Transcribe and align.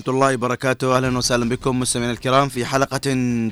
ورحمة 0.00 0.14
الله 0.14 0.34
وبركاته. 0.34 0.96
أهلا 0.96 1.18
وسهلا 1.18 1.48
بكم 1.48 1.80
مستمعينا 1.80 2.12
الكرام 2.12 2.48
في 2.48 2.64
حلقة 2.64 3.00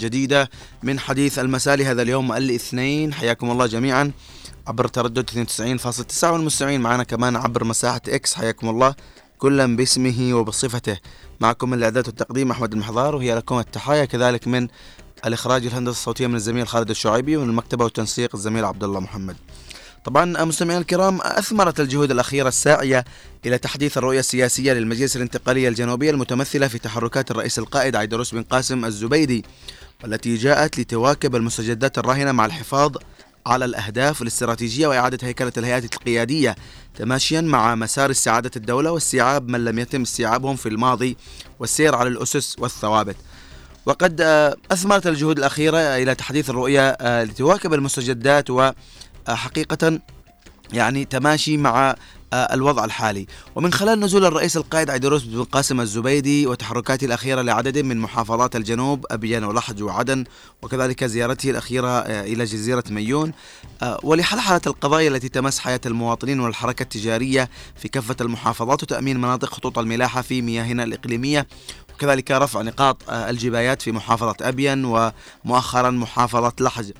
جديدة 0.02 0.50
من 0.82 0.98
حديث 0.98 1.38
المساء 1.38 1.76
لهذا 1.76 2.02
اليوم 2.02 2.32
الاثنين. 2.32 3.12
حياكم 3.12 3.50
الله 3.50 3.66
جميعا 3.66 4.12
عبر 4.66 4.88
تردد 4.88 5.30
92.9 5.30 6.32
والمستمعين 6.32 6.80
معنا 6.80 7.04
كمان 7.04 7.36
عبر 7.36 7.64
مساحة 7.64 8.00
إكس 8.08 8.34
حياكم 8.34 8.68
الله 8.68 8.94
كلا 9.38 9.76
باسمه 9.76 10.34
وبصفته. 10.34 10.96
معكم 11.40 11.74
الإعداد 11.74 12.06
والتقديم 12.06 12.50
أحمد 12.50 12.72
المحضار 12.72 13.16
وهي 13.16 13.34
لكم 13.34 13.58
التحايا 13.58 14.04
كذلك 14.04 14.48
من 14.48 14.68
الإخراج 15.26 15.66
الهندسة 15.66 15.90
الصوتية 15.90 16.26
من 16.26 16.34
الزميل 16.34 16.68
خالد 16.68 16.90
الشعيبي 16.90 17.36
ومن 17.36 17.48
المكتبة 17.48 17.84
والتنسيق 17.84 18.34
الزميل 18.34 18.64
عبد 18.64 18.84
الله 18.84 19.00
محمد. 19.00 19.36
طبعا 20.04 20.44
مستمعينا 20.44 20.80
الكرام 20.80 21.18
أثمرت 21.22 21.80
الجهود 21.80 22.10
الأخيرة 22.10 22.48
الساعية 22.48 23.04
إلى 23.46 23.58
تحديث 23.58 23.98
الرؤية 23.98 24.20
السياسية 24.20 24.72
للمجلس 24.72 25.16
الانتقالية 25.16 25.68
الجنوبية 25.68 26.10
المتمثلة 26.10 26.68
في 26.68 26.78
تحركات 26.78 27.30
الرئيس 27.30 27.58
القائد 27.58 27.96
عيدروس 27.96 28.34
بن 28.34 28.42
قاسم 28.42 28.84
الزبيدي 28.84 29.44
والتي 30.04 30.36
جاءت 30.36 30.78
لتواكب 30.78 31.36
المستجدات 31.36 31.98
الراهنة 31.98 32.32
مع 32.32 32.46
الحفاظ 32.46 32.96
على 33.46 33.64
الأهداف 33.64 34.20
والاستراتيجية 34.20 34.86
وإعادة 34.86 35.18
هيكلة 35.22 35.52
الهيئات 35.56 35.84
القيادية 35.84 36.56
تماشيا 36.98 37.40
مع 37.40 37.74
مسار 37.74 38.10
استعادة 38.10 38.50
الدولة 38.56 38.90
واستيعاب 38.90 39.48
من 39.48 39.64
لم 39.64 39.78
يتم 39.78 40.02
استيعابهم 40.02 40.56
في 40.56 40.68
الماضي 40.68 41.16
والسير 41.58 41.94
على 41.94 42.08
الأسس 42.08 42.56
والثوابت. 42.58 43.16
وقد 43.86 44.20
أثمرت 44.72 45.06
الجهود 45.06 45.38
الأخيرة 45.38 45.78
إلى 45.78 46.14
تحديث 46.14 46.50
الرؤية 46.50 46.96
لتواكب 47.24 47.74
المستجدات 47.74 48.50
وحقيقة 49.28 50.00
يعني 50.72 51.04
تماشي 51.04 51.56
مع 51.56 51.94
آه، 52.32 52.54
الوضع 52.54 52.84
الحالي. 52.84 53.26
ومن 53.56 53.72
خلال 53.72 54.00
نزول 54.00 54.24
الرئيس 54.24 54.56
القائد 54.56 54.90
عيدروس 54.90 55.22
بن 55.22 55.44
قاسم 55.44 55.80
الزبيدي 55.80 56.46
وتحركاته 56.46 57.04
الأخيرة 57.04 57.42
لعدد 57.42 57.78
من 57.78 57.96
محافظات 57.96 58.56
الجنوب 58.56 59.06
أبيان 59.10 59.44
ولحج 59.44 59.82
وعدن 59.82 60.24
وكذلك 60.62 61.04
زيارته 61.04 61.50
الأخيرة 61.50 61.88
آه، 61.88 62.22
إلى 62.22 62.44
جزيرة 62.44 62.84
ميون 62.90 63.32
آه، 63.82 64.00
ولحلحلة 64.02 64.60
القضايا 64.66 65.08
التي 65.08 65.28
تمس 65.28 65.58
حياة 65.58 65.80
المواطنين 65.86 66.40
والحركة 66.40 66.82
التجارية 66.82 67.50
في 67.76 67.88
كافة 67.88 68.16
المحافظات 68.20 68.82
وتأمين 68.82 69.16
مناطق 69.18 69.54
خطوط 69.54 69.78
الملاحة 69.78 70.22
في 70.22 70.42
مياهنا 70.42 70.84
الإقليمية 70.84 71.46
وكذلك 71.94 72.30
رفع 72.30 72.62
نقاط 72.62 73.10
الجبايات 73.10 73.82
في 73.82 73.92
محافظة 73.92 74.36
أبين 74.40 74.84
ومؤخرا 75.44 75.90
محافظة 75.90 76.52
لحج. 76.60 76.92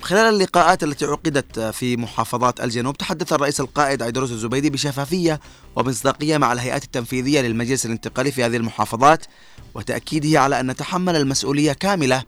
خلال 0.00 0.34
اللقاءات 0.34 0.82
التي 0.82 1.04
عقدت 1.04 1.60
في 1.60 1.96
محافظات 1.96 2.60
الجنوب 2.60 2.98
تحدث 2.98 3.32
الرئيس 3.32 3.60
القائد 3.60 4.02
عيدروس 4.02 4.30
الزبيدي 4.30 4.70
بشفافية 4.70 5.40
ومصداقية 5.76 6.36
مع 6.36 6.52
الهيئات 6.52 6.84
التنفيذية 6.84 7.40
للمجلس 7.40 7.86
الانتقالي 7.86 8.32
في 8.32 8.44
هذه 8.44 8.56
المحافظات 8.56 9.26
وتأكيده 9.74 10.40
على 10.40 10.60
أن 10.60 10.70
نتحمل 10.70 11.16
المسؤولية 11.16 11.72
كاملة 11.72 12.22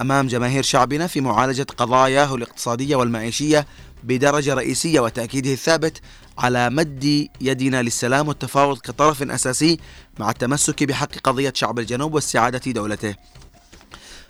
أمام 0.00 0.26
جماهير 0.26 0.62
شعبنا 0.62 1.06
في 1.06 1.20
معالجة 1.20 1.66
قضاياه 1.76 2.34
الاقتصادية 2.34 2.96
والمعيشية 2.96 3.66
بدرجة 4.04 4.54
رئيسية 4.54 5.00
وتأكيده 5.00 5.52
الثابت 5.52 6.00
على 6.38 6.70
مد 6.70 7.28
يدنا 7.40 7.82
للسلام 7.82 8.28
والتفاوض 8.28 8.78
كطرف 8.78 9.22
أساسي 9.22 9.78
مع 10.18 10.30
التمسك 10.30 10.84
بحق 10.84 11.18
قضية 11.24 11.52
شعب 11.56 11.78
الجنوب 11.78 12.14
واستعادة 12.14 12.72
دولته. 12.72 13.14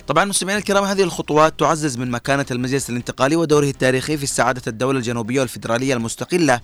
طبعا 0.06 0.24
مستمعينا 0.24 0.58
الكرام 0.58 0.84
هذه 0.84 1.02
الخطوات 1.02 1.60
تعزز 1.60 1.96
من 1.96 2.10
مكانة 2.10 2.46
المجلس 2.50 2.90
الانتقالي 2.90 3.36
ودوره 3.36 3.64
التاريخي 3.68 4.16
في 4.16 4.24
استعادة 4.24 4.62
الدولة 4.66 4.98
الجنوبية 4.98 5.40
والفيدرالية 5.40 5.94
المستقلة 5.94 6.60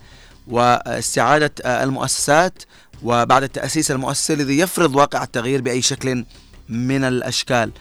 واستعادة 0.47 1.51
المؤسسات 1.65 2.63
وبعد 3.03 3.43
التأسيس 3.43 3.91
المؤسسي 3.91 4.33
الذي 4.33 4.59
يفرض 4.59 4.95
واقع 4.95 5.23
التغيير 5.23 5.61
بأي 5.61 5.81
شكل 5.81 6.25
من 6.69 7.03
الأشكال. 7.03 7.71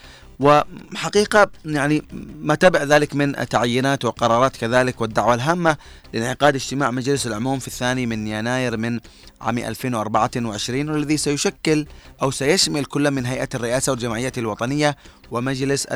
وحقيقة 0.41 1.50
يعني 1.65 2.03
ما 2.41 2.54
تبع 2.54 2.82
ذلك 2.82 3.15
من 3.15 3.48
تعيينات 3.48 4.04
وقرارات 4.04 4.56
كذلك 4.56 5.00
والدعوة 5.00 5.34
الهامة 5.34 5.76
لانعقاد 6.12 6.54
اجتماع 6.54 6.91
مجلس 6.91 7.26
العموم 7.26 7.59
في 7.59 7.69
الثاني 7.69 8.06
من 8.06 8.26
يناير 8.26 8.76
من 8.76 9.00
عام 9.41 9.59
2024 9.59 10.88
والذي 10.88 11.16
سيشكل 11.16 11.87
أو 12.22 12.31
سيشمل 12.31 12.84
كل 12.84 13.10
من 13.10 13.26
هيئة 13.26 13.48
الرئاسة 13.54 13.93
والجمعية 13.93 14.32
الوطنية 14.38 14.97
ومجلس 15.31 15.87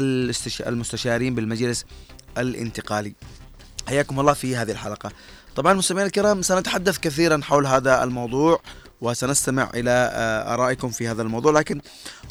المستشارين 0.61 1.35
بالمجلس 1.35 1.85
الانتقالي. 2.39 3.15
حياكم 3.89 4.21
الله 4.21 4.33
في 4.33 4.57
هذه 4.57 4.71
الحلقة. 4.71 5.13
طبعا 5.57 5.75
مستمعينا 5.75 6.07
الكرام 6.07 6.43
سنتحدث 6.43 6.99
كثيرا 6.99 7.41
حول 7.43 7.67
هذا 7.67 8.05
الموضوع. 8.05 8.61
وسنستمع 9.01 9.71
إلى 9.75 9.91
آه، 9.91 10.55
آرائكم 10.55 10.89
في 10.89 11.09
هذا 11.09 11.23
الموضوع. 11.23 11.53
لكن 11.53 11.81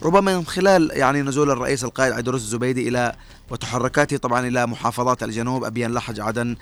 ربما 0.03 0.37
من 0.37 0.45
خلال 0.45 0.91
يعني 0.93 1.21
نزول 1.21 1.51
الرئيس 1.51 1.83
القائد 1.83 2.13
عيدروس 2.13 2.41
الزبيدي 2.41 2.87
إلى 2.87 3.15
وتحركاته 3.49 4.17
طبعا 4.17 4.47
إلى 4.47 4.65
محافظات 4.67 5.23
الجنوب 5.23 5.63
ابين 5.63 5.93
لحج 5.93 6.19
عدن 6.19 6.55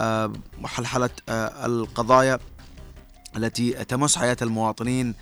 آه، 0.00 0.32
وحلحله 0.62 1.10
آه، 1.28 1.66
القضايا 1.66 2.38
التي 3.36 3.70
تمس 3.70 4.18
حياة 4.18 4.36
المواطنين 4.42 5.14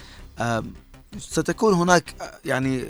ستكون 1.19 1.75
هناك 1.75 2.15
يعني 2.44 2.84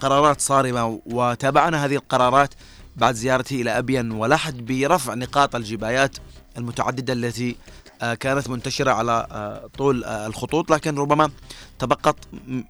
قرارات 0.00 0.40
صارمة. 0.40 1.00
وتابعنا 1.06 1.84
هذه 1.84 1.94
القرارات 1.94 2.54
بعد 2.96 3.14
زيارته 3.14 3.60
إلى 3.60 3.78
ابين 3.78 4.10
ولحج 4.10 4.60
برفع 4.60 5.14
نقاط 5.14 5.54
الجبايات 5.54 6.16
المتعددة 6.58 7.12
التي 7.12 7.50
آه، 7.50 7.83
كانت 8.12 8.48
منتشرة 8.48 8.90
على 8.90 9.26
آه، 9.30 9.70
طول 9.78 10.04
آه، 10.04 10.26
الخطوط 10.26 10.70
لكن 10.70 10.98
ربما 10.98 11.30
تبقت 11.78 12.16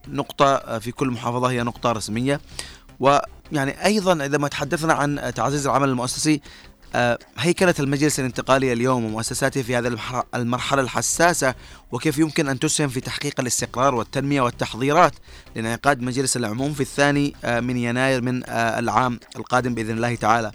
نقطة 0.08 0.78
في 0.78 0.92
كل 0.92 1.10
محافظة 1.10 1.50
هي 1.50 1.62
نقطة 1.62 1.92
رسمية. 1.92 2.40
ويعني 3.00 3.84
أيضا 3.84 4.24
إذا 4.24 4.38
ما 4.38 4.48
تحدثنا 4.48 4.92
عن 4.92 5.32
تعزيز 5.34 5.66
العمل 5.66 5.88
المؤسسي 5.88 6.40
هيكلة 7.38 7.74
المجلس 7.80 8.20
الانتقالي 8.20 8.72
اليوم 8.72 9.04
ومؤسساته 9.04 9.62
في 9.62 9.76
هذه 9.76 9.98
المرحلة 10.34 10.82
الحساسة 10.82 11.54
وكيف 11.92 12.18
يمكن 12.18 12.48
أن 12.48 12.58
تسهم 12.58 12.88
في 12.88 13.00
تحقيق 13.00 13.40
الاستقرار 13.40 13.94
والتنمية 13.94 14.40
والتحضيرات 14.40 15.12
لانعقاد 15.56 16.00
مجلس 16.02 16.36
العموم 16.36 16.72
في 16.72 16.80
الثاني 16.80 17.34
من 17.44 17.76
يناير 17.76 18.22
من 18.22 18.42
العام 18.48 19.20
القادم 19.36 19.74
بإذن 19.74 19.90
الله 19.90 20.14
تعالى. 20.14 20.52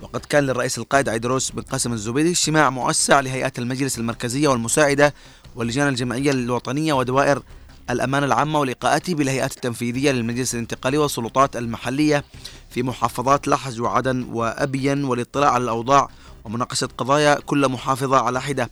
وقد 0.00 0.20
كان 0.20 0.44
للرئيس 0.44 0.78
القائد 0.78 1.08
عيدروس 1.08 1.50
بن 1.50 1.62
قاسم 1.62 1.92
الزبيدي 1.92 2.30
اجتماع 2.30 2.70
موسع 2.70 3.20
لهيئات 3.20 3.58
المجلس 3.58 3.98
المركزية 3.98 4.48
والمساعدة 4.48 5.14
واللجان 5.56 5.88
الجمعية 5.88 6.30
الوطنية 6.30 6.92
ودوائر 6.92 7.42
الأمانة 7.90 8.26
العامة 8.26 8.60
ولقاءاته 8.60 9.14
بالهيئات 9.14 9.52
التنفيذية 9.56 10.10
للمجلس 10.10 10.54
الانتقالي 10.54 10.98
والسلطات 10.98 11.56
المحلية 11.56 12.24
في 12.70 12.82
محافظات 12.82 13.48
لحج 13.48 13.80
وعدن 13.80 14.26
وأبين 14.32 15.04
والاطلاع 15.04 15.50
على 15.50 15.64
الأوضاع 15.64 16.08
ومناقشة 16.44 16.88
قضايا 16.98 17.34
كل 17.34 17.68
محافظة 17.68 18.16
على 18.16 18.40
حدة. 18.40 18.70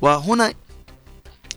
وهنا 0.00 0.54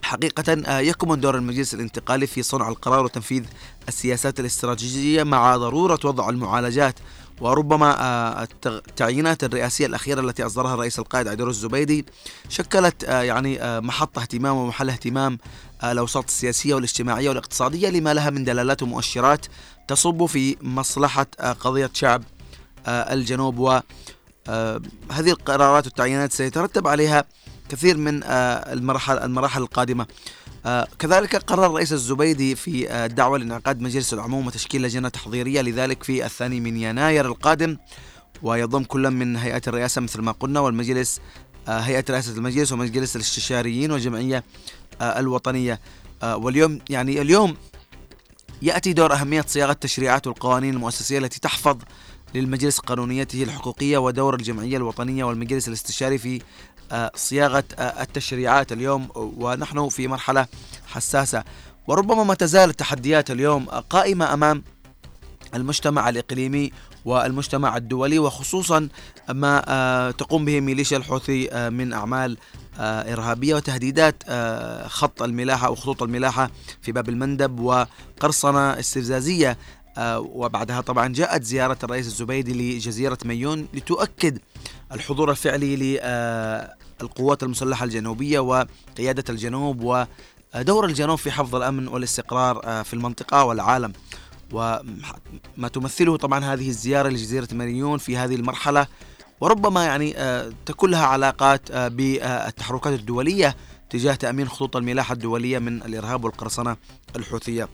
حقيقة 0.02 0.64
آه، 0.66 0.80
يكمن 0.80 1.20
دور 1.20 1.36
المجلس 1.36 1.74
الانتقالي 1.74 2.28
في 2.28 2.44
صنع 2.44 2.70
القرار 2.70 3.06
وتنفيذ 3.06 3.44
السياسات 3.88 4.40
الاستراتيجية 4.40 5.24
مع 5.24 5.58
ضرورة 5.58 6.00
وضع 6.04 6.30
المعالجات 6.30 6.96
وربما 7.42 8.02
آه، 8.02 8.48
التعيينات 8.66 9.44
الرئاسية 9.44 9.86
الأخيرة 9.86 10.22
التي 10.22 10.46
أصدرها 10.46 10.74
الرئيس 10.74 11.00
القائد 11.00 11.28
عيدروس 11.28 11.56
الزبيدي 11.56 12.06
شكلت 12.50 13.04
آه، 13.04 13.22
يعني 13.22 13.62
آه، 13.62 13.80
محط 13.80 14.20
اهتمام 14.20 14.58
ومحل 14.58 14.90
اهتمام 14.90 15.38
الأوساط 15.84 16.24
السياسية 16.24 16.74
والاجتماعية 16.74 17.30
والاقتصادية 17.30 17.90
لما 17.90 18.14
لها 18.14 18.30
من 18.30 18.44
دلالات 18.44 18.84
ومؤشرات 18.84 19.46
تصب 19.88 20.26
في 20.26 20.58
مصلحة 20.62 21.28
قضية 21.60 21.90
شعب 21.94 22.24
الجنوب 22.88 23.60
و 23.60 23.80
هذه 25.12 25.30
القرارات 25.30 25.86
والتعيينات 25.86 26.34
سيترتب 26.34 26.88
عليها 26.88 27.24
كثير 27.70 27.98
من 27.98 28.24
المراحل 28.24 29.18
المراحل 29.18 29.62
القادمة. 29.62 30.06
كذلك 31.00 31.36
قرر 31.36 31.66
الرئيس 31.66 31.94
الزبيدي 31.94 32.56
في 32.56 32.90
آه، 32.90 33.06
الدعوة 33.06 33.38
لانعقاد 33.38 33.82
مجلس 33.82 34.14
العموم 34.14 34.48
وتشكيل 34.48 34.82
لجنة 34.82 35.10
تحضيرية 35.10 35.62
لذلك 35.62 36.04
في 36.04 36.26
الثاني 36.26 36.60
من 36.60 36.78
يناير 36.78 37.26
القادم 37.26 37.78
ويضم 38.44 38.84
كل 38.84 39.12
من 39.12 39.38
هيئات 39.38 39.68
الرئاسة 39.68 40.02
مثل 40.02 40.22
ما 40.22 40.32
قلنا 40.32 40.60
والمجلس 40.60 41.20
آه، 41.68 41.80
هيئة 41.80 42.06
رئاسة 42.10 42.32
المجلس 42.32 42.72
ومجلس 42.72 43.16
الاستشاريين 43.16 43.92
والجمعية 43.92 44.44
الوطنية. 45.02 45.80
واليوم 46.24 46.80
يعني 46.90 47.22
اليوم 47.22 47.58
يأتي 48.62 48.94
دور 48.94 49.14
أهمية 49.14 49.46
صياغة 49.48 49.72
التشريعات 49.72 50.28
والقوانين 50.28 50.74
المؤسسية 50.74 51.18
التي 51.18 51.40
تحفظ 51.40 51.78
للمجلس 52.36 52.80
قانونيته 52.80 53.44
الحقوقية 53.44 53.98
ودور 53.98 54.36
الجمعية 54.36 54.78
الوطنية 54.78 55.24
والمجلس 55.24 55.68
الاستشاري 55.68 56.18
في 56.18 56.42
آه، 56.92 57.12
صياغة 57.16 57.64
آه، 57.78 58.02
التشريعات 58.02 58.72
اليوم 58.72 59.08
ونحن 59.16 59.90
في 59.90 60.08
مرحلة 60.08 60.48
حساسة. 60.88 61.44
وربما 61.88 62.24
ما 62.24 62.34
تزال 62.34 62.70
التحديات 62.70 63.32
اليوم 63.32 63.66
قائمة 63.66 64.34
أمام 64.34 64.64
المجتمع 65.56 66.10
الإقليمي 66.10 66.72
والمجتمع 67.06 67.78
الدولي 67.78 68.20
وخصوصا 68.20 68.90
ما 69.30 69.64
آه، 69.68 70.12
تقوم 70.12 70.46
به 70.46 70.60
ميليشيا 70.60 70.98
الحوثي 70.98 71.70
من 71.70 71.94
أعمال 71.94 72.38
إرهابية 72.80 73.56
وتهديدات 73.56 74.24
خط 74.88 75.22
الملاحة 75.22 75.68
أو 75.68 75.76
خطوط 75.76 76.04
الملاحة 76.04 76.52
في 76.82 76.92
باب 76.92 77.10
المندب 77.10 77.60
وقرصنة 77.60 78.80
استفزازية 78.80 79.58
وبعدها 80.18 80.82
طبعا 80.82 81.08
جاءت 81.08 81.44
زيارة 81.44 81.78
الرئيس 81.84 82.08
الزبيدي 82.08 82.78
لجزيرة 82.78 83.18
ميون 83.26 83.68
لتؤكد 83.74 84.40
الحضور 84.92 85.32
الفعلي 85.32 85.76
للقوات 87.02 87.44
المسلحة 87.44 87.86
الجنوبية 87.86 88.40
وقيادة 88.40 89.24
الجنوب 89.30 90.08
ودور 90.56 90.86
الجنوب 90.86 91.18
في 91.18 91.32
حفظ 91.32 91.56
الأمن 91.56 91.88
والاستقرار 91.88 92.84
في 92.84 92.94
المنطقة 92.94 93.44
والعالم. 93.44 93.94
وما 94.52 95.68
تمثله 95.74 96.18
طبعا 96.18 96.46
هذه 96.46 96.70
الزيارة 96.70 97.10
لجزيرة 97.10 97.48
ماريون 97.52 97.98
في 97.98 98.18
هذه 98.18 98.36
المرحلة 98.36 98.88
وربما 99.42 99.86
يعني 99.86 100.18
آه، 100.18 100.52
تكون 100.66 100.92
لها 100.92 101.06
علاقات 101.06 101.72
آه، 101.72 101.88
بالتحركات 101.88 103.00
الدولية 103.00 103.56
تجاه 103.90 104.16
تأمين 104.16 104.48
خطوط 104.48 104.76
الملاحة 104.76 105.14
الدولية 105.14 105.60
من 105.60 105.84
الإرهاب 105.84 106.24
والقرصنة 106.24 106.78
الحوثية. 107.16 107.68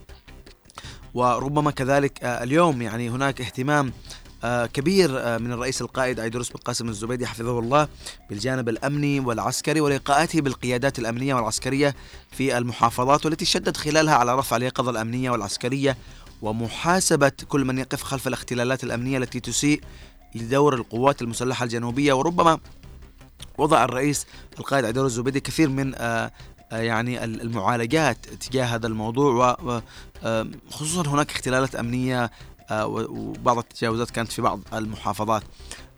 وربما 1.13 1.71
كذلك 1.71 2.23
آه، 2.23 2.43
اليوم 2.43 2.81
يعني 2.81 3.09
هناك 3.09 3.41
اهتمام 3.41 3.93
كبير 4.73 5.09
من 5.39 5.51
الرئيس 5.51 5.81
القائد 5.81 6.19
أيدروس 6.19 6.49
بن 6.49 6.59
قاسم 6.65 6.89
الزبيدي 6.89 7.27
حفظه 7.27 7.59
الله 7.59 7.87
بالجانب 8.29 8.69
الأمني 8.69 9.19
والعسكري 9.19 9.81
ولقاءاته 9.81 10.41
بالقيادات 10.41 10.99
الأمنية 10.99 11.33
والعسكرية 11.33 11.95
في 12.31 12.57
المحافظات 12.57 13.25
والتي 13.25 13.45
شدد 13.45 13.77
خلالها 13.77 14.15
على 14.15 14.35
رفع 14.35 14.55
اليقظة 14.55 14.91
الأمنية 14.91 15.29
والعسكرية 15.29 15.97
ومحاسبة 16.41 17.31
كل 17.47 17.65
من 17.65 17.77
يقف 17.77 18.03
خلف 18.03 18.27
الاختلالات 18.27 18.83
الأمنية 18.83 19.17
التي 19.17 19.39
تسيء 19.39 19.81
لدور 20.35 20.75
القوات 20.75 21.21
المسلحة 21.21 21.63
الجنوبية. 21.63 22.13
وربما 22.13 22.59
وضع 23.57 23.83
الرئيس 23.83 24.25
القائد 24.59 24.85
عدور 24.85 25.05
الزبيدي 25.05 25.39
كثير 25.39 25.69
من 25.69 25.95
آه، 25.95 25.99
آه، 25.99 26.31
يعني 26.81 27.23
المعالجات 27.23 28.17
تجاه 28.25 28.65
هذا 28.65 28.87
الموضوع 28.87 29.57
وخصوصا 30.23 31.09
هناك 31.09 31.31
اختلالات 31.31 31.75
أمنية 31.75 32.31
آه، 32.71 32.87
وبعض 32.87 33.57
التجاوزات 33.57 34.09
كانت 34.09 34.31
في 34.31 34.41
بعض 34.41 34.59
المحافظات. 34.73 35.43
آه، 35.43 35.92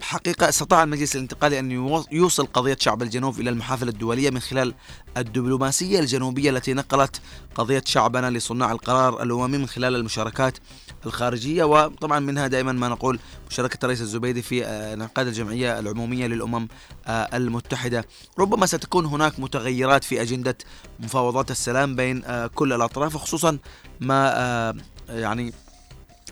حقيقة 0.00 0.48
استطاع 0.48 0.82
المجلس 0.82 1.16
الانتقالي 1.16 1.58
أن 1.58 1.70
يوصل 2.12 2.46
قضية 2.46 2.76
شعب 2.80 3.02
الجنوب 3.02 3.40
إلى 3.40 3.50
المحافل 3.50 3.88
الدولية 3.88 4.30
من 4.30 4.40
خلال 4.40 4.74
الدبلوماسية 5.16 6.00
الجنوبية 6.00 6.50
التي 6.50 6.74
نقلت 6.74 7.20
قضية 7.54 7.82
شعبنا 7.86 8.30
لصناع 8.30 8.72
القرار 8.72 9.22
الأممي 9.22 9.58
من 9.58 9.66
خلال 9.66 9.96
المشاركات 9.96 10.58
الخارجية. 11.06 11.64
وطبعا 11.64 12.18
منها 12.18 12.46
دائما 12.46 12.72
ما 12.72 12.88
نقول 12.88 13.18
مشاركة 13.50 13.78
الرئيس 13.82 14.00
الزبيدي 14.00 14.42
في 14.42 14.64
آه، 14.64 14.94
انعقاد 14.94 15.26
الجمعية 15.26 15.78
العمومية 15.78 16.26
للأمم 16.26 16.68
آه، 17.06 17.36
المتحدة. 17.36 18.04
ربما 18.38 18.66
ستكون 18.66 19.06
هناك 19.06 19.40
متغيرات 19.40 20.04
في 20.04 20.22
أجندة 20.22 20.58
مفاوضات 21.00 21.50
السلام 21.50 21.96
بين 21.96 22.22
كل 22.54 22.72
الأطراف 22.72 23.16
خصوصا 23.16 23.58
ما 24.00 24.74
يعني 25.08 25.52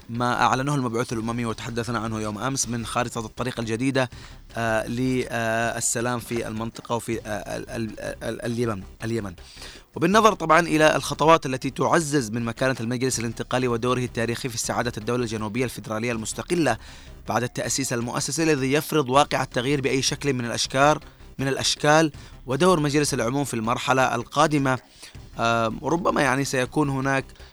ما 0.09 0.43
أعلنه 0.43 0.75
المبعوث 0.75 1.13
الأممي 1.13 1.45
وتحدثنا 1.45 1.99
عنه 1.99 2.21
يوم 2.21 2.39
أمس 2.39 2.69
من 2.69 2.87
خارطة 2.87 3.27
الطريق 3.27 3.61
الجديدة 3.61 4.11
آه، 4.57 4.87
للسلام 4.87 6.19
في 6.19 6.49
المنطقة 6.49 6.95
وفي 6.95 7.21
آه، 7.27 7.65
اليمن 8.47 8.83
اليمن. 9.05 9.35
وبالنظر 9.97 10.35
طبعا 10.35 10.61
إلى 10.61 10.97
الخطوات 10.97 11.47
التي 11.47 11.71
تعزز 11.71 12.31
من 12.31 12.45
مكانة 12.45 12.77
المجلس 12.81 13.19
الانتقالي 13.19 13.69
ودوره 13.69 14.05
التاريخي 14.05 14.49
في 14.49 14.55
استعادة 14.55 14.93
الدولة 14.99 15.23
الجنوبية 15.23 15.65
الفيدرالية 15.65 16.13
المستقلة 16.13 16.77
بعد 17.29 17.43
التأسيس 17.43 17.93
المؤسسي 17.93 18.43
الذي 18.43 18.73
يفرض 18.73 19.09
واقع 19.09 19.43
التغيير 19.43 19.81
بأي 19.81 20.03
شكل 20.03 20.33
من 20.33 20.45
الأشكال 20.45 21.01
من 21.39 21.49
الأشكال. 21.49 22.13
ودور 22.47 22.81
مجلس 22.81 23.15
العموم 23.15 23.45
في 23.45 23.55
المرحلة 23.55 24.15
القادمة 24.15 24.79
ربما 25.83 26.23
يعني 26.23 26.45
سيكون 26.45 26.89
هناك 26.89 27.25
آه، 27.25 27.48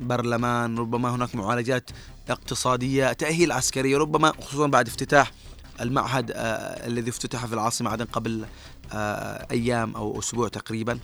برلمان 0.00 0.78
ربما 0.78 1.14
هناك 1.14 1.34
معالجات 1.34 1.90
اقتصادية 2.28 3.12
تأهيل 3.12 3.52
عسكري 3.52 3.96
ربما 3.96 4.32
خصوصا 4.40 4.66
بعد 4.66 4.86
افتتاح 4.86 5.32
المعهد 5.80 6.30
آه، 6.30 6.86
الذي 6.86 7.10
افتتح 7.10 7.46
في 7.46 7.54
العاصمة 7.54 7.90
عدن 7.90 8.04
قبل 8.04 8.44
آه، 8.92 9.46
أيام 9.50 9.96
أو 9.96 10.18
أسبوع 10.18 10.48
تقريبا. 10.48 10.98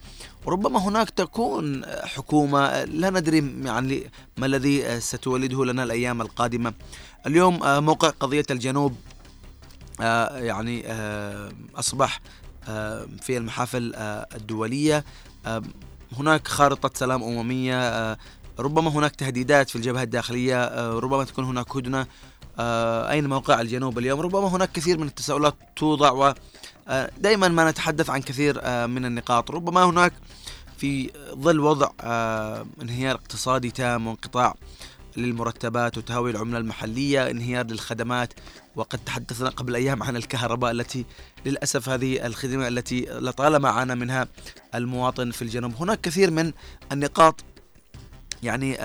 وربما 0.47 0.79
هناك 0.79 1.11
تكون 1.11 1.85
حكومة 1.87 2.85
لا 2.85 3.11
ندري 3.11 3.53
يعني 3.65 4.11
ما 4.37 4.47
الذي 4.47 5.01
ستولده 5.01 5.65
لنا 5.65 5.83
الأيام 5.83 6.21
القادمة. 6.21 6.75
اليوم 7.27 7.85
موقع 7.85 8.09
قضية 8.09 8.47
الجنوب 8.51 8.95
يعني 10.01 10.85
أصبح 11.75 12.21
في 13.21 13.37
المحافل 13.37 13.95
الدولية. 14.35 15.05
هناك 16.17 16.49
خارطة 16.49 16.91
سلام 16.95 17.23
أممية 17.23 17.81
آه، 17.81 18.19
ربما 18.59 18.91
هناك 18.91 19.17
تهديدات 19.17 19.71
في 19.71 19.77
الجبهة 19.77 20.03
الداخلية 20.03 20.65
آه، 20.65 20.99
ربما 20.99 21.25
تكون 21.25 21.45
هناك 21.45 21.77
هدنة 21.77 22.07
آه، 22.59 23.11
أين 23.11 23.27
موقع 23.27 23.61
الجنوب 23.61 23.99
اليوم؟ 23.99 24.21
ربما 24.21 24.49
هناك 24.49 24.73
كثير 24.73 24.99
من 24.99 25.07
التساؤلات 25.07 25.55
توضع 25.77 26.11
و 26.11 26.35
دائما 27.19 27.49
ما 27.49 27.71
نتحدث 27.71 28.11
عن 28.11 28.23
كثير 28.23 28.55
من 28.87 29.05
النقاط. 29.05 29.51
ربما 29.51 29.85
هناك 29.85 30.13
في 30.79 31.11
ظل 31.35 31.61
وضع 31.61 31.91
انهيار 32.83 33.15
اقتصادي 33.15 33.71
تام 33.71 34.07
وانقطاع 34.07 34.55
للمرتبات 35.17 35.99
وتهاوي 35.99 36.31
العملة 36.31 36.59
المحلية 36.59 37.31
انهيار 37.31 37.67
للخدمات 37.67 38.33
وقد 38.77 38.99
تحدثنا 38.99 39.49
قبل 39.49 39.75
أيام 39.75 40.03
عن 40.03 40.17
الكهرباء 40.17 40.71
التي 40.71 41.05
للأسف 41.47 41.89
هذه 41.89 42.27
الخدمة 42.27 42.69
التي 42.69 43.01
لطالما 43.11 43.69
عانى 43.69 43.95
منها 43.95 44.29
المواطن 44.75 45.31
في 45.31 45.43
الجنوب. 45.43 45.75
هناك 45.81 46.01
كثير 46.01 46.31
من 46.31 46.53
النقاط 46.93 47.45
يعني 48.43 48.79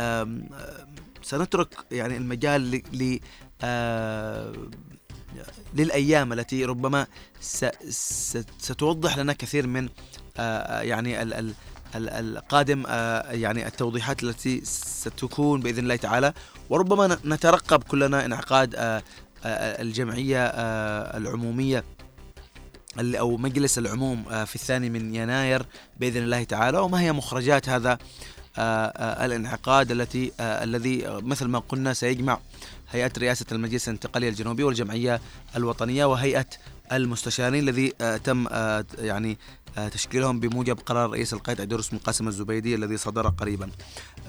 سنترك 1.24 1.68
يعني 1.92 2.18
المجال 2.18 2.82
ل 2.94 3.20
للأيام 5.74 6.34
التي 6.34 6.66
ربما 6.66 7.08
ستوضح 8.60 9.18
لنا 9.18 9.34
كثير 9.34 9.68
من 9.68 9.90
يعني 10.82 11.22
القادم 11.96 12.84
آه، 12.88 13.32
يعني 13.32 13.68
التوضيحات 13.68 14.24
التي 14.24 14.62
ستكون 14.66 15.62
بإذن 15.62 15.80
الله 15.80 15.96
تعالى. 15.96 16.34
وربما 16.70 17.20
نترقب 17.26 17.84
كلنا 17.84 18.26
انعقاد 18.26 18.76
آه، 18.76 19.04
آه، 19.46 19.82
الجمعية 19.82 20.46
العمومية 21.18 21.84
أو 22.98 23.38
مجلس 23.38 23.78
العموم 23.78 24.24
في 24.46 24.56
الثاني 24.56 24.90
من 24.90 25.16
يناير 25.16 25.66
بإذن 26.00 26.24
الله 26.24 26.44
تعالى. 26.44 26.78
وما 26.78 27.02
هي 27.02 27.12
مخرجات 27.12 27.70
هذا 27.70 27.98
الانعقاد 29.26 29.92
التي 29.92 30.32
الذي 30.40 31.04
مثل 31.08 31.46
ما 31.46 31.60
قلنا 31.60 31.94
سيجمع 31.94 32.40
هيئة 32.92 33.12
رئاسة 33.18 33.46
المجلس 33.52 33.88
الانتقالي 33.88 34.30
الجنوبي 34.30 34.64
والجمعية 34.64 35.22
الوطنية 35.56 36.06
وهيئة 36.06 36.46
المستشارين 36.92 37.70
الذي 37.70 37.90
تم 38.24 38.48
يعني 38.98 39.38
تشكيلهم 39.92 40.40
بموجب 40.40 40.80
قرار 40.80 41.10
رئيس 41.10 41.34
القائد 41.34 41.60
عيدروس 41.60 41.90
بن 41.90 41.98
قاسم 41.98 42.28
الزبيدي 42.28 42.76
الذي 42.76 42.98
صدر 42.98 43.28
قريبا. 43.28 43.70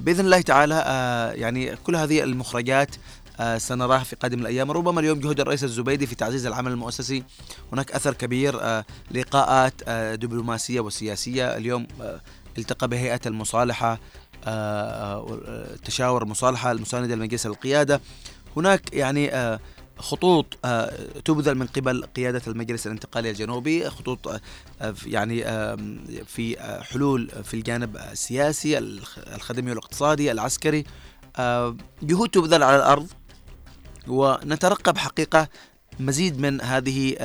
بإذن 0.00 0.24
الله 0.24 0.40
تعالى 0.40 0.84
آه، 0.86 1.32
يعني 1.32 1.76
كل 1.76 1.96
هذه 1.96 2.22
المخرجات 2.22 2.96
آه، 3.40 3.58
سنراها 3.58 4.04
في 4.04 4.16
قادم 4.16 4.40
الأيام. 4.40 4.70
ربما 4.70 5.00
اليوم 5.00 5.20
جهود 5.20 5.40
الرئيس 5.40 5.64
الزبيدي 5.64 6.06
في 6.06 6.14
تعزيز 6.14 6.46
العمل 6.46 6.72
المؤسسي. 6.72 7.24
هناك 7.72 7.92
أثر 7.92 8.14
كبير 8.14 8.82
لقاءات 9.10 9.90
دبلوماسية 10.20 10.80
وسياسية. 10.80 11.56
اليوم 11.56 11.86
التقى 12.58 12.88
بهيئة 12.88 13.20
المصالحة 13.26 13.98
تشاور 15.84 16.22
المصالحه 16.22 16.72
المسانده 16.72 17.14
لمجلس 17.14 17.46
القيادة. 17.46 18.00
هناك 18.56 18.92
يعني 18.92 19.58
خطوط 19.98 20.58
آه، 20.64 20.96
تبذل 21.24 21.54
من 21.54 21.66
قبل 21.66 22.04
قيادة 22.16 22.42
المجلس 22.46 22.86
الانتقالي 22.86 23.30
الجنوبي 23.30 23.90
خطوط 23.90 24.28
آه، 24.28 24.40
يعني 25.06 25.42
في 26.24 26.60
آه، 26.60 26.82
حلول 26.82 27.30
في 27.44 27.54
الجانب 27.54 27.96
السياسي 27.96 28.78
الخدمي 28.78 29.70
والاقتصادي 29.70 30.32
العسكري. 30.32 30.84
جهود 32.02 32.28
تبذل 32.28 32.62
على 32.62 32.76
الأرض 32.76 33.06
ونترقب 34.08 34.98
حقيقة 34.98 35.48
مزيد 36.00 36.40
من 36.40 36.60
هذه 36.60 37.16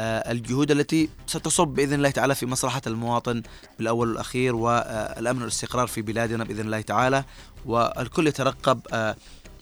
الجهود 0.00 0.70
التي 0.70 1.08
ستصب 1.26 1.68
بإذن 1.68 1.94
الله 1.94 2.10
تعالى 2.10 2.34
في 2.34 2.46
مصلحة 2.46 2.82
المواطن 2.86 3.42
بالاول 3.78 4.08
والأخير 4.08 4.54
والامن 4.54 5.40
والاستقرار 5.40 5.86
في 5.86 6.02
بلادنا 6.02 6.44
بإذن 6.44 6.60
الله 6.60 6.80
تعالى. 6.80 7.24
والكل 7.66 8.26
يترقب 8.26 8.80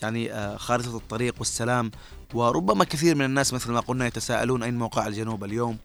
يعني 0.02 0.58
خارطة 0.58 0.96
الطريق 0.96 1.34
والسلام 1.38 1.90
وربما 2.34 2.84
كثير 2.84 3.14
من 3.14 3.24
الناس 3.24 3.54
مثل 3.54 3.72
ما 3.72 3.80
قلنا 3.80 4.06
يتساءلون 4.06 4.62
أين 4.62 4.78
موقع 4.78 5.06
الجنوب 5.06 5.44
اليوم 5.44 5.78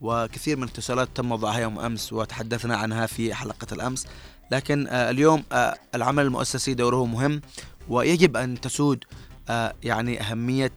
وكثير 0.00 0.56
من 0.56 0.64
التساؤلات 0.64 1.08
تم 1.14 1.32
وضعها 1.32 1.58
يوم 1.58 1.78
أمس 1.78 2.12
وتحدثنا 2.12 2.76
عنها 2.76 3.06
في 3.06 3.34
حلقة 3.34 3.66
الأمس. 3.72 4.06
لكن 4.50 4.86
آه، 4.86 5.10
اليوم 5.10 5.44
آه، 5.52 5.74
العمل 5.94 6.24
المؤسسي 6.24 6.74
دوره 6.74 7.06
مهم 7.06 7.40
ويجب 7.88 8.36
أن 8.36 8.60
تسود 8.60 9.04
آه، 9.48 9.74
يعني 9.82 10.20
أهمية 10.20 10.72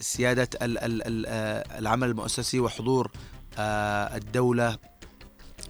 سيادة 0.00 0.48
العمل 1.78 2.08
المؤسسي 2.08 2.60
وحضور 2.60 3.10
الدولة 3.58 4.78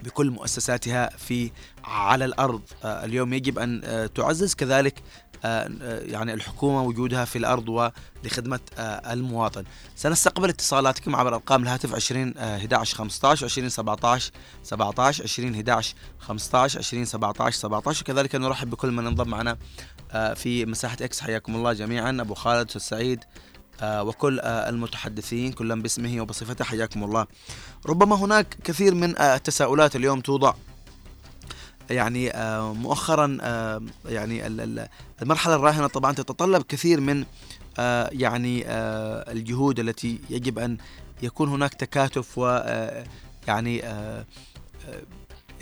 بكل 0.03 0.29
مؤسساتها 0.29 1.09
في 1.09 1.51
على 1.83 2.25
الأرض. 2.25 2.61
اليوم 2.83 3.33
يجب 3.33 3.59
أن 3.59 4.09
تعزز 4.15 4.53
كذلك 4.53 5.03
يعني 5.43 6.33
الحكومة 6.33 6.83
وجودها 6.83 7.25
في 7.25 7.37
الأرض 7.37 7.69
ولخدمة 7.69 8.59
المواطن. 8.79 9.63
سنستقبل 9.95 10.49
اتصالاتكم 10.49 11.15
عبر 11.15 11.35
أرقام 11.35 11.63
الهاتف 11.63 11.95
20 11.95 12.37
11 12.37 12.97
15 12.97 13.45
20 13.45 13.69
17 13.69 14.31
17 14.63 15.23
20 15.23 15.53
11 15.53 15.95
15 16.19 16.79
20 16.79 17.05
17 17.05 17.59
17 17.59 18.01
وكذلك 18.01 18.35
نرحب 18.35 18.69
بكل 18.69 18.91
من 18.91 19.07
انضم 19.07 19.27
معنا 19.27 19.57
في 20.35 20.65
مساحة 20.65 20.97
إكس. 21.01 21.19
حياكم 21.19 21.55
الله 21.55 21.73
جميعا. 21.73 22.17
أبو 22.21 22.33
خالد 22.33 22.67
أستاذ 22.67 22.81
سعيد 22.81 23.23
وكل 23.83 24.39
المتحدثين 24.39 25.51
كلا 25.51 25.81
باسمه 25.81 26.21
وبصفته. 26.21 26.65
حياكم 26.65 27.03
الله. 27.03 27.27
ربما 27.85 28.15
هناك 28.15 28.57
كثير 28.63 28.95
من 28.95 29.19
التساؤلات 29.21 29.95
اليوم 29.95 30.21
توضع 30.21 30.53
يعني 31.89 32.31
آه، 32.31 32.73
مؤخرا 32.73 33.37
آه، 33.41 33.81
يعني 34.05 34.47
المرحلة 35.21 35.55
الراهنة 35.55 35.87
طبعا 35.87 36.13
تتطلب 36.13 36.61
كثير 36.63 36.99
من 37.01 37.25
آه، 37.79 38.09
يعني 38.11 38.63
الجهود 39.31 39.79
التي 39.79 40.19
يجب 40.29 40.59
أن 40.59 40.77
يكون 41.23 41.49
هناك 41.49 41.73
تكاتف 41.73 42.37
و 42.37 42.47
يعني 43.47 43.83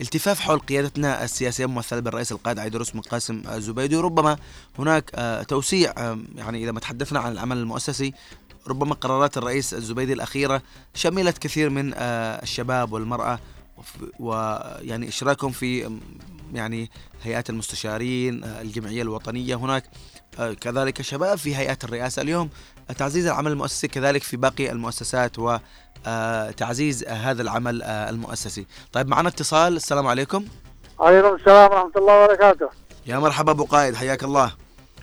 التفاف 0.02 0.40
حول 0.40 0.60
قيادتنا 0.60 1.24
السياسية 1.24 1.66
ممثله 1.66 2.00
بالرئيس 2.00 2.32
القائد 2.32 2.60
عيدروس 2.60 2.92
بن 2.92 3.00
قاسم 3.00 3.44
الزبيدي. 3.48 3.96
وربما 3.96 4.38
هناك 4.80 5.12
توسيع 5.48 5.94
يعني 6.36 6.64
إذا 6.64 6.72
ما 6.72 6.80
تحدثنا 6.80 7.20
عن 7.20 7.32
العمل 7.32 7.58
المؤسسي 7.58 8.14
ربما 8.68 8.96
قرارات 8.96 9.38
الرئيس 9.38 9.74
الزبيدي 9.74 10.14
الأخيرة 10.14 10.62
شملت 10.94 11.38
كثير 11.38 11.70
من 11.70 11.94
الشباب 11.94 12.94
والمرأة 12.94 13.40
ويعني 14.20 15.08
إشراكهم 15.08 15.52
في 15.52 16.00
يعني 16.54 16.92
هيئات 17.24 17.50
المستشارين 17.50 18.44
آه، 18.44 18.62
الجمعية 18.62 19.02
الوطنية 19.02 19.56
هناك. 19.56 19.84
آه، 20.40 20.54
كذلك 20.54 21.02
شباب 21.02 21.38
في 21.38 21.56
هيئات 21.56 21.84
الرئاسة 21.84 22.22
اليوم. 22.22 22.50
آه، 22.90 22.94
تعزيز 22.94 23.26
العمل 23.26 23.52
المؤسسي 23.52 23.88
كذلك 23.88 24.24
في 24.24 24.38
باقي 24.38 24.72
المؤسسات 24.72 25.32
وتعزيز 25.40 27.04
هذا 27.08 27.42
العمل 27.42 27.84
المؤسسي. 27.84 28.66
طيب 28.94 29.08
معنا 29.08 29.30
اتصال. 29.30 29.76
السلام 29.76 30.08
عليكم. 30.08 30.46
عليكم 31.00 31.36
السلام 31.36 31.72
ورحمة 31.72 31.92
الله 31.98 32.24
وبركاته. 32.24 32.70
يا 33.06 33.20
مرحبا 33.20 33.52
أبو 33.52 33.66
قائد 33.66 33.96
حياك 33.96 34.24
الله. 34.24 34.54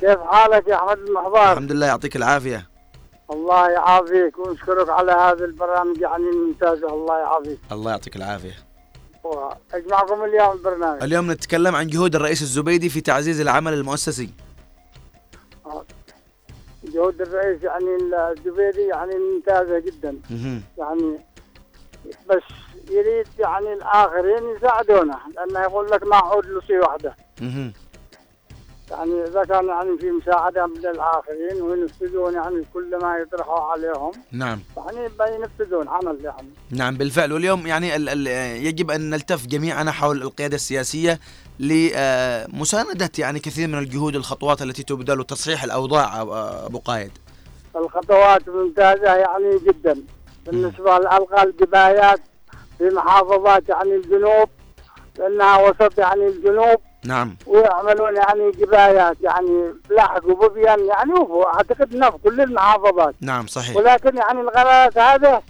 كيف 0.00 0.18
حالك 0.21 0.68
يا 0.68 0.76
أحمد 0.76 0.99
المحضار 0.99 1.52
الحمد 1.52 1.73
لله 1.73 1.87
يعطيك 1.87 2.16
العافية. 2.16 2.68
الله 3.30 3.71
يعافيك 3.71 4.38
ونشكرك 4.38 4.88
على 4.88 5.12
هذا 5.12 5.45
البرنامج 5.45 6.00
يعني 6.00 6.25
ممتاز. 6.25 6.85
الله 6.85 7.18
يعافيك. 7.18 7.59
الله 7.73 7.90
يعطيك 7.90 8.16
العافية. 8.16 8.65
اجمعكم 9.73 10.25
اليوم 10.25 10.52
البرنامج 10.52 11.02
اليوم 11.02 11.30
نتكلم 11.30 11.76
عن 11.76 11.87
جهود 11.87 12.14
الرئيس 12.14 12.42
الزبيدي 12.42 12.88
في 12.88 13.00
تعزيز 13.00 13.40
العمل 13.40 13.73
المؤسسي. 13.73 14.30
جهود 16.85 17.21
الرئيس 17.21 17.62
يعني 17.62 17.97
الزبيدي 17.97 18.83
يعني 18.83 19.14
ممتازة 19.18 19.78
جدا. 19.78 20.16
يعني 20.78 21.18
بس 22.28 22.42
يريد 22.90 23.26
يعني 23.38 23.73
الآخرين 23.73 24.56
يساعدونه 24.56 25.16
لأنه 25.37 25.61
يقول 25.61 25.90
لك 25.90 26.06
ما 26.06 26.16
عود 26.16 26.47
له 26.47 26.80
واحدة 26.80 27.16
يعني 28.90 29.24
إذا 29.24 29.44
كان 29.44 29.68
يعني 29.68 29.98
في 30.00 30.10
مساعدة 30.10 30.66
من 30.66 30.86
الآخرين 30.86 31.62
وينفذون 31.62 32.34
يعني 32.34 32.64
كل 32.74 32.98
ما 33.02 33.16
يطرحوا 33.16 33.60
عليهم. 33.60 34.12
نعم. 34.32 34.60
يعني 34.76 35.08
بينفذون 35.08 35.88
عمل 35.88 36.18
يعني. 36.24 36.48
نعم 36.70 36.96
بالفعل. 36.96 37.32
واليوم 37.32 37.66
يعني 37.66 37.96
ال 37.96 38.08
ال 38.08 38.26
يجب 38.66 38.90
أن 38.90 39.10
نلتف 39.10 39.46
جميعنا 39.46 39.92
حول 39.92 40.22
القيادة 40.22 40.54
السياسية 40.54 41.20
لمساندة 41.58 43.10
يعني 43.18 43.40
كثير 43.40 43.68
من 43.68 43.78
الجهود 43.78 44.16
الخطوات 44.16 44.62
التي 44.62 44.82
تبذل 44.82 45.20
وتصحيح 45.20 45.64
الأوضاع 45.64 46.22
أبو 46.66 46.78
قايد. 46.78 47.10
الخطوات 47.76 48.48
ممتازة 48.48 49.14
يعني 49.14 49.58
جدا. 49.58 50.02
بالنسبة 50.46 50.98
لالغاء 50.98 51.44
الجبايات 51.44 52.20
في 52.78 52.84
محافظات 52.84 53.68
يعني 53.68 53.94
الجنوب 53.94 54.48
لأنها 55.18 55.68
وسط 55.68 55.98
يعني 55.98 56.26
الجنوب 56.26 56.78
نعم. 57.06 57.36
ويعملون 57.46 58.16
يعني 58.16 58.50
جبايات 58.50 59.16
يعني 59.20 59.75
لحق 59.90 60.26
وببيان 60.26 60.84
يعني 60.86 61.12
أعتقد 61.54 61.94
إنه 61.94 62.10
في 62.10 62.18
كل 62.18 62.40
المحافظات. 62.40 63.14
نعم 63.20 63.46
صحيح. 63.46 63.76
ولكن 63.76 64.16
يعني 64.16 64.40
الغرات 64.40 64.98
هذا 64.98 65.42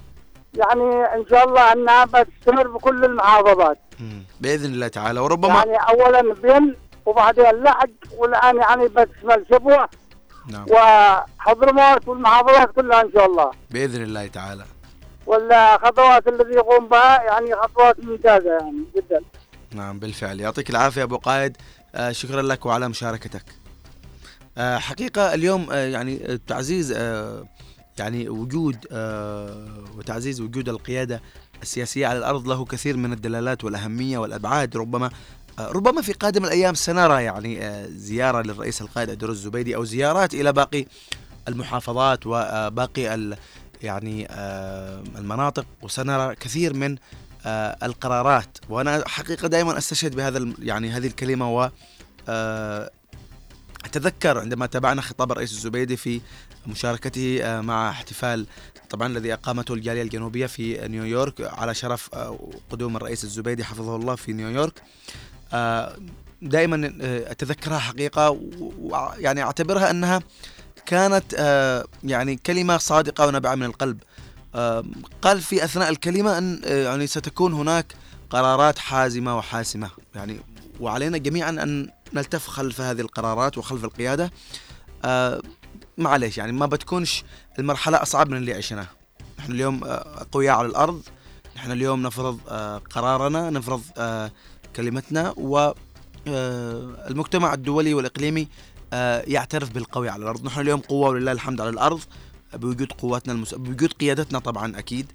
يعني 0.54 1.04
إن 1.14 1.24
شاء 1.30 1.48
الله 1.48 1.72
إنها 1.72 2.04
بتستمر 2.04 2.68
بكل 2.68 3.04
المحافظات. 3.04 3.78
بإذن 4.40 4.72
الله 4.72 4.88
تعالى. 4.88 5.20
وربما 5.20 5.54
يعني 5.54 5.76
اولا 5.76 6.34
بين 6.34 6.74
وبعدين 7.06 7.44
لحق 7.44 7.88
والآن 8.18 8.56
يعني 8.56 8.88
بتشمل 8.88 9.46
شبوة 9.50 9.88
نعم. 10.50 10.66
وحضرموت 10.70 12.08
والمحافظات 12.08 12.70
كلها 12.70 13.02
إن 13.02 13.10
شاء 13.12 13.26
الله. 13.26 13.50
بإذن 13.70 14.02
الله 14.02 14.26
تعالى. 14.26 14.64
والخطوات 15.26 16.28
التي 16.28 16.52
يقوم 16.52 16.88
بها 16.88 17.22
يعني 17.22 17.54
خطوات 17.56 18.04
ممتازة 18.04 18.50
يعني 18.50 18.84
جدا. 18.96 19.20
نعم 19.76 19.98
بالفعل. 19.98 20.40
يعطيك 20.40 20.70
العافية 20.70 21.02
أبو 21.02 21.16
قائد 21.16 21.56
آه 21.94 22.12
شكرا 22.12 22.42
لك 22.42 22.66
وعلى 22.66 22.88
مشاركتك. 22.88 23.44
آه 24.58 24.78
حقيقة 24.78 25.34
اليوم 25.34 25.66
آه 25.70 25.86
يعني 25.86 26.38
تعزيز 26.46 26.90
يعني 27.98 28.28
وجود 28.28 28.76
وتعزيز 29.96 30.40
وجود 30.40 30.68
القيادة 30.68 31.22
السياسية 31.62 32.06
على 32.06 32.18
الأرض 32.18 32.48
له 32.48 32.64
كثير 32.64 32.96
من 32.96 33.12
الدلالات 33.12 33.64
والأهمية 33.64 34.18
والأبعاد. 34.18 34.76
ربما 34.76 35.10
ربما 35.58 36.02
في 36.02 36.12
قادم 36.12 36.44
الأيام 36.44 36.74
سنرى 36.74 37.24
يعني 37.24 37.84
زيارة 37.88 38.42
للرئيس 38.42 38.82
القائد 38.82 39.10
عبدالرزاق 39.10 39.38
الزبيدي 39.44 39.76
أو 39.76 39.84
زيارات 39.84 40.34
إلى 40.34 40.52
باقي 40.52 40.86
المحافظات 41.48 42.26
وباقي 42.26 43.36
يعني 43.82 44.28
المناطق. 45.18 45.66
وسنرى 45.82 46.34
كثير 46.34 46.74
من 46.74 46.96
القرارات. 47.82 48.58
وأنا 48.68 49.08
حقيقة 49.08 49.48
دائما 49.48 49.78
أستشهد 49.78 50.16
بهذا 50.16 50.52
يعني 50.58 50.90
هذه 50.90 51.06
الكلمة 51.06 51.56
و 51.56 51.70
آه 52.28 52.90
أتذكر 53.84 54.38
عندما 54.38 54.66
تابعنا 54.66 55.02
خطاب 55.02 55.32
الرئيس 55.32 55.52
الزبيدي 55.52 55.96
في 55.96 56.20
مشاركته 56.66 57.40
آه 57.42 57.60
مع 57.60 57.90
احتفال 57.90 58.46
طبعا 58.90 59.08
الذي 59.08 59.32
أقامته 59.32 59.74
الجالية 59.74 60.02
الجنوبية 60.02 60.46
في 60.46 60.88
نيويورك 60.88 61.34
على 61.40 61.74
شرف 61.74 62.14
آه، 62.14 62.38
قدوم 62.70 62.96
الرئيس 62.96 63.24
الزبيدي 63.24 63.64
حفظه 63.64 63.96
الله 63.96 64.14
في 64.14 64.32
نيويورك. 64.32 64.82
آه، 65.52 65.96
دائما 66.42 66.92
آه، 67.00 67.30
أتذكرها 67.30 67.78
حقيقة 67.78 68.40
ويعني 68.80 69.42
أعتبرها 69.42 69.90
أنها 69.90 70.20
كانت 70.86 71.32
يعني 72.04 72.36
كلمة 72.36 72.76
صادقة 72.76 73.26
ونابعة 73.26 73.54
من 73.54 73.66
القلب. 73.66 73.98
قال 75.22 75.40
في 75.40 75.64
أثناء 75.64 75.88
الكلمة 75.88 76.38
أن 76.38 76.60
آه، 76.64 76.84
يعني 76.84 77.06
ستكون 77.06 77.52
هناك 77.52 77.94
قرارات 78.30 78.78
حازمة 78.78 79.36
وحاسمة. 79.38 79.90
يعني 80.14 80.40
وعلينا 80.80 81.18
جميعا 81.18 81.50
أن 81.50 81.88
نلتف 82.12 82.46
خلف 82.46 82.80
هذه 82.80 83.00
القرارات 83.00 83.58
وخلف 83.58 83.84
القيادة. 83.84 84.32
آه، 85.04 85.42
معليش 85.98 86.38
يعني 86.38 86.52
ما 86.52 86.66
بتكونش 86.66 87.24
المرحلة 87.58 88.02
أصعب 88.02 88.28
من 88.28 88.36
اللي 88.36 88.54
عشناه. 88.54 88.86
نحن 89.38 89.52
اليوم 89.52 89.84
آه، 89.84 90.20
أقوياء 90.20 90.56
على 90.56 90.68
الأرض. 90.68 91.02
نحن 91.56 91.72
اليوم 91.72 92.02
نفرض 92.02 92.40
قرارنا 92.90 93.50
نفرض 93.50 93.82
كلمتنا 94.76 95.34
والمجتمع 96.26 97.54
الدولي 97.54 97.94
والإقليمي 97.94 98.48
يعترف 99.26 99.70
بالقوي 99.70 100.08
على 100.08 100.22
الأرض. 100.22 100.44
نحن 100.44 100.60
اليوم 100.60 100.80
قوة 100.80 101.08
ولله 101.08 101.32
الحمد 101.32 101.60
على 101.60 101.70
الأرض. 101.70 102.00
بوجود 102.56 102.92
قواتنا 102.92 103.32
المس... 103.32 103.54
بوجود 103.54 103.92
قيادتنا 103.92 104.38
طبعا 104.38 104.78
أكيد 104.78 105.06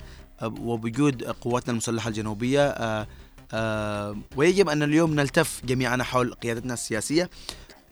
وبوجود 0.44 1.24
قواتنا 1.24 1.72
المسلحة 1.72 2.08
الجنوبية 2.08 2.68
آه، 2.68 3.08
آه، 3.54 4.18
ويجب 4.36 4.70
أن 4.70 4.84
اليوم 4.84 5.16
نلتف 5.16 5.62
جميعنا 5.66 6.04
حول 6.04 6.34
قيادتنا 6.34 6.74
السياسية. 6.74 7.30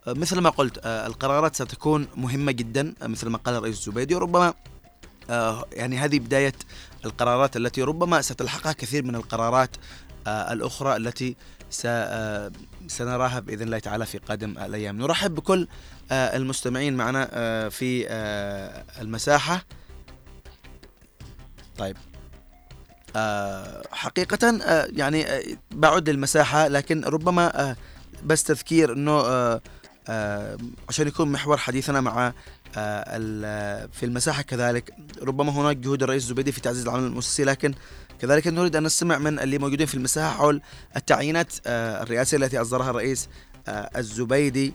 آه، 0.08 0.13
مثل 0.13 0.39
ما 0.39 0.50
قلت 0.50 0.77
القرارات 0.86 1.56
ستكون 1.56 2.08
مهمة 2.15 2.51
جدا 2.51 2.94
مثل 3.01 3.29
ما 3.29 3.38
قال 3.38 3.56
الرئيس 3.56 3.77
الزبيدي 3.77 4.15
وربما 4.15 4.53
يعني 5.74 5.98
هذه 5.98 6.20
بداية 6.20 6.53
القرارات 7.06 7.58
التي 7.58 7.84
ربما 7.84 8.22
ستلحقها 8.22 8.74
كثير 8.74 9.03
من 9.03 9.15
القرارات 9.15 9.75
الأخرى 10.27 10.96
التي 10.96 11.36
سنراها 12.88 13.39
بإذن 13.39 13.62
الله 13.62 13.79
تعالى 13.79 14.06
في 14.06 14.18
قادم 14.18 14.51
الأيام. 14.51 14.98
نرحب 14.98 15.36
بكل 15.36 15.68
المستمعين 16.12 16.98
معنا 16.98 17.30
آه، 17.32 17.70
في 17.70 18.06
آه، 18.10 18.84
المساحة. 19.01 19.66
طيب. 21.78 21.98
حقيقة 23.92 24.60
يعني 24.94 25.25
بعد 25.72 26.10
للمساحة 26.10 26.68
لكن 26.68 27.04
ربما 27.04 27.75
بس 28.25 28.44
تذكير 28.44 28.94
إنه 28.94 29.22
عشان 30.89 31.08
يكون 31.08 31.32
محور 31.32 31.58
حديثنا 31.58 32.01
مع 32.01 32.34
في 33.92 34.04
المساحة 34.04 34.42
كذلك 34.42 34.94
ربما 35.22 35.51
هناك 35.51 35.78
جهود 35.78 36.04
الرئيس 36.04 36.24
الزبيدي 36.24 36.51
في 36.51 36.62
تعزيز 36.62 36.84
العمل 36.88 37.04
المؤسسي 37.04 37.44
لكن 37.44 37.74
كذلك 38.20 38.48
نريد 38.48 38.75
أن 38.75 38.84
نستمع 38.84 39.18
من 39.18 39.39
اللي 39.39 39.58
موجودين 39.58 39.88
في 39.88 39.96
المساحة 39.96 40.38
حول 40.38 40.62
التعيينات 40.96 41.54
الرئاسية 41.68 42.38
التي 42.38 42.62
أصدرها 42.62 42.89
الرئيس 42.89 43.30
الزبيدي. 43.70 44.74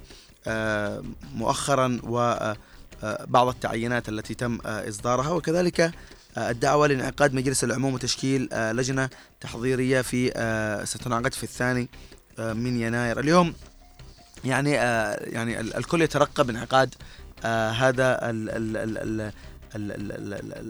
مؤخرا 1.35 2.01
وبعض 2.03 3.49
التعيينات 3.49 4.09
التي 4.09 4.35
تم 4.35 4.59
إصدارها. 4.65 5.31
وكذلك 5.31 5.93
الدعوة 6.39 6.87
لانعقاد 6.87 7.35
مجلس 7.35 7.65
العموم 7.65 7.95
وتشكيل 7.95 8.49
لجنة 8.53 9.11
تحضيرية 9.41 10.01
في 10.01 10.31
ستنعقد 10.85 11.35
في 11.35 11.43
الثاني 11.43 11.89
من 12.39 12.81
يناير. 12.81 13.21
اليوم 13.21 13.55
يعني 14.45 14.71
يعني 14.73 15.61
الكل 15.61 16.03
يترقب 16.03 16.51
انعقاد 16.51 16.95
هذا 17.45 18.19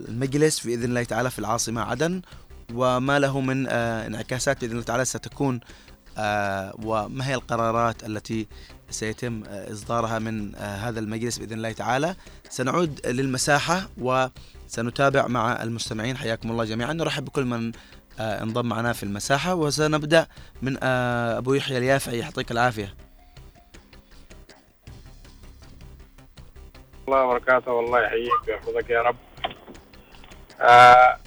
المجلس 0.07 0.67
بإذن 0.67 0.83
الله 0.83 1.03
تعالى 1.03 1.31
في 1.31 1.39
العاصمة 1.39 1.81
عدن. 1.81 2.21
وما 2.73 3.19
له 3.19 3.41
من 3.41 3.67
انعكاسات 3.67 4.61
بإذن 4.61 4.71
الله 4.71 4.83
تعالى 4.83 5.05
ستكون 5.05 5.59
وما 6.83 7.27
هي 7.27 7.35
القرارات 7.35 8.03
التي 8.03 8.47
سيتم 8.89 9.43
إصدارها 9.47 10.19
من 10.19 10.55
هذا 10.55 10.99
المجلس 10.99 11.37
بإذن 11.37 11.53
الله 11.53 11.71
تعالى؟ 11.71 12.15
سنعود 12.49 13.07
للمساحة 13.07 13.89
وسنتابع 13.97 15.27
مع 15.27 15.63
المستمعين. 15.63 16.17
حياكم 16.17 16.51
الله 16.51 16.65
جميعا. 16.65 16.93
نرحب 16.93 17.25
بكل 17.25 17.45
من 17.45 17.71
انضم 18.19 18.65
معنا 18.65 18.93
في 18.93 19.03
المساحة 19.03 19.55
وسنبدأ 19.55 20.27
من 20.61 20.83
أبو 20.83 21.53
يحيى 21.53 21.77
اليافعي. 21.77 22.19
يعطيك 22.19 22.51
العافية. 22.51 22.93
الله 27.07 27.23
وبركاته. 27.23 27.71
والله 27.71 27.99
يحييك 28.01 28.47
ويحفظك 28.47 28.89
يا 28.89 29.01
رب. 29.01 29.17
آه 30.61 31.17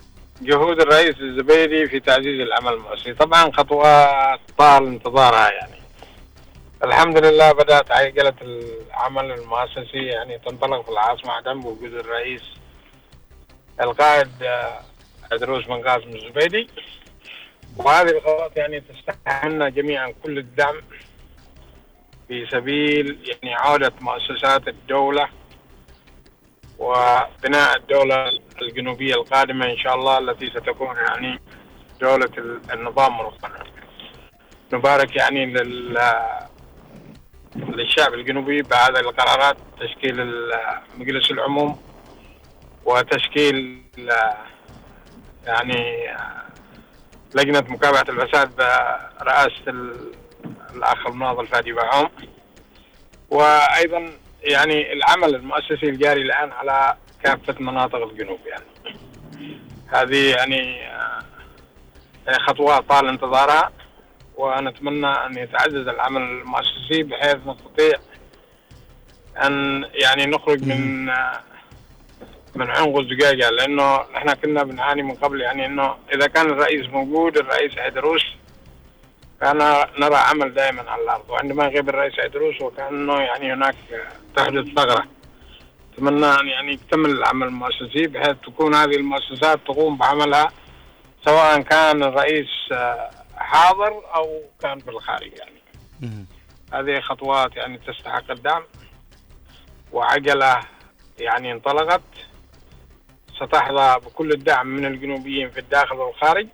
جهود 0.40 0.80
الرئيس 0.80 1.16
الزبيدي 1.20 1.86
في 1.86 2.00
تعزيز 2.00 2.40
العمل 2.40 2.72
المؤسسي. 2.72 3.14
طبعا 3.14 3.50
خطوات 3.52 4.40
طال 4.58 4.86
انتظارها 4.86 5.50
يعني. 5.50 5.78
الحمد 6.84 7.24
لله 7.24 7.52
بدأت 7.52 7.90
عجلة 7.90 8.34
العمل 8.42 9.32
المؤسسي 9.32 10.06
يعني 10.06 10.38
تنطلق 10.38 10.84
في 10.84 10.90
العاصمة 10.90 11.32
عدن 11.32 11.60
بوجود 11.60 11.94
الرئيس 11.94 12.42
القائد 13.80 14.28
عدروس 15.32 15.66
بن 15.66 15.88
قاسم 15.88 16.08
الزبيدي. 16.08 16.68
وهذه 17.76 18.10
الخطوات 18.10 18.56
يعني 18.56 18.80
تستحق 18.80 19.44
منا 19.44 19.68
جميعا 19.68 20.14
كل 20.22 20.38
الدعم 20.38 20.76
في 22.28 22.46
سبيل 22.50 23.18
يعني 23.26 23.54
عودة 23.54 23.92
مؤسسات 24.00 24.68
الدولة 24.68 25.28
وبناء 26.78 27.76
الدولة 27.76 28.30
الجنوبية 28.62 29.14
القادمة 29.14 29.66
إن 29.66 29.78
شاء 29.78 29.94
الله 29.94 30.18
التي 30.18 30.46
ستكون 30.50 30.96
يعني 30.96 31.40
دولة 32.00 32.60
النظام 32.72 33.20
والقانون 33.20 33.66
نبارك 34.72 35.16
يعني 35.16 35.46
لل 35.46 35.98
للشعب 37.56 38.14
الجنوبي 38.14 38.62
بعد 38.62 38.96
القرارات 38.96 39.56
تشكيل 39.80 40.42
مجلس 40.98 41.30
العموم 41.30 41.80
وتشكيل 42.84 43.82
يعني 45.46 46.08
لجنة 47.34 47.64
مكافحة 47.68 48.04
الفساد 48.08 48.56
برئاسة 49.20 49.92
الأخ 50.74 51.06
المناضل 51.06 51.46
فادي 51.46 51.72
بعوم 51.72 52.08
وأيضا 53.30 54.12
يعني 54.42 54.92
العمل 54.92 55.34
المؤسسي 55.34 55.86
الجاري 55.86 56.22
الآن 56.22 56.52
على 56.52 56.96
كافة 57.24 57.54
مناطق 57.60 58.02
الجنوب 58.02 58.38
يعني. 58.46 58.64
هذه 59.86 60.30
يعني 60.30 60.88
خطوات 62.46 62.88
طال 62.88 63.08
انتظارها 63.08 63.72
ونتمنى 64.36 65.06
أن 65.06 65.38
يتعزز 65.38 65.88
العمل 65.88 66.22
المؤسسي 66.22 67.02
بحيث 67.02 67.36
نستطيع 67.46 67.98
أن 69.42 69.84
يعني 69.94 70.26
نخرج 70.26 70.64
من 70.64 71.06
من 72.54 72.70
عنق 72.70 72.98
الزجاجة 72.98 73.50
لأنه 73.50 74.00
نحن 74.14 74.34
كنا 74.34 74.62
بنعاني 74.62 75.02
من 75.02 75.14
قبل 75.14 75.40
يعني 75.40 75.66
أنه 75.66 75.94
إذا 76.14 76.26
كان 76.26 76.46
الرئيس 76.46 76.86
موجود 76.86 77.36
الرئيس 77.36 77.78
عيدروس 77.78 78.24
كان 79.40 79.58
نرى 79.98 80.16
عمل 80.16 80.54
دائما 80.54 80.90
على 80.90 81.02
الأرض 81.02 81.30
وعندما 81.30 81.64
يغيب 81.64 81.88
الرئيس 81.88 82.18
عيدروس 82.18 82.62
وكأنه 82.62 83.20
يعني 83.20 83.52
هناك 83.52 83.74
تحدث 84.38 84.74
ثغرة. 84.76 85.06
أتمنى 85.94 86.26
أن 86.26 86.48
يعني 86.48 86.72
يكتمل 86.72 87.10
العمل 87.10 87.46
المؤسسي 87.46 88.06
بحيث 88.06 88.36
تكون 88.46 88.74
هذه 88.74 88.96
المؤسسات 88.96 89.58
تقوم 89.66 89.96
بعملها 89.96 90.48
سواء 91.24 91.60
كان 91.60 92.02
الرئيس 92.02 92.48
حاضر 93.36 94.02
أو 94.14 94.42
كان 94.62 94.78
في 94.78 94.90
الخارج 94.90 95.32
يعني. 95.38 95.58
هذه 96.72 97.00
خطوات 97.00 97.56
يعني 97.56 97.78
تستحق 97.78 98.30
الدعم. 98.30 98.62
وعجلة 99.92 100.60
يعني 101.18 101.52
انطلقت. 101.52 102.02
ستحظى 103.36 104.06
بكل 104.06 104.30
الدعم 104.30 104.66
من 104.66 104.84
الجنوبيين 104.84 105.50
في 105.50 105.60
الداخل 105.60 105.96
والخارج. 105.96 106.48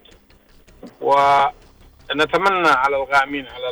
ونتمنى 1.01 2.69
على 2.69 2.97
القائمين 2.97 3.47
على 3.47 3.69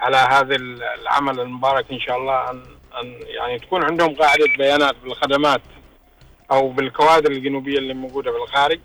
على 0.00 0.16
هذا 0.16 0.56
العمل 1.00 1.40
المبارك 1.40 1.92
إن 1.92 2.00
شاء 2.00 2.16
الله 2.16 2.50
ان 2.50 2.62
أن 3.00 3.20
يعني 3.22 3.58
تكون 3.58 3.84
عندهم 3.84 4.14
قاعدة 4.14 4.44
بيانات 4.58 4.96
بالخدمات 5.04 5.60
أو 6.52 6.68
بالكوادر 6.68 7.30
الجنوبية 7.30 7.78
اللي 7.78 7.94
موجودة 7.94 8.30
في 8.30 8.36
الخارج 8.36 8.80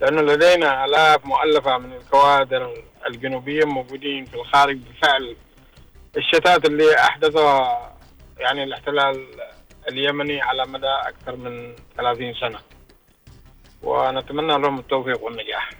لأنه 0.00 0.22
لدينا 0.22 0.84
آلاف 0.84 1.26
مؤلفة 1.26 1.78
من 1.78 1.92
الكوادر 1.92 2.74
الجنوبية 3.06 3.64
موجودين 3.64 4.24
في 4.24 4.34
الخارج 4.34 4.76
بفعل 4.76 5.36
الشتات 6.16 6.64
اللي 6.64 6.98
أحدثها 6.98 7.90
يعني 8.38 8.62
الاحتلال 8.64 9.26
اليمني 9.88 10.40
على 10.40 10.66
مدى 10.66 10.86
أكثر 10.86 11.36
من 11.36 11.74
30 11.96 12.34
سنة. 12.34 12.58
ونتمنى 13.82 14.58
لهم 14.58 14.78
التوفيق 14.78 15.24
والنجاح. 15.24 15.70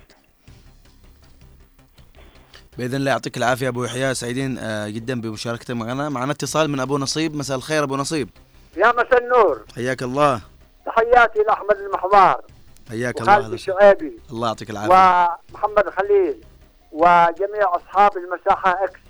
بإذن 2.79 2.95
الله 2.95 3.11
يعطيك 3.11 3.37
العافية 3.37 3.69
أبو 3.69 3.85
يحيى. 3.85 4.15
سعيدين 4.15 4.55
جدا 4.93 5.21
بمشاركتك 5.21 5.71
معنا. 5.71 6.09
معنا 6.09 6.33
اتصال 6.33 6.71
من 6.71 6.81
أبو 6.81 6.99
نصيب. 6.99 7.37
مساء 7.37 7.57
الخير 7.57 7.85
أبو 7.85 7.97
نصيب. 7.97 8.29
يا 8.77 8.93
مساء 8.93 9.19
النور. 9.19 9.65
حياك 9.75 10.03
الله. 10.03 10.41
تحياتي 10.87 11.39
لأحمد 11.39 11.77
المحضار. 11.77 12.43
حياك 12.89 13.21
الله. 13.21 13.39
وخالد 13.39 13.53
الشعيبي 13.53 14.19
الله 14.31 14.49
يعطيك 14.49 14.71
العافية. 14.71 15.39
ومحمد 15.51 15.91
خليل. 15.91 16.45
وجميع 16.93 17.77
أصحاب 17.77 18.13
المساحة 18.17 18.85
إكس 18.85 19.01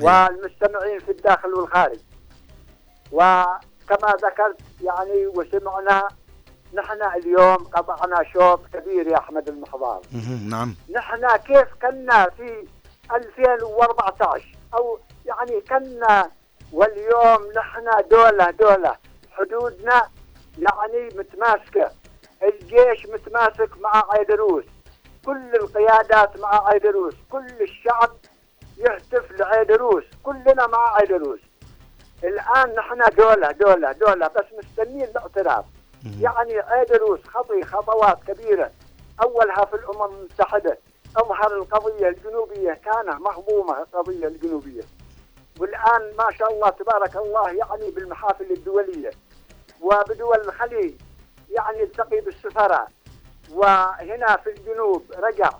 والمستمعين 0.00 0.98
في 0.98 1.10
الداخل 1.10 1.48
والخارج. 1.48 1.98
وكما 3.12 4.14
ذكرت 4.24 4.58
يعني 4.82 5.26
وسمعنا 5.26 6.08
نحن 6.74 7.02
اليوم 7.02 7.56
قطعنا 7.56 8.24
شوط 8.32 8.60
كبير 8.72 9.06
يا 9.06 9.18
أحمد 9.18 9.48
المحضار 9.48 10.00
نعم. 10.48 10.74
نحن 10.90 11.36
كيف 11.36 11.68
كنا 11.82 12.30
في 12.36 12.66
2014 13.12 14.44
أو 14.74 14.98
يعني 15.26 15.60
كنا 15.60 16.30
واليوم 16.72 17.52
نحن 17.56 18.08
دولة 18.10 18.50
دولة. 18.50 18.96
حدودنا 19.30 20.08
يعني 20.58 21.08
متماسكة. 21.16 21.90
الجيش 22.42 23.06
متماسك 23.06 23.70
مع 23.80 24.04
عيدروس. 24.10 24.64
كل 25.24 25.54
القيادات 25.54 26.40
مع 26.40 26.68
عيدروس. 26.68 27.14
كل 27.30 27.46
الشعب 27.60 28.10
يهتف 28.78 29.30
لعيدروس. 29.30 30.04
كلنا 30.22 30.66
مع 30.66 30.96
عيدروس. 30.96 31.40
الآن 32.24 32.74
نحن 32.74 33.16
دولة 33.16 33.50
دولة 33.50 33.92
دولة. 33.92 34.28
بس 34.28 34.44
مستنين 34.58 35.04
الاعتراف. 35.04 35.64
يعني 36.20 36.58
عيدروس 36.58 37.20
خطي 37.24 37.62
خطوات 37.64 38.18
كبيرة. 38.24 38.70
أولها 39.22 39.64
في 39.64 39.76
الأمم 39.76 40.14
المتحدة. 40.14 40.78
أظهر 41.16 41.56
القضية 41.56 42.08
الجنوبية 42.08 42.72
كان 42.72 43.22
مهضومة 43.22 43.78
القضية 43.78 44.26
الجنوبية. 44.26 44.82
والآن 45.60 46.12
ما 46.18 46.30
شاء 46.38 46.52
الله 46.52 46.70
تبارك 46.70 47.16
الله 47.16 47.50
يعني 47.50 47.90
بالمحافل 47.90 48.50
الدولية. 48.50 49.10
وبدول 49.80 50.40
الخليج 50.40 50.94
يعني 51.50 51.82
التقي 51.82 52.20
بالسفراء. 52.20 52.88
وهنا 53.52 54.36
في 54.36 54.50
الجنوب 54.50 55.04
رجع 55.18 55.50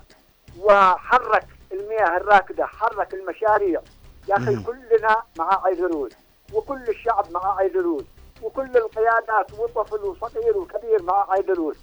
وحرك 0.59 1.47
المياه 1.71 2.17
الراكدة 2.17 2.65
حرك 2.65 3.13
المشاريع. 3.13 3.81
يا 4.29 4.37
أخي 4.37 4.63
كلنا 4.63 5.23
مع 5.37 5.65
عيدروس 5.65 6.11
وكل 6.53 6.89
الشعب 6.89 7.31
مع 7.31 7.57
عيدروس 7.57 8.03
وكل 8.41 8.77
القيادات 8.77 9.53
وطفل 9.59 10.05
وصغير 10.05 10.57
وكبير 10.57 11.03
مع 11.03 11.27
عيدروس 11.29 11.77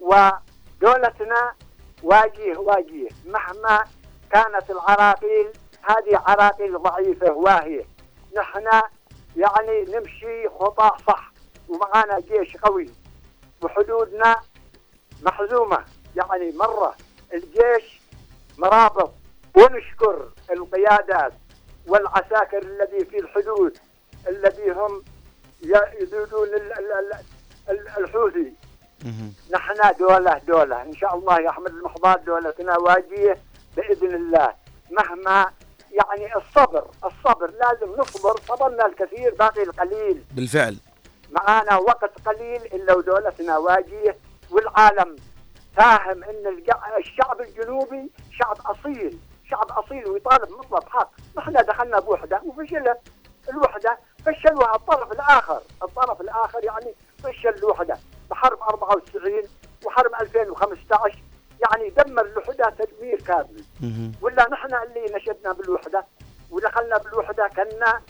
ودولتنا 0.00 1.54
واجيه 2.02 2.56
واجيه 2.56 3.08
مهما 3.26 3.84
كانت 4.30 4.70
العراقيل 4.70 5.52
هذه 5.82 6.22
عراقيل 6.26 6.78
ضعيفة 6.78 7.32
واهية. 7.32 7.84
نحن 8.36 8.68
يعني 9.36 9.84
نمشي 9.84 10.48
خطى 10.48 10.90
صح 11.06 11.32
ومعانا 11.68 12.20
جيش 12.20 12.56
قوي. 12.56 12.90
وحدودنا 13.62 14.36
محزومة. 15.22 15.84
يعني 16.16 16.52
مرة 16.52 16.94
الجيش 17.34 18.00
مرابط. 18.58 19.12
ونشكر 19.56 20.28
القيادات 20.50 21.32
والعساكر 21.86 22.58
الذي 22.58 23.04
في 23.04 23.18
الحدود 23.18 23.78
الذي 24.28 24.70
هم 24.70 25.02
يدودون 26.00 26.48
الحوثي. 27.98 28.52
نحن 29.54 29.96
دولة 29.98 30.38
دولة. 30.38 30.82
إن 30.82 30.94
شاء 30.94 31.14
الله 31.14 31.40
يا 31.40 31.50
أحمد 31.50 31.66
المحضار 31.66 32.18
دولتنا 32.18 32.78
واجية 32.78 33.38
بإذن 33.76 34.14
الله. 34.14 34.54
مهما 34.90 35.52
يعني 35.90 36.36
الصبر 36.36 36.86
الصبر 37.04 37.50
لازم 37.50 38.00
نصبر. 38.00 38.40
صبرنا 38.48 38.86
الكثير 38.86 39.34
باقي 39.34 39.62
القليل. 39.62 40.24
بالفعل. 40.30 40.76
معانا 41.30 41.76
وقت 41.76 42.28
قليل 42.28 42.62
إلا 42.62 42.94
ودولتنا 42.94 43.58
واجية. 43.58 44.16
والعالم 44.50 45.16
فاهم 45.76 46.24
إن 46.24 46.62
الشعب 46.98 47.40
الجنوبي 47.40 48.10
شعب 48.38 48.56
أصيل. 48.66 49.18
شعب 49.50 49.70
أصيل 49.70 50.08
ويطالب 50.08 50.50
مطلب 50.50 50.88
حق. 50.88 51.10
نحن 51.36 51.52
دخلنا 51.52 52.00
بوحدة 52.00 52.42
وفشلت 52.44 52.98
الوحدة 53.48 53.98
فشلوها 54.26 54.74
الطرف 54.74 55.12
الآخر. 55.12 55.60
الطرف 55.82 56.20
الآخر 56.20 56.64
يعني 56.64 56.94
فشل 57.24 57.48
الوحدة. 57.48 57.98
بحرب 58.30 58.62
94 58.62 59.42
وحرب 59.84 60.14
2015 60.20 61.22
يعني 61.60 61.90
دمر 61.90 62.26
الوحدة 62.26 62.70
تدمير 62.78 63.22
كامل. 63.22 63.64
ولا 64.22 64.48
نحن 64.50 64.74
اللي 64.74 65.14
نشدنا 65.14 65.52
بالوحدة؟ 65.52 66.06
ودخلنا 66.50 66.98
بالوحدة 66.98 67.48
كنا 67.48 68.02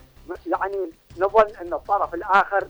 يعني 0.46 0.90
نظن 1.18 1.56
إن 1.60 1.72
الطرف 1.72 2.14
الآخر 2.14 2.68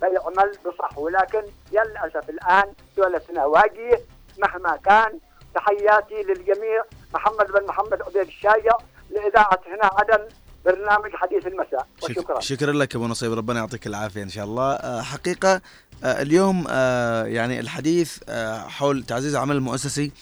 سيعمل 0.00 0.52
بصح. 0.66 0.98
ولكن 0.98 1.42
للأسف 1.72 2.30
الآن 2.30 2.74
دولتنا 2.96 3.44
واجية. 3.44 4.00
مهما 4.38 4.76
كان 4.76 5.18
تحياتي 5.54 6.22
للجميع. 6.22 6.84
محمد 7.14 7.52
بن 7.52 7.66
محمد 7.66 8.02
عبيد 8.02 8.16
الشايع 8.16 8.76
لإذاعة 9.10 9.60
هنا 9.66 9.90
عدن. 9.92 10.28
برنامج 10.64 11.10
حديث 11.14 11.46
المساء 11.46 11.86
وشكرا. 12.02 12.40
شكرا 12.40 12.72
لك 12.72 12.96
أبو 12.96 13.06
نصيب 13.06 13.32
ربنا 13.32 13.58
يعطيك 13.58 13.86
العافية 13.86 14.22
إن 14.22 14.28
شاء 14.28 14.44
الله. 14.44 14.72
آه، 14.72 15.02
حقيقة 15.02 15.60
آه، 16.04 16.22
اليوم 16.22 16.64
آه، 16.68 17.24
يعني 17.24 17.60
الحديث 17.60 18.18
حول 18.66 19.04
تعزيز 19.04 19.34
العمل 19.34 19.56
المؤسسي 19.56 20.12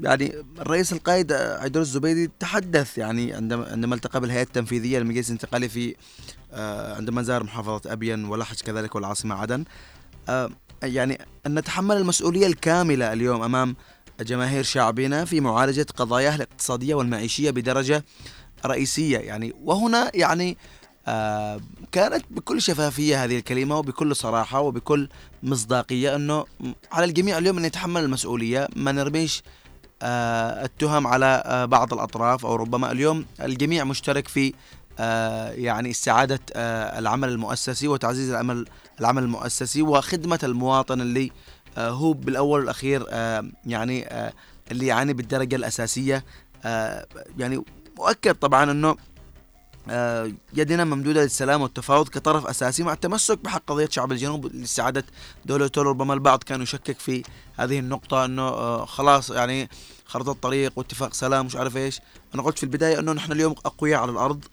يعني 0.00 0.44
الرئيس 0.60 0.92
القائد 0.92 1.32
عيدر 1.32 1.80
الزبيدي 1.80 2.30
تحدث 2.40 2.98
يعني 2.98 3.32
عندما 3.32 3.68
عندما 3.72 3.94
التقى 3.94 4.20
بالهيئة 4.20 4.42
التنفيذية 4.42 4.98
للمجلس 4.98 5.28
الانتقالي 5.28 5.68
في 5.68 5.96
عندما 6.96 7.22
زار 7.22 7.42
محافظة 7.42 7.92
ابين 7.92 8.24
ولحج 8.24 8.60
كذلك 8.60 8.94
والعاصمه 8.94 9.34
عدن. 9.34 9.64
يعني 10.82 11.18
أن 11.46 11.58
نتحمل 11.58 11.96
المسؤولية 11.96 12.46
الكاملة 12.46 13.12
اليوم 13.12 13.42
أمام 13.42 13.76
جماهير 14.20 14.62
شعبنا 14.62 15.24
في 15.24 15.40
معالجة 15.40 15.86
قضاياه 15.96 16.34
الاقتصادية 16.34 16.94
والمعيشية 16.94 17.50
بدرجة 17.50 18.04
رئيسية 18.66 19.18
يعني. 19.18 19.52
وهنا 19.64 20.10
يعني 20.14 20.56
آه 21.06 21.60
كانت 21.92 22.24
بكل 22.30 22.62
شفافية 22.62 23.24
هذه 23.24 23.38
الكلمة 23.38 23.78
وبكل 23.78 24.16
صراحة 24.16 24.60
وبكل 24.60 25.08
مصداقية 25.42 26.16
أنه 26.16 26.44
على 26.92 27.04
الجميع 27.04 27.38
اليوم 27.38 27.58
أن 27.58 27.64
يتحمل 27.64 28.04
المسؤولية. 28.04 28.68
ما 28.76 28.92
نرميش 28.92 29.42
آه 30.02 30.64
التهم 30.64 31.06
على 31.06 31.42
آه 31.46 31.64
بعض 31.64 31.92
الأطراف 31.94 32.46
أو 32.46 32.54
ربما 32.54 32.92
اليوم 32.92 33.26
الجميع 33.42 33.84
مشترك 33.84 34.28
في 34.28 34.54
آه 34.98 35.50
يعني 35.50 35.90
استعادة 35.90 36.40
آه 36.54 36.98
العمل 36.98 37.28
المؤسسي 37.28 37.88
وتعزيز 37.88 38.30
العمل 38.30 38.66
العمل 39.00 39.22
المؤسسي 39.22 39.82
وخدمة 39.82 40.38
المواطن 40.42 41.00
اللي 41.00 41.30
آه، 41.78 41.90
هو 41.90 42.12
بالأول 42.12 42.60
والأخير 42.60 43.06
يعني 43.66 44.08
اللي 44.70 44.86
يعاني 44.86 45.12
بالدرجة 45.12 45.56
الأساسية. 45.56 46.24
يعني 47.38 47.64
مؤكد 47.96 48.34
طبعا 48.34 48.70
أنه 48.70 48.96
يدنا 50.54 50.84
ممدودة 50.84 51.22
للسلام 51.22 51.62
والتفاوض 51.62 52.08
كطرف 52.08 52.46
أساسي 52.46 52.82
مع 52.82 52.92
التمسك 52.92 53.38
بحق 53.38 53.62
قضية 53.66 53.88
شعب 53.90 54.12
الجنوب 54.12 54.46
لاستعادة 54.46 55.04
دولته 55.44 55.82
ربما 55.82 56.14
البعض 56.14 56.42
كان 56.42 56.62
يشكك 56.62 56.98
في 56.98 57.22
هذه 57.58 57.78
النقطة 57.78 58.24
أنه 58.24 58.84
خلاص 58.84 59.30
يعني 59.30 59.68
خرطة 60.06 60.32
الطريق 60.32 60.72
واتفاق 60.76 61.14
سلام 61.14 61.46
مش 61.46 61.56
عارف 61.56 61.76
إيش. 61.76 62.00
أنا 62.34 62.42
قلت 62.42 62.58
في 62.58 62.64
البداية 62.64 62.98
أنه 62.98 63.12
نحن 63.12 63.32
اليوم 63.32 63.54
أقوياء 63.64 64.00
على 64.00 64.10
الأرض 64.10 64.44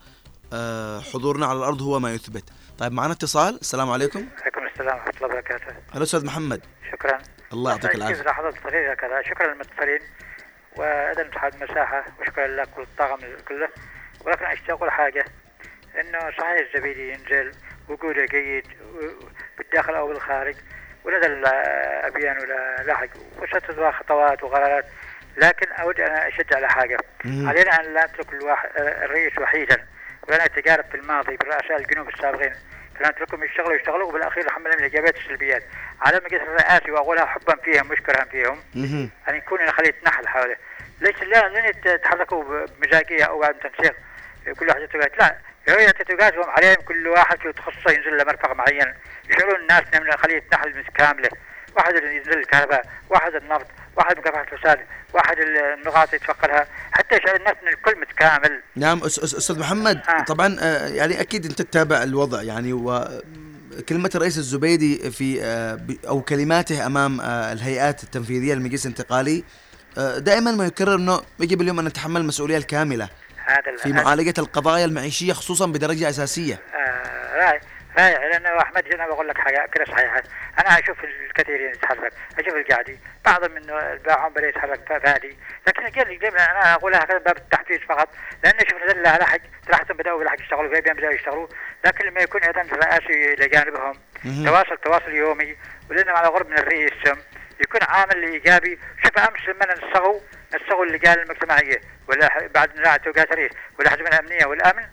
حضورنا 1.13 1.45
على 1.45 1.60
الأرض 1.60 1.82
هو 1.82 1.99
ما 1.99 2.13
يثبت. 2.13 2.43
طيب 2.77 2.91
معنا 2.91 3.13
اتصال. 3.13 3.60
السلام 3.62 3.91
عليكم. 3.91 4.25
عليكم 4.41 4.62
السلام 4.73 4.95
ورحمة 4.97 5.13
الله 5.15 5.25
وبركاته. 5.25 5.75
هلا 5.91 6.04
أستاذ 6.04 6.25
محمد. 6.25 6.62
شكرا. 6.91 7.19
الله 7.54 7.71
يعطيك 7.71 7.95
العافية. 7.95 8.23
لحظات 8.23 8.54
قليله 8.63 8.93
كذا 8.93 9.21
شكرا 9.30 9.54
للمتصلين. 9.54 9.99
وأيضا 10.75 11.21
اتحاد 11.21 11.53
المساحه 11.53 12.05
وشكرا 12.19 12.47
لك 12.47 12.77
والطاقم 12.77 13.19
كله. 13.47 13.69
ولكن 14.25 14.45
أشتاق 14.45 14.77
أقول 14.77 14.91
حاجة 14.91 15.25
إنه 15.99 16.19
صحيح 16.19 16.67
الزبيدي 16.67 17.10
ينزل 17.12 17.51
وجوده 17.89 18.25
جيد 18.25 18.67
بالداخل 19.57 19.95
أو 19.95 20.07
بالخارج 20.07 20.55
ولدى 21.03 21.27
الابيان 21.27 22.38
ولا 22.38 22.84
لحق 22.84 23.10
وستتبع 23.39 23.91
خطوات 23.91 24.43
وقرارات 24.43 24.86
لكن 25.38 25.71
أود 25.71 25.99
أن 25.99 26.12
أشجع 26.12 26.55
على 26.57 26.67
حاجة. 26.69 26.97
علينا 27.25 27.79
أن 27.79 27.93
لا 27.93 28.05
نترك 28.05 28.34
الرئيس 28.77 29.38
وحيدا 29.39 29.86
ولا 30.29 30.45
نتجارب 30.45 30.86
في 30.86 30.95
الماضي 30.97 31.38
برؤساء 31.38 31.77
الجنوب 31.77 32.10
السابقين. 32.10 32.53
كانت 33.01 33.21
لكم 33.21 33.43
يشتغلوا 33.43 33.75
يشتغلوا 33.75 34.07
وبالأخير 34.07 34.45
الحمد 34.45 34.65
لله 34.67 34.75
من 34.75 34.79
الإيجابيات 34.79 35.15
السلبيات. 35.17 35.63
على 36.01 36.21
مجلس 36.25 36.41
الرئاسي 36.41 36.91
وأقولها 36.91 37.25
حبا 37.25 37.55
فيهم 37.55 37.87
مش 37.87 38.01
كرها 38.01 38.25
فيهم 38.25 38.59
يعني 39.27 39.37
يكون 39.37 39.71
خليه 39.71 39.93
نحل 40.05 40.27
حوله 40.27 40.55
ليش 41.01 41.23
لا؟ 41.23 41.47
لن 41.47 41.65
يتحركوا 41.85 42.65
بمزاجية 42.67 43.23
أو 43.23 43.39
بعد 43.39 43.53
تنسيق. 43.53 43.95
كل 44.59 44.67
واحد 44.67 44.81
يتوقات 44.81 45.17
لا 45.17 45.37
هي 45.67 45.93
تتوقاتهم 45.93 46.49
عليهم 46.49 46.75
كل 46.75 47.07
واحد 47.07 47.39
في 47.39 47.53
تخصصه 47.53 47.91
ينزل 47.91 48.17
له 48.17 48.23
مرفق 48.23 48.53
معين. 48.53 48.93
يشعرون 49.29 49.55
الناس 49.55 49.83
من 49.93 50.11
خليه 50.11 50.43
نحل 50.53 50.83
كاملة. 50.95 51.29
واحد 51.75 51.93
ينزل 51.95 52.39
الكهرباء 52.39 52.86
واحد 53.10 53.36
النفط 53.36 53.65
واحد 53.97 54.17
مكافحة 54.17 54.41
الفساد 54.41 54.79
واحد 55.13 55.38
النقاط 55.39 56.13
يتفقدها 56.13 56.67
حتى 56.91 57.15
يشعر 57.15 57.36
الناس 57.36 57.53
ان 57.63 57.67
الكل 57.67 57.99
متكامل. 58.01 58.62
نعم 58.75 59.03
أستاذ 59.03 59.60
محمد 59.60 60.01
آه. 60.10 60.23
طبعا 60.23 60.57
آه، 60.60 60.88
يعني 60.88 61.21
أكيد 61.21 61.45
أنت 61.45 61.62
تتابع 61.62 62.03
الوضع 62.03 62.41
يعني 62.41 62.73
و 62.73 63.07
كلمة 63.89 64.10
الرئيس 64.15 64.38
الزبيدي 64.38 65.12
في 65.12 65.43
آه، 65.43 65.79
أو 66.07 66.21
كلماته 66.21 66.86
أمام 66.86 67.21
آه، 67.21 67.53
الهيئات 67.53 68.03
التنفيذية 68.03 68.53
للمجلس 68.53 68.86
الانتقالي 68.86 69.43
دائما 70.17 70.51
ما 70.51 70.65
يكرر 70.65 70.95
أنه 70.95 71.21
يجب 71.39 71.62
اليوم 71.62 71.79
أن 71.79 71.86
نتحمل 71.86 72.21
المسؤولية 72.21 72.57
الكاملة 72.57 73.10
في 73.77 73.93
معالجة 73.93 74.34
القضايا 74.38 74.86
المعيشية 74.86 75.34
خصوصا 75.34 75.65
بدرجة 75.65 76.10
أساسية. 76.10 76.60
آه 76.73 77.60
صحيح 77.97 78.19
لأنه 78.19 78.62
احمد 78.62 78.88
أنا 78.93 79.08
بقول 79.08 79.27
لك 79.27 79.38
حاجة 79.38 79.69
كده 79.73 79.86
صحيحة. 79.86 80.23
أنا 80.60 80.80
أشوف 80.80 81.04
الكثيرين 81.04 81.69
يتحرك. 81.69 82.13
أشوف 82.39 82.54
القاعدي. 82.56 82.99
بعضهم 83.25 83.51
من 83.51 83.69
الباعون 83.69 84.34
بدأ 84.34 84.47
يتحرك 84.47 84.99
فادي 85.04 85.38
لكن 85.67 86.17
دائما 86.19 86.51
أنا 86.51 86.73
اقولها 86.73 87.04
هكذا 87.04 87.17
باب 87.17 87.38
التحفيز 87.38 87.80
فقط. 87.80 88.10
لأن 88.43 88.60
شوف 88.69 88.84
نزل 88.84 89.08
على 89.08 89.25
حج 89.25 89.41
راحتهم 89.69 89.97
بدأوا 89.97 90.19
بالحج 90.19 90.39
يشتغلوا 90.39 90.75
في 90.75 90.82
بدأوا 90.82 91.13
يشتغلوا. 91.13 91.47
لكن 91.86 92.06
لما 92.06 92.21
يكون 92.21 92.43
أيضا 92.43 92.62
الرئاسي 92.62 93.34
إلى 93.34 93.47
جانبهم 93.47 93.99
تواصل 94.45 94.77
تواصل 94.77 95.12
يومي 95.12 95.56
ولانهم 95.89 96.15
على 96.15 96.27
غرب 96.27 96.49
من 96.49 96.58
الرئيس 96.58 96.93
يكون 97.60 97.82
عامل 97.84 98.23
إيجابي. 98.23 98.80
شوف 99.04 99.19
أمس 99.19 99.39
لما 99.47 99.73
نسغوا 99.73 100.19
نسغوا 100.56 100.86
اللجان 100.86 101.19
المجتمعية 101.19 101.82
ولا 102.08 102.47
بعد 102.47 102.80
نزاع 102.80 102.97
توقيات 102.97 103.32
الرئيس 103.32 103.51
والاحزاب 103.80 104.08
الأمنية 104.08 104.45
والأمن 104.45 104.84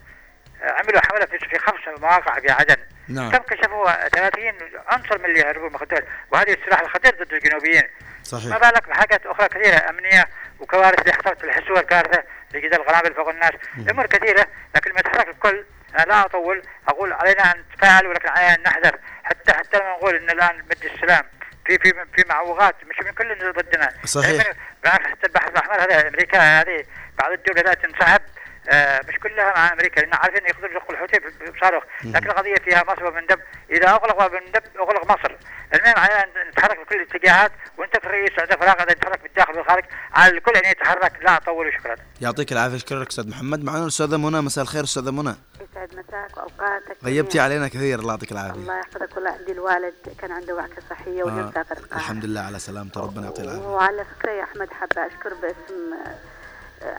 عملوا 0.62 1.00
حملة 1.00 1.26
في 1.26 1.58
خمس 1.58 2.00
مواقع 2.00 2.40
في 2.40 2.50
عدن 2.50 2.76
نعم. 3.08 3.30
كم 3.30 3.38
كشفوا 3.38 4.08
30 4.08 4.52
عنصر 4.88 5.18
من 5.18 5.24
اللي 5.24 5.42
هربوا 5.42 5.68
المخدرات 5.68 6.04
وهذه 6.30 6.52
السلاح 6.52 6.80
الخطير 6.80 7.14
ضد 7.14 7.32
الجنوبيين. 7.32 7.82
صحيح. 8.22 8.46
ما 8.46 8.58
بالك 8.58 8.88
بحاجات 8.88 9.26
أخرى 9.26 9.48
كثيرة 9.48 9.90
أمنية 9.90 10.28
وكوارث 10.60 11.00
اللي 11.00 11.12
حصلت 11.12 11.38
في 11.38 11.44
الحسوه 11.44 11.80
الكارثه 11.80 12.24
لقيت 12.54 12.74
القنابل 12.74 13.14
فوق 13.14 13.28
الناس. 13.28 13.52
أمور 13.90 14.06
كثيرة 14.06 14.46
لكن 14.76 14.92
ما 14.92 15.00
يتحرك 15.00 15.28
الكل. 15.28 15.64
أنا 15.94 16.04
لا 16.04 16.24
أطول. 16.24 16.62
أقول 16.88 17.12
علينا 17.12 17.52
أن 17.52 17.64
نتفاعل 17.72 18.06
ولكن 18.06 18.28
علينا 18.28 18.54
أن 18.54 18.62
نحذر. 18.62 18.98
حتى 19.24 19.52
حتى 19.52 19.78
لما 19.78 19.90
نقول 19.90 20.16
إن 20.16 20.30
الآن 20.30 20.58
مد 20.58 20.84
السلام 20.84 21.24
في 21.66 21.78
في 21.78 21.92
في 22.14 22.24
معوقات 22.28 22.74
مش 22.84 22.96
من 23.06 23.12
كل 23.12 23.52
ضدنا. 23.52 23.92
صحيح. 24.04 24.52
بالعكس 24.82 25.06
حتى 25.06 25.26
البحر 25.26 25.48
الاحمر 25.48 25.82
هذا 25.82 26.08
أمريكا 26.08 26.60
هذه 26.60 26.84
بعض 27.18 27.32
الدول 27.32 27.56
لا 27.56 27.74
تنسحب. 27.74 28.20
آه 28.68 29.00
مش 29.08 29.18
كلها 29.18 29.52
مع 29.56 29.72
أمريكا 29.72 30.00
لأن 30.00 30.14
عارفين 30.14 30.46
يقدروا 30.46 30.70
يدخلوا 30.70 30.90
الحوثي 30.90 31.18
بصاروخ 31.56 31.84
لكن 32.04 32.30
القضية 32.30 32.54
فيها 32.54 32.84
مصر 32.88 33.06
ومن 33.06 33.26
دب 33.26 33.40
إذا 33.70 33.88
أغلق 33.88 34.32
من 34.32 34.52
دب 34.52 34.62
أغلق 34.78 35.04
مصر. 35.04 35.36
المهم 35.74 35.94
علينا 35.96 36.50
نتحرك 36.50 36.80
بكل 36.80 36.96
الاتجاهات 36.96 37.52
وأنت 37.78 37.98
في 37.98 38.04
الرئيس 38.04 38.30
عند 38.38 38.54
فراغ 38.54 38.92
نتحرك 38.92 39.22
بالداخل 39.22 39.58
والخارج 39.58 39.84
على 40.12 40.32
الكل 40.32 40.56
أن 40.56 40.70
يتحرك. 40.70 41.12
لا 41.22 41.36
اطول 41.36 41.68
وشكرا. 41.68 41.96
يعطيك 42.20 42.52
العافية. 42.52 42.76
شكرا 42.76 43.00
لك 43.00 43.08
أستاذ 43.08 43.28
محمد. 43.28 43.64
معنا 43.64 43.82
الأستاذة 43.82 44.16
منى. 44.16 44.40
مساء 44.40 44.62
الخير 44.62 44.84
أستاذة 44.84 45.10
منى. 45.10 45.34
يسعد 45.54 45.92
مساك 45.92 46.36
واوقاتك 46.36 46.96
غيبتي 47.04 47.40
علينا 47.40 47.68
كثير. 47.68 47.98
الله 47.98 48.12
يعطيك 48.12 48.32
العافية. 48.32 48.60
الله 48.60 48.78
يحفظك 48.78 49.16
والله 49.16 49.30
عندي 49.30 49.52
الوالد. 49.52 49.94
كان 50.20 50.32
عنده 50.32 50.54
وعكة 50.54 50.82
صحية 50.90 51.22
واليوم 51.22 51.38
آه. 51.38 51.48
القاهرة. 51.48 51.96
الحمد 51.96 52.24
لله 52.24 52.40
على 52.40 52.58
سلامته. 52.58 53.00
ربنا 53.00 53.24
يعطيه 53.24 53.42
العافية. 53.42 53.66
وعلى 53.66 54.04
فكره 54.04 54.30
يا 54.30 54.44
أحمد 54.44 54.68
حابه 54.72 55.06
أشكر 55.06 55.34
باسم 55.34 55.94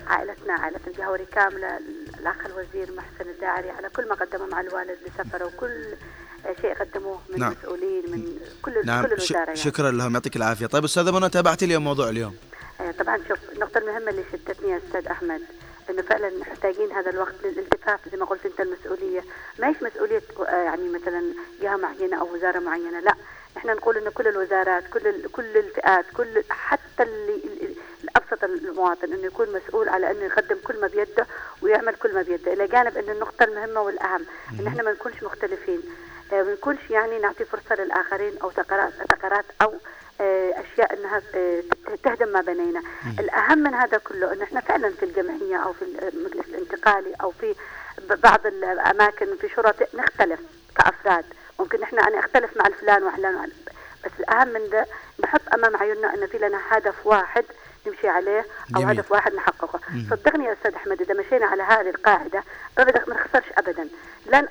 عائلتنا 0.07 0.53
عائلة 0.53 0.79
الجهوري 0.87 1.25
كاملة 1.25 1.79
الأخ 2.19 2.45
الوزير 2.45 2.91
محسن 2.95 3.29
الداعري 3.29 3.69
على 3.69 3.89
كل 3.89 4.07
ما 4.09 4.15
قدمه 4.15 4.45
مع 4.45 4.61
الوالد 4.61 4.97
لسفره 5.05 5.45
وكل 5.45 5.83
شيء 6.61 6.73
قدموه 6.73 7.19
من 7.29 7.39
نعم. 7.39 7.55
مسؤولين 7.61 8.03
من 8.11 8.39
كل 8.61 8.85
نعم 8.85 9.05
كل 9.05 9.13
الوزاره 9.13 9.39
يعني. 9.39 9.55
شكرا 9.55 9.91
لهم 9.91 10.13
يعطيك 10.13 10.35
العافية 10.35 10.65
طيب 10.65 10.83
أستاذة 10.83 11.11
منى 11.19 11.29
تابعتي 11.29 11.65
اليوم 11.65 11.83
موضوع 11.83 12.09
اليوم 12.09 12.35
آه، 12.81 12.91
طبعا 12.91 13.19
شوف 13.27 13.37
النقطة 13.53 13.77
المهمة 13.77 14.09
اللي 14.11 14.23
شدتني 14.31 14.69
يا 14.71 14.77
أستاذ 14.87 15.07
أحمد 15.07 15.41
إنه 15.89 16.01
فعلا 16.01 16.31
محتاجين 16.39 16.91
هذا 16.91 17.09
الوقت 17.09 17.33
للالتفاف 17.43 17.99
زي 18.11 18.17
ما 18.17 18.25
قلت 18.25 18.45
أنت 18.45 18.59
المسؤولية 18.61 19.23
ما 19.59 19.67
هيش 19.69 19.77
مسؤولية 19.83 20.21
آه، 20.47 20.63
يعني 20.63 20.89
مثلا 20.89 21.23
جهة 21.61 21.75
معينة 21.75 22.19
أو 22.21 22.33
وزارة 22.35 22.59
معينة 22.59 22.99
لا 22.99 23.13
إحنا 23.57 23.73
نقول 23.73 23.97
إنه 23.97 24.09
كل 24.09 24.27
الوزارات 24.27 24.83
كل 24.93 25.07
ال- 25.07 25.31
كل 25.31 25.57
الفئات 25.57 26.05
كل 26.17 26.43
حتى 26.49 27.03
اللي 27.03 27.41
ال- 28.03 28.09
الأبسط 28.09 28.43
المواطن 28.43 29.13
إنه 29.13 29.25
يكون 29.25 29.47
مسؤول 29.53 29.89
على 29.89 30.11
إنه 30.11 30.23
يقدم 30.25 30.57
كل 30.67 30.81
ما 30.81 30.87
بيده 30.87 31.27
ويعمل 31.61 31.95
كل 31.95 32.13
ما 32.15 32.21
بيده. 32.21 32.53
إلى 32.53 32.67
جانب 32.67 32.97
إن 32.97 33.09
النقطة 33.09 33.43
المهمة 33.43 33.81
والأهم 33.81 34.25
إن 34.59 34.67
إحنا 34.67 34.83
ما 34.83 34.91
نكونش 34.91 35.23
مختلفين. 35.23 35.81
آه، 36.33 36.43
ما 36.43 36.53
نكونش 36.53 36.79
يعني 36.89 37.19
نعطي 37.19 37.45
فرصة 37.45 37.75
للآخرين 37.83 38.37
أو 38.43 38.51
ثغرات 38.51 38.93
ثغرات 38.93 39.45
أو 39.61 39.73
آه، 40.21 40.53
أشياء 40.61 40.93
إنها 40.99 41.21
آه، 41.35 41.63
تهدم 42.03 42.27
ما 42.29 42.41
بيننا 42.41 42.81
الأهم 43.19 43.57
من 43.57 43.73
هذا 43.73 43.97
كله 43.97 44.33
إن 44.33 44.41
إحنا 44.41 44.61
فعلا 44.61 44.89
في 44.89 45.05
الجمعية 45.05 45.57
أو 45.57 45.73
في 45.73 45.81
المجلس 46.13 46.45
الانتقالي 46.49 47.13
أو 47.21 47.31
في 47.31 47.55
بعض 48.23 48.45
الأماكن 48.47 49.35
في 49.41 49.49
شرطاء 49.49 49.89
نختلف 49.93 50.39
كأفراد. 50.77 51.25
ممكن 51.59 51.83
إحنا 51.83 52.07
أنا 52.07 52.19
أختلف 52.19 52.57
مع 52.57 52.67
الفلان 52.67 53.03
وعلان 53.03 53.35
وعلان. 53.35 53.51
بس 54.05 54.11
الأهم 54.19 54.47
من 54.47 54.69
ده 54.69 54.85
نحط 55.19 55.41
أمام 55.53 55.77
عيوننا 55.77 56.13
ان 56.13 56.27
في 56.27 56.37
لنا 56.37 56.59
هدف 56.69 56.95
واحد 57.07 57.45
نمشي 57.87 58.07
عليه 58.07 58.39
أو 58.75 58.81
جميل. 58.81 58.89
هدف 58.99 59.11
واحد 59.11 59.33
نحققه. 59.33 59.79
صدقني 60.09 60.45
يا 60.45 60.53
أستاذ 60.53 60.73
أحمد 60.73 61.01
إذا 61.01 61.13
مشينا 61.13 61.45
على 61.45 61.63
هذه 61.63 61.89
القاعدة 61.89 62.43
ما 62.77 62.83
بدك- 62.83 63.09
ما 63.09 63.15
نخسرش 63.15 63.45
ابدا. 63.57 63.87
لا 64.25 64.47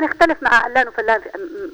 نختلف 0.00 0.42
مع 0.42 0.54
علان 0.54 0.88
وفلان 0.88 1.20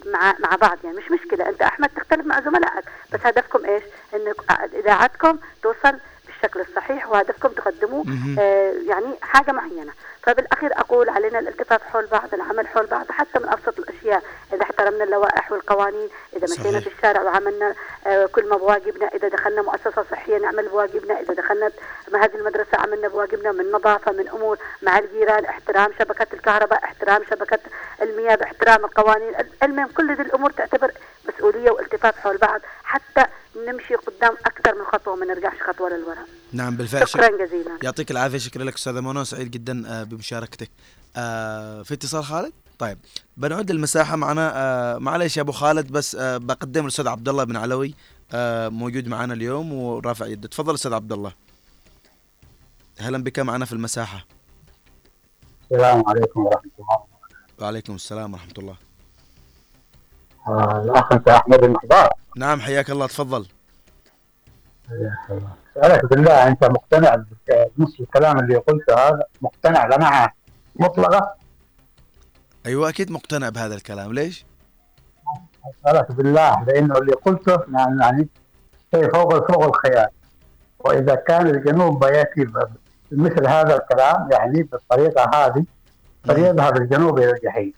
مع 0.06 0.34
مع 0.38 0.56
بعض 0.56 0.78
يعني 0.84 0.96
مش 0.96 1.10
مشكلة. 1.10 1.48
أنت 1.48 1.62
أحمد 1.62 1.88
تختلف 1.96 2.26
مع 2.26 2.40
زملائك. 2.40 2.84
بس 3.12 3.20
هدفكم 3.24 3.64
إيش؟ 3.64 3.82
ان 4.14 4.34
إذاعتكم 4.74 5.38
توصل 5.62 5.96
بالشكل 6.26 6.60
الصحيح 6.60 7.08
وهدفكم 7.08 7.48
تقدموا. 7.48 8.04
آه 8.38 8.72
يعني 8.86 9.14
حاجة 9.22 9.52
معينة. 9.52 9.92
فبالأخير 10.22 10.72
أقول 10.78 11.08
علينا 11.08 11.38
الالتفاف 11.38 11.82
حول 11.82 12.06
بعض 12.06 12.34
العمل 12.34 12.68
حول 12.68 12.86
بعض 12.86 13.06
حتى 13.12 13.38
من 13.38 13.48
أبسط 13.48 13.78
الأشياء 13.78 14.22
إذا 14.52 14.62
احترمنا 14.62 15.04
اللوائح 15.04 15.52
والقوانين. 15.52 16.08
إذا 16.52 16.60
مشينا. 16.60 16.80
في 16.80 16.86
الشارع 16.96 17.22
وعملنا 17.22 17.74
آه 18.06 18.26
كل 18.26 18.48
ما 18.48 18.56
بواجبنا 18.56 19.06
إذا 19.14 19.28
دخلنا 19.28 19.62
مؤسسة 19.62 20.04
صحية 20.10 20.38
نعمل 20.38 20.68
بواجبنا 20.68 21.20
إذا 21.20 21.34
دخلنا 21.34 21.70
هذه 22.14 22.34
المدرسة 22.34 22.78
عملنا 22.78 23.08
بواجبنا 23.08 23.52
من 23.52 23.72
نظافة 23.72 24.12
من 24.12 24.28
أمور 24.28 24.58
مع 24.82 24.98
الجيران 24.98 25.44
احترام 25.44 25.92
شبكة 25.98 26.26
الكهرباء 26.32 26.84
احترام 26.84 27.24
شبكة 27.30 27.58
المياه 28.02 28.34
باحترام 28.34 28.84
القوانين 28.84 29.34
المهم 29.62 29.88
كل 29.88 30.10
هذه 30.10 30.20
الأمور 30.20 30.50
تعتبر 30.50 30.92
مسؤولية 31.28 31.70
والتفاف 31.70 32.18
حول 32.18 32.36
بعض 32.36 32.60
حتى 32.84 33.26
نمشي 33.56 33.94
قدام 33.94 34.36
أكثر 34.46 34.74
من 34.74 34.84
خطوة 34.84 35.14
وما 35.14 35.26
نرجعش 35.26 35.62
خطوة 35.62 35.88
للوراء 35.90 36.26
نعم 36.52 36.76
بالفعل. 36.76 37.08
شك- 37.08 37.14
شكرا 37.14 37.46
جزيلا. 37.46 37.78
يعطيك 37.82 38.10
العافية. 38.10 38.38
شكرا 38.38 38.64
لك 38.64 38.74
أستاذة 38.74 39.00
منى 39.00 39.24
سعيد 39.24 39.50
جدا 39.50 39.82
آه، 39.88 40.02
بمشاركتك. 40.04 40.70
آه، 41.16 41.82
في 41.82 41.94
اتصال 41.94 42.24
خالد؟ 42.24 42.52
طيب 42.78 42.98
بنعد 43.36 43.70
المساحه 43.70 44.16
معنا. 44.16 44.52
آه، 44.54 44.98
معلش 44.98 45.36
يا 45.36 45.42
أبو 45.42 45.52
خالد 45.52 45.92
بس 45.92 46.16
بقدم 46.20 46.82
الاستاذ 46.82 47.08
عبد 47.08 47.28
الله 47.28 47.44
بن 47.44 47.56
علوي 47.56 47.94
موجود 48.70 49.08
معنا 49.08 49.34
اليوم 49.34 49.72
ورافع 49.72 50.26
يده. 50.26 50.48
تفضل 50.48 50.74
أستاذ 50.74 50.92
عبد 50.92 51.12
الله. 51.12 51.32
أهلا 53.00 53.24
بك 53.24 53.38
معنا 53.38 53.64
في 53.64 53.72
المساحة. 53.72 54.26
السلام 55.72 56.04
عليكم 56.08 56.40
ورحمة 56.40 56.70
الله. 56.78 57.04
وعليكم 57.58 57.94
السلام 57.94 58.32
ورحمة 58.32 58.54
الله. 58.58 58.76
آه، 60.48 60.82
الأخ 60.84 61.12
أنت 61.12 61.28
أحمد 61.28 61.64
المحضار. 61.64 62.10
نعم 62.36 62.60
حياك 62.60 62.90
الله. 62.90 63.06
تفضل. 63.06 63.46
أسألك 65.76 66.04
بالله 66.04 66.48
أنت 66.48 66.64
مقتنع 66.64 67.24
بنص 67.76 68.00
الكلام 68.00 68.38
اللي 68.38 68.56
قلته 68.56 68.94
هذا 68.94 69.22
مقتنع 69.42 69.94
قناعة 69.94 70.34
مطلقة؟ 70.76 71.34
أيوه 72.66 72.88
أكيد 72.88 73.10
مقتنع 73.10 73.48
بهذا 73.48 73.74
الكلام. 73.74 74.12
ليش؟ 74.12 74.46
أسألك 75.86 76.12
بالله 76.12 76.64
لأنه 76.64 76.98
اللي 76.98 77.12
قلته 77.12 77.58
يعني 77.72 78.00
يعني 78.02 78.28
شيء 78.94 79.12
فوق 79.12 79.52
فوق 79.52 79.64
الخيال. 79.64 80.08
وإذا 80.78 81.14
كان 81.14 81.46
الجنوب 81.46 82.04
بيأتي 82.04 82.46
بمثل 83.10 83.46
هذا 83.46 83.76
الكلام 83.76 84.28
يعني 84.32 84.62
بالطريقة 84.62 85.30
هذه 85.34 85.64
فليذهب 86.24 86.76
الجنوب 86.76 87.18
إلى 87.18 87.30
الجحيم. 87.30 87.72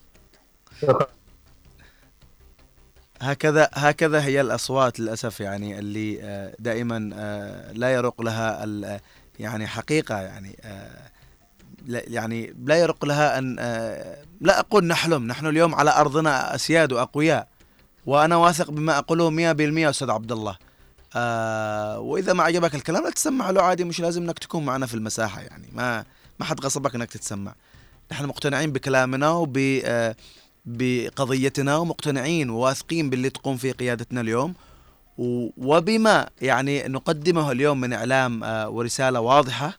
هكذا 3.21 3.69
هكذا 3.75 4.23
هي 4.25 4.41
الأصوات 4.41 5.01
للأسف 5.01 5.41
يعني 5.41 5.79
اللي 5.79 6.19
آه، 6.23 6.55
دائما 6.59 7.11
آه، 7.15 7.73
لا 7.73 7.91
يرق 7.93 8.23
لها 8.23 8.65
ال- 8.65 9.01
يعني 9.39 9.67
حقيقة 9.67 10.21
يعني 10.21 10.59
آه، 10.65 11.09
يعني 11.89 12.55
لا 12.65 12.77
يرق 12.77 13.05
لها 13.05 13.39
أن 13.39 13.57
آه، 13.59 14.17
لا 14.41 14.61
أقول 14.61 14.85
نحلم 14.87 15.27
نحن 15.27 15.47
اليوم 15.47 15.75
على 15.75 15.91
أرضنا 15.97 16.55
أسياد 16.55 16.93
وأقوياء 16.93 17.49
وأنا 18.07 18.37
واثق 18.37 18.71
بما 18.71 18.99
أقوله 18.99 19.31
100% 19.31 19.91
أستاذ 19.91 20.11
عبد 20.11 20.33
الله. 20.33 20.57
آه 21.17 21.99
وإذا 22.01 22.33
ما 22.33 22.43
عجبك 22.43 22.75
الكلام 22.75 23.05
لا 23.05 23.11
تسمع 23.11 23.51
له 23.51 23.63
عادي 23.63 23.85
مش 23.85 24.01
لازم 24.01 24.23
إنك 24.23 24.39
تكون 24.39 24.65
معنا 24.65 24.87
في 24.87 24.95
المساحة 24.95 25.41
يعني 25.41 25.69
ما 25.73 26.05
ما 26.41 26.47
حد 26.47 26.61
غصبك 26.61 26.95
إنك 26.95 27.11
تتسمع. 27.11 27.55
نحن 28.13 28.25
مقتنعين 28.27 28.73
بكلامنا 28.73 29.31
وب 29.31 29.59
آه 29.85 30.17
بقضيتنا 30.69 31.77
ومقتنعين 31.77 32.51
وواثقين 32.51 33.11
باللي 33.11 33.31
تقوم 33.31 33.57
فيه 33.57 33.73
قيادتنا 33.73 34.21
اليوم. 34.21 34.55
وبما 35.19 36.29
يعني 36.43 36.83
نقدمه 36.89 37.53
اليوم 37.53 37.81
من 37.81 37.93
إعلام 37.93 38.45
آه، 38.45 38.69
ورسالة 38.69 39.21
واضحة 39.21 39.77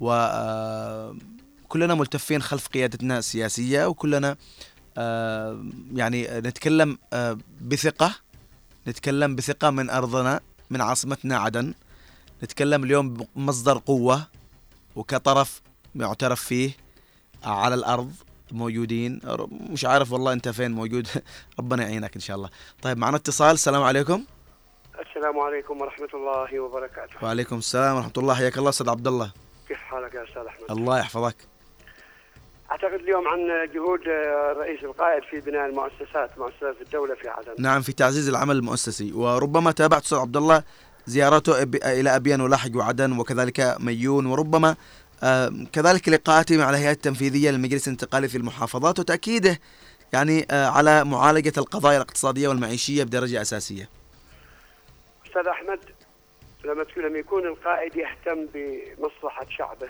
وكلنا 0.00 1.14
ملتفين 1.94 2.42
خلف 2.42 2.68
قيادتنا 2.68 3.18
السياسية 3.18 3.86
وكلنا 3.86 4.36
آه، 4.98 5.64
يعني 5.94 6.28
نتكلم 6.30 6.98
آه، 7.12 7.38
بثقة 7.60 8.14
نتكلم 8.88 9.36
بثقة 9.36 9.70
من 9.70 9.90
أرضنا 9.90 10.40
من 10.70 10.80
عاصمتنا 10.80 11.36
عدن. 11.36 11.74
نتكلم 12.44 12.84
اليوم 12.84 13.14
بمصدر 13.14 13.78
قوة 13.78 14.26
وكطرف 14.96 15.62
معترف 15.94 16.42
فيه 16.42 16.70
على 17.44 17.74
الأرض. 17.74 18.12
موجودين. 18.52 19.20
مش 19.50 19.84
عارف 19.84 20.12
والله 20.12 20.32
انت 20.32 20.48
فين 20.48 20.70
موجود. 20.72 21.08
ربنا 21.58 21.82
يعينك 21.82 22.14
إن 22.14 22.20
شاء 22.20 22.36
الله. 22.36 22.50
طيب 22.82 22.98
معنا 22.98 23.16
اتصال. 23.16 23.50
السلام 23.52 23.82
عليكم. 23.82 24.24
السلام 25.08 25.38
عليكم 25.40 25.80
ورحمة 25.80 26.08
الله 26.14 26.60
وبركاته. 26.60 27.14
وعليكم 27.22 27.58
السلام 27.58 27.96
ورحمة 27.96 28.12
الله. 28.18 28.34
حياك 28.34 28.58
الله 28.58 28.68
أستاذ 28.68 28.88
عبد 28.90 29.06
الله. 29.06 29.32
كيف 29.68 29.78
حالك 29.78 30.14
يا 30.14 30.24
أستاذ 30.24 30.42
أحمد؟ 30.42 30.70
الله 30.70 30.98
يحفظك. 30.98 31.36
أعتقد 32.70 33.00
اليوم 33.00 33.28
عن 33.28 33.38
جهود 33.74 34.00
آه، 34.08 34.52
رئيس 34.52 34.84
القائد 34.84 35.22
في 35.30 35.40
بناء 35.40 35.66
المؤسسات 35.66 36.38
مؤسسات 36.38 36.76
الدولة 36.80 37.14
في 37.14 37.28
عدن. 37.28 37.54
نعم 37.58 37.82
في 37.82 37.92
تعزيز 37.92 38.28
العمل 38.28 38.56
المؤسسي. 38.56 39.12
وربما 39.12 39.72
تابعت 39.72 40.02
أستاذ 40.02 40.18
عبد 40.18 40.36
الله 40.36 40.62
زيارته 41.06 41.62
إلى 41.84 42.16
ابيان 42.16 42.40
ولاحق 42.40 42.70
وعدن 42.74 43.18
وكذلك 43.18 43.76
ميون. 43.80 44.26
وربما 44.26 44.76
كذلك 45.72 46.08
لقاءاته 46.08 46.58
مع 46.58 46.70
الهيئات 46.70 46.96
التنفيذية 46.96 47.50
للمجلس 47.50 47.88
الانتقالي 47.88 48.28
في 48.28 48.38
المحافظات 48.38 48.98
وتأكيده 48.98 49.58
يعني 50.12 50.46
آه، 50.50 50.66
على 50.66 51.04
معالجة 51.04 51.52
القضايا 51.58 51.96
الاقتصادية 51.96 52.48
والمعيشية 52.48 53.04
بدرجة 53.04 53.42
أساسية. 53.42 53.88
أستاذ 55.26 55.46
أحمد 55.46 55.78
لما 56.64 56.84
تكون 56.84 57.02
لما 57.02 57.18
يكون 57.18 57.46
القائد 57.46 57.96
يهتم 57.96 58.46
بمصلحة 58.54 59.46
شعبه 59.50 59.88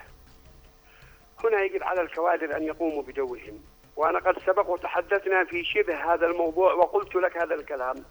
هنا 1.44 1.62
يجب 1.62 1.82
على 1.82 2.00
الكوادر 2.00 2.56
أن 2.56 2.62
يقوموا 2.62 3.02
بدورهم 3.02 3.60
وأنا 3.96 4.18
قد 4.18 4.34
سبق 4.46 4.70
وتحدثنا 4.70 5.44
في 5.44 5.64
شبه 5.64 6.14
هذا 6.14 6.26
الموضوع 6.26 6.72
وقلت 6.72 7.14
لك 7.14 7.36
هذا 7.36 7.54
الكلام. 7.54 8.04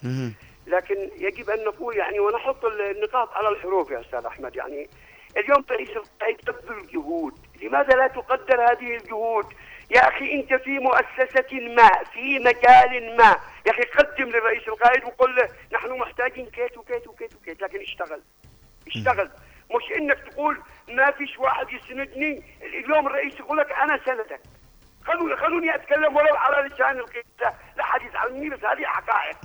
لكن 0.68 1.10
يجب 1.18 1.50
أن 1.50 1.64
نقول 1.66 1.98
يعني 1.98 2.20
ونحط 2.20 2.66
النقاط 2.66 3.30
على 3.30 3.50
الحروف 3.50 3.92
يا 3.92 4.02
أستاذ 4.02 4.26
أحمد 4.26 4.56
يعني 4.56 4.90
اليوم 5.38 5.66
رئيس 5.72 5.90
القائد 5.90 6.38
تبذل 6.38 6.88
جهود، 6.88 7.34
لماذا 7.62 7.96
لا 7.96 8.08
تقدر 8.08 8.72
هذه 8.72 8.96
الجهود؟ 8.96 9.46
يا 9.96 10.08
أخي 10.08 10.34
أنت 10.34 10.54
في 10.54 10.80
مؤسسة 10.80 11.60
ما 11.76 11.90
في 12.14 12.40
مجال 12.40 13.18
ما، 13.18 13.36
يا 13.66 13.72
أخي 13.72 13.82
قدم 13.82 14.30
للرئيس 14.30 14.68
القائد 14.68 15.04
وقل 15.04 15.36
له 15.36 15.50
نحن 15.74 15.98
محتاجين 16.00 16.46
كيت 16.46 16.78
وكيت 16.78 17.08
وكيت 17.08 17.36
وكيت، 17.36 17.62
لكن 17.62 17.82
اشتغل. 17.82 18.22
اشتغل، 18.88 19.32
مش 19.76 19.98
إنك 19.98 20.20
تقول 20.20 20.62
ما 20.88 21.12
فيش 21.12 21.40
واحد 21.40 21.68
يسندني، 21.74 22.44
اليوم 22.62 23.08
الرئيس 23.08 23.40
يقول 23.40 23.58
لك 23.58 23.72
أنا 23.72 24.00
سندك. 24.06 24.42
خلوني 25.06 25.36
خلوني 25.36 25.76
أتكلم 25.76 26.16
ولو 26.16 26.36
على 26.36 26.68
لسان 26.68 26.98
القياده 26.98 27.54
لا 27.76 27.84
حد 27.84 28.02
يزعلني 28.02 28.50
بس 28.50 28.64
هذه 28.64 28.86
حقائق. 28.86 29.38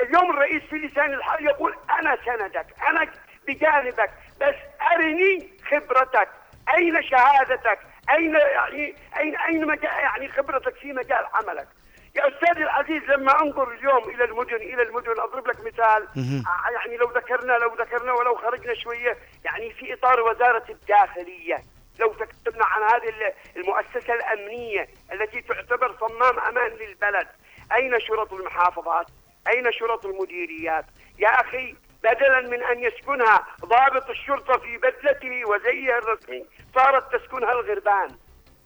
اليوم 0.00 0.30
الرئيس 0.30 0.62
في 0.62 0.76
لسان 0.76 1.14
الحال 1.14 1.44
يقول 1.44 1.74
أنا 1.90 2.18
سندك. 2.24 2.66
أنا 2.88 3.12
بجانبك. 3.48 4.10
بس 4.40 4.54
ارني 4.92 5.50
خبرتك. 5.70 6.28
أين 6.74 7.02
شهادتك؟ 7.02 7.78
أين 8.10 8.34
يعني 8.34 8.94
أين 9.18 9.36
أين 9.36 9.66
مجال 9.66 9.84
يعني 9.84 10.28
خبرتك 10.28 10.74
في 10.74 10.92
مجال 10.92 11.26
عملك؟ 11.34 11.68
يا 12.16 12.28
أستاذي 12.28 12.62
العزيز 12.62 13.02
لما 13.02 13.42
أنظر 13.42 13.70
اليوم 13.72 14.08
إلى 14.08 14.24
المدن 14.24 14.56
إلى 14.56 14.82
المدن 14.82 15.20
أضرب 15.20 15.48
لك 15.48 15.60
مثال. 15.60 16.08
آه، 16.46 16.70
يعني 16.72 16.96
لو 16.96 17.10
ذكرنا 17.10 17.52
لو 17.52 17.74
ذكرنا 17.74 18.12
ولو 18.12 18.34
خرجنا 18.34 18.74
شوية 18.74 19.16
يعني 19.44 19.72
في 19.72 19.94
إطار 19.94 20.20
وزارة 20.20 20.64
الداخلية 20.70 21.58
لو 21.98 22.12
تكلمنا 22.12 22.64
عن 22.64 22.82
هذه 22.82 23.12
المؤسسة 23.56 24.14
الأمنية 24.14 24.88
التي 25.12 25.40
تعتبر 25.40 25.96
صمام 26.00 26.38
أمان 26.38 26.70
للبلد 26.70 27.28
أين 27.76 28.00
شرط 28.00 28.32
المحافظات؟ 28.32 29.06
أين 29.48 29.72
شرط 29.72 30.06
المديريات؟ 30.06 30.84
يا 31.18 31.28
أخي 31.28 31.74
بدلا 32.02 32.40
من 32.40 32.62
أن 32.62 32.82
يسكنها 32.82 33.46
ضابط 33.64 34.10
الشرطة 34.10 34.58
في 34.58 34.76
بدلته 34.76 35.48
وزيه 35.48 35.98
الرسمي. 35.98 36.46
صارت 36.74 37.16
تسكنها 37.16 37.52
الغربان. 37.52 38.08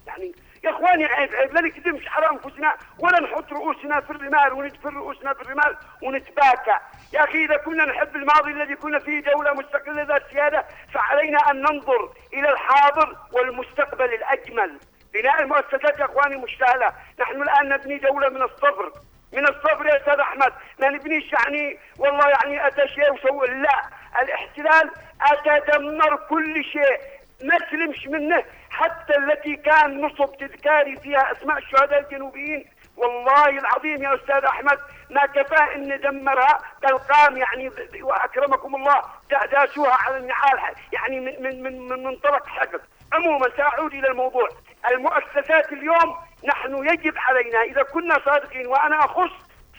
يعني 0.07 0.35
يا 0.64 0.71
إخواني 0.71 1.05
عيب 1.05 1.35
عيب. 1.35 1.55
لا 1.55 1.61
نكذبش 1.61 2.09
على 2.09 2.31
أنفسنا. 2.31 2.77
ولا 2.99 3.21
نحط 3.21 3.53
رؤوسنا 3.53 4.01
في 4.01 4.11
الرمال 4.11 4.53
وندفن 4.53 4.97
رؤوسنا 4.97 5.35
في 5.35 5.42
الرمال 5.42 5.77
ونتباكى. 6.03 6.79
يا 7.12 7.25
أخي 7.25 7.45
إذا 7.45 7.57
كنا 7.57 7.85
نحب 7.85 8.16
الماضي 8.16 8.51
الذي 8.51 8.77
كنا 8.77 8.99
فيه 8.99 9.21
دولة 9.21 9.53
مستقلة 9.53 10.03
ذات 10.03 10.23
سيادة 10.31 10.66
فعلينا 10.95 11.38
أن 11.51 11.62
ننظر 11.62 12.12
إلى 12.33 12.51
الحاضر 12.51 13.16
والمستقبل 13.33 14.14
الأجمل. 14.14 14.79
بناء 15.14 15.42
المؤسسات 15.42 15.99
يا 15.99 16.05
إخواني 16.05 16.37
مش 16.37 16.57
سهله 16.61 16.92
نحن 17.21 17.42
الآن 17.42 17.68
نبني 17.68 17.99
دولة 17.99 18.29
من 18.29 18.42
الصبر 18.42 18.92
من 19.33 19.49
الصبر 19.49 19.87
يا 19.87 19.97
أستاذ 19.97 20.21
أحمد. 20.21 20.53
ما 20.81 20.88
نبنيش 20.88 21.33
يعني 21.33 21.79
والله 21.99 22.29
يعني 22.29 22.66
أتى 22.66 22.88
شيء 22.88 23.12
وسوى 23.12 23.47
لا. 23.47 23.83
الاحتلال 24.23 24.90
أتى 25.23 25.73
دمر 25.73 26.16
كل 26.16 26.64
شيء. 26.64 26.99
ما 27.45 27.59
سلمش 27.71 28.07
منه. 28.07 28.45
حتى 28.71 29.16
التي 29.16 29.57
كان 29.57 30.01
نصب 30.01 30.37
تذكاري 30.37 30.97
فيها 30.97 31.33
أسماء 31.33 31.59
الشهداء 31.59 32.01
الجنوبيين. 32.01 32.64
والله 32.97 33.49
العظيم 33.49 34.03
يا 34.03 34.14
أستاذ 34.14 34.45
أحمد 34.45 34.79
ما 35.11 35.27
كفاه 35.27 35.75
إن 35.75 36.01
دمرها. 36.01 36.59
تلقام 36.83 37.37
يعني 37.37 37.71
وأكرمكم 38.03 38.75
الله 38.75 39.03
داسوها 39.53 39.95
على 39.95 40.16
النعال. 40.16 40.59
يعني 40.92 41.21
من 41.21 41.62
من, 41.62 41.88
من 41.88 42.05
منطلق 42.05 42.47
حقد 42.47 42.81
عموما 43.12 43.49
سأعود 43.57 43.95
إلى 43.95 44.09
الموضوع. 44.09 44.49
المؤسسات 44.90 45.73
اليوم 45.73 46.16
نحن 46.44 46.87
يجب 46.88 47.14
علينا 47.16 47.62
إذا 47.62 47.83
كنا 47.83 48.20
صادقين 48.24 48.66
وأنا 48.66 49.05
أخص. 49.05 49.31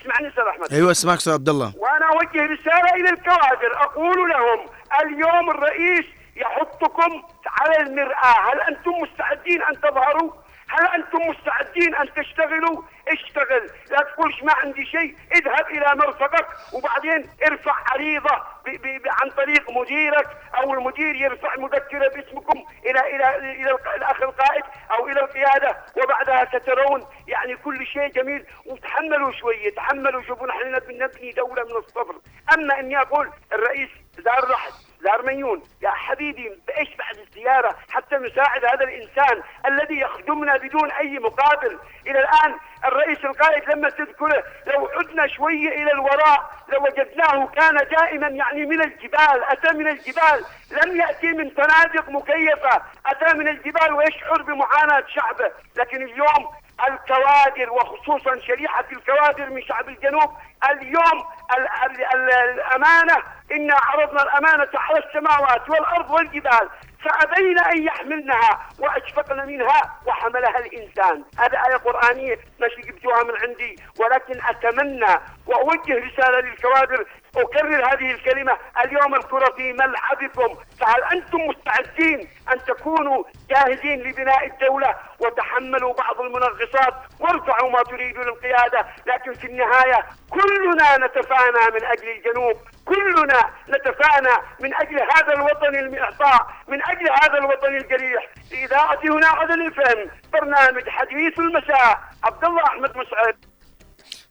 اسمعني 0.01 0.27
أستاذ 0.27 0.43
أحمد. 0.43 0.73
أيوه 0.73 0.91
أسمعك 0.91 1.17
أستاذ 1.17 1.33
عبد 1.33 1.49
الله. 1.49 1.73
وأنا 1.77 2.05
أوجه 2.05 2.45
رسالة 2.45 2.95
إلى 2.95 3.09
الكوادر 3.09 3.71
أقول 3.75 4.29
لهم 4.29 4.59
اليوم 5.01 5.49
الرئيس 5.49 6.05
يحطكم 6.35 7.23
على 7.47 7.77
المرآة. 7.77 8.51
هل 8.51 8.61
أنتم 8.61 8.91
مستعدين 8.91 9.61
أن 9.63 9.81
تظهروا؟ 9.81 10.31
هل 10.67 10.87
أنتم 10.87 11.19
مستعدين 11.29 11.95
أن 11.95 12.13
تشتغلوا؟ 12.13 12.81
اشتغل 13.07 13.69
لا 13.91 13.97
تقولش 14.01 14.43
ما 14.43 14.53
عندي 14.53 14.85
شيء 14.85 15.15
اذهب 15.35 15.65
إلى 15.67 15.91
مرفقك 15.95 16.47
وبعدين 16.73 17.29
ارفع 17.47 17.75
عريضة 17.91 18.35
ب 18.65 18.69
ب 18.69 19.01
عن 19.07 19.29
طريق 19.29 19.71
مديرك 19.71 20.27
أو 20.55 20.73
المدير 20.73 21.15
يرفع 21.15 21.55
مذكرة 21.57 22.07
باسمكم 22.07 22.63
إلى 22.85 22.99
إلى 23.15 23.37
إلى 23.37 23.77
الأخ 23.95 24.21
القائد 24.21 24.63
أو 24.91 25.07
إلى 25.07 25.21
القيادة 25.21 25.77
وبعدها 26.03 26.45
سترون. 26.45 27.07
يعني 27.27 27.55
كل 27.55 27.85
شيء 27.85 28.07
جميل. 28.07 28.45
وتحملوا 28.65 29.31
شوية 29.31 29.75
تحملوا 29.75 30.21
شوفوا 30.21 30.47
نحن 30.47 30.81
نبني 30.89 31.31
دولة 31.31 31.63
من 31.63 31.75
الصبر 31.75 32.15
أما 32.53 32.79
إني 32.79 33.01
أقول 33.01 33.29
الرئيس 33.53 33.89
زار 34.19 34.49
رحل 34.49 34.71
الارمنيون 35.03 35.63
يا 35.81 35.89
حبيبي 35.89 36.59
بإيش 36.67 36.95
بعد 36.95 37.17
الزيارة؟ 37.17 37.75
حتى 37.89 38.15
نساعد 38.15 38.65
هذا 38.65 38.83
الإنسان 38.83 39.43
الذي 39.65 39.99
يخدمنا 39.99 40.57
بدون 40.57 40.91
أي 40.91 41.19
مقابل. 41.19 41.79
إلى 42.07 42.19
الآن 42.19 42.57
الرئيس 42.85 43.25
القائد 43.25 43.69
لما 43.69 43.89
تذكره 43.89 44.43
لو 44.67 44.89
عدنا 44.97 45.27
شوية 45.27 45.69
إلى 45.69 45.91
الوراء 45.91 46.51
لوجدناه 46.69 47.47
كان 47.47 47.75
دائما 47.75 48.27
يعني 48.27 48.65
من 48.65 48.81
الجبال 48.81 49.43
أتى 49.43 49.73
من 49.73 49.87
الجبال. 49.87 50.45
لم 50.71 51.01
يأتي 51.01 51.27
من 51.27 51.49
فنادق 51.49 52.09
مكيفة 52.09 52.81
أتى 53.05 53.37
من 53.37 53.47
الجبال 53.47 53.93
ويشعر 53.93 54.41
بمعاناة 54.41 55.03
شعبه. 55.07 55.51
لكن 55.75 56.03
اليوم 56.03 56.49
الكوادر 56.89 57.73
وخصوصا 57.73 58.39
شريحة 58.39 58.85
الكوادر 58.91 59.49
من 59.49 59.61
شعب 59.61 59.89
الجنوب 59.89 60.31
اليوم 60.71 60.73
ال 60.73 60.81
ال 60.81 61.17
ال 61.17 61.42
الأمانة 61.57 63.23
إنا 63.51 63.75
عرضنا 63.81 64.23
الأمانة 64.23 64.69
على 64.75 64.99
السماوات 64.99 65.69
والأرض 65.69 66.11
والجبال 66.11 66.69
فأبين 67.05 67.59
أن 67.59 67.83
يحملنها 67.83 68.59
وأشفقن 68.79 69.47
منها 69.47 69.99
وحملها 70.05 70.59
الإنسان. 70.59 71.23
هذا 71.39 71.57
آية 71.67 71.75
قرآنية 71.75 72.35
مش 72.35 72.85
جبتوها 72.85 73.23
من 73.23 73.33
عندي 73.41 73.75
ولكن 73.99 74.41
أتمنى 74.49 75.19
وأوجه 75.47 75.93
رسالة 76.07 76.39
للكوادر 76.39 77.05
أكرر 77.37 77.93
هذه 77.93 78.11
الكلمة. 78.11 78.57
اليوم 78.85 79.15
الكرة 79.15 79.51
في 79.55 79.73
ملعبكم 79.73 80.57
فهل 80.79 81.03
أنتم 81.03 81.37
مستعدين 81.41 82.29
أن 82.53 82.59
تكونوا 82.67 83.23
جاهزين 83.49 83.99
لبناء 83.99 84.45
الدولة 84.45 84.95
وتحملوا 85.19 85.93
بعض 85.93 86.21
المنغصات؟ 86.21 86.93
وارفعوا 87.19 87.71
ما 87.71 87.83
تريدون 87.83 88.27
القيادة 88.27 88.85
لكن 89.05 89.33
في 89.33 89.47
النهاية 89.47 90.05
كلنا 90.29 90.97
نتفانى 90.97 91.71
من 91.73 91.85
أجل 91.85 92.09
الجنوب. 92.09 92.57
كلنا 92.85 93.49
نتفانى 93.69 94.33
من 94.59 94.73
أجل 94.75 94.99
هذا 94.99 95.33
الوطن 95.33 95.75
المعطاء 95.75 96.47
من 96.67 96.81
أجل 96.85 97.09
هذا 97.23 97.37
الوطن 97.37 97.75
الجريح. 97.75 98.27
إذاعة 98.51 98.99
هنا 99.03 99.27
عدن 99.27 99.61
الفهم 99.61 100.09
برنامج 100.33 100.89
حديث 100.89 101.39
المساء. 101.39 101.99
عبد 102.23 102.45
الله 102.45 102.63
أحمد 102.63 102.97
مسعد. 102.97 103.52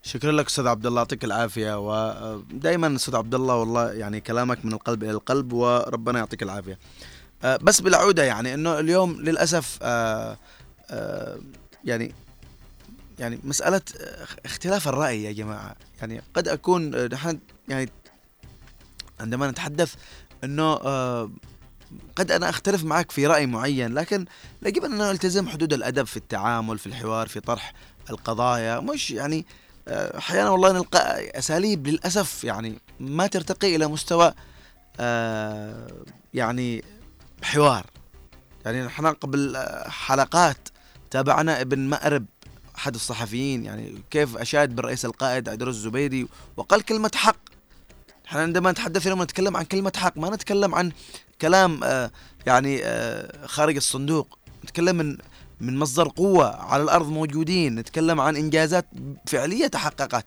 شكرا 0.03 0.33
لك 0.33 0.47
أستاذ 0.47 0.67
عبد 0.67 0.87
الله 0.87 1.01
يعطيك 1.01 1.25
العافية. 1.25 1.79
ودائما 1.79 2.97
أستاذ 2.97 3.17
عبد 3.17 3.35
الله 3.35 3.57
والله 3.57 3.93
يعني 3.93 4.21
كلامك 4.21 4.65
من 4.65 4.73
القلب 4.73 5.03
إلى 5.03 5.11
القلب 5.11 5.53
وربنا 5.53 6.19
يعطيك 6.19 6.43
العافية. 6.43 6.79
آه، 7.45 7.57
بس 7.57 7.81
بالعودة 7.81 8.23
يعني 8.23 8.55
إنه 8.55 8.79
اليوم 8.79 9.21
للأسف 9.21 9.79
آه، 9.83 10.39
آه، 10.91 11.39
يعني 11.85 12.15
يعني 13.19 13.39
مسألة 13.45 13.81
اختلاف 14.45 14.89
الرأي 14.89 15.25
يا 15.25 15.33
جماعة. 15.33 15.77
يعني 16.01 16.23
قد 16.35 16.49
أكون 16.49 17.07
نحن 17.07 17.39
يعني 17.69 17.91
عندما 19.21 19.51
نتحدث 19.51 19.95
إنه 20.45 20.75
قد 22.17 22.31
أنا 22.31 22.49
أختلف 22.49 22.85
معك 22.85 23.11
في 23.11 23.27
رأي 23.27 23.47
معين 23.47 23.95
لكن 23.95 24.25
يجب 24.63 24.85
أن 24.85 24.99
نلتزم 24.99 25.49
حدود 25.49 25.73
الأدب 25.73 26.05
في 26.05 26.17
التعامل 26.17 26.79
في 26.79 26.87
الحوار 26.87 27.29
في 27.29 27.41
طرح 27.41 27.73
القضايا. 28.11 28.81
مش 28.81 29.11
يعني 29.11 29.47
أحيانا 29.89 30.51
والله 30.51 30.73
نلقى 30.73 31.31
أساليب 31.39 31.87
للأسف 31.87 32.45
يعني 32.45 32.79
ما 33.01 33.27
ترتقي 33.27 33.77
إلى 33.77 33.87
مستوى 33.87 34.35
آه، 35.01 35.89
يعني 36.35 36.85
حوار. 37.43 37.87
يعني 38.65 38.83
نحن 38.83 39.07
قبل 39.07 39.57
حلقات 39.87 40.69
تابعنا 41.11 41.61
ابن 41.61 41.79
مأرب 41.79 42.27
أحد 42.77 42.95
الصحفيين 42.95 43.65
يعني 43.65 44.03
كيف 44.11 44.37
أشاد 44.37 44.77
بالرئيس 44.77 45.05
القائد 45.05 45.49
عيدروس 45.49 45.75
الزبيدي 45.75 46.27
وقال 46.57 46.83
كلمة 46.83 47.11
حق. 47.15 47.37
نحن 48.27 48.39
عندما 48.39 48.71
نتحدث 48.73 49.07
اليوم 49.07 49.23
نتكلم 49.23 49.57
عن 49.57 49.65
كلمة 49.65 49.93
حق 49.97 50.19
ما 50.19 50.31
نتكلم 50.31 50.75
عن 50.75 50.93
كلام 51.41 51.85
آه، 51.85 52.11
يعني 52.47 52.85
آه، 52.85 53.47
خارج 53.47 53.77
الصندوق. 53.77 54.39
نتكلم 54.65 54.97
من 54.97 55.17
من 55.63 55.79
مصدر 55.79 56.09
قوة 56.09 56.57
على 56.57 56.83
الأرض 56.83 57.09
موجودين 57.09 57.75
نتكلم 57.75 58.21
عن 58.21 58.37
إنجازات 58.37 58.87
فعلية 59.27 59.67
تحققت. 59.67 60.27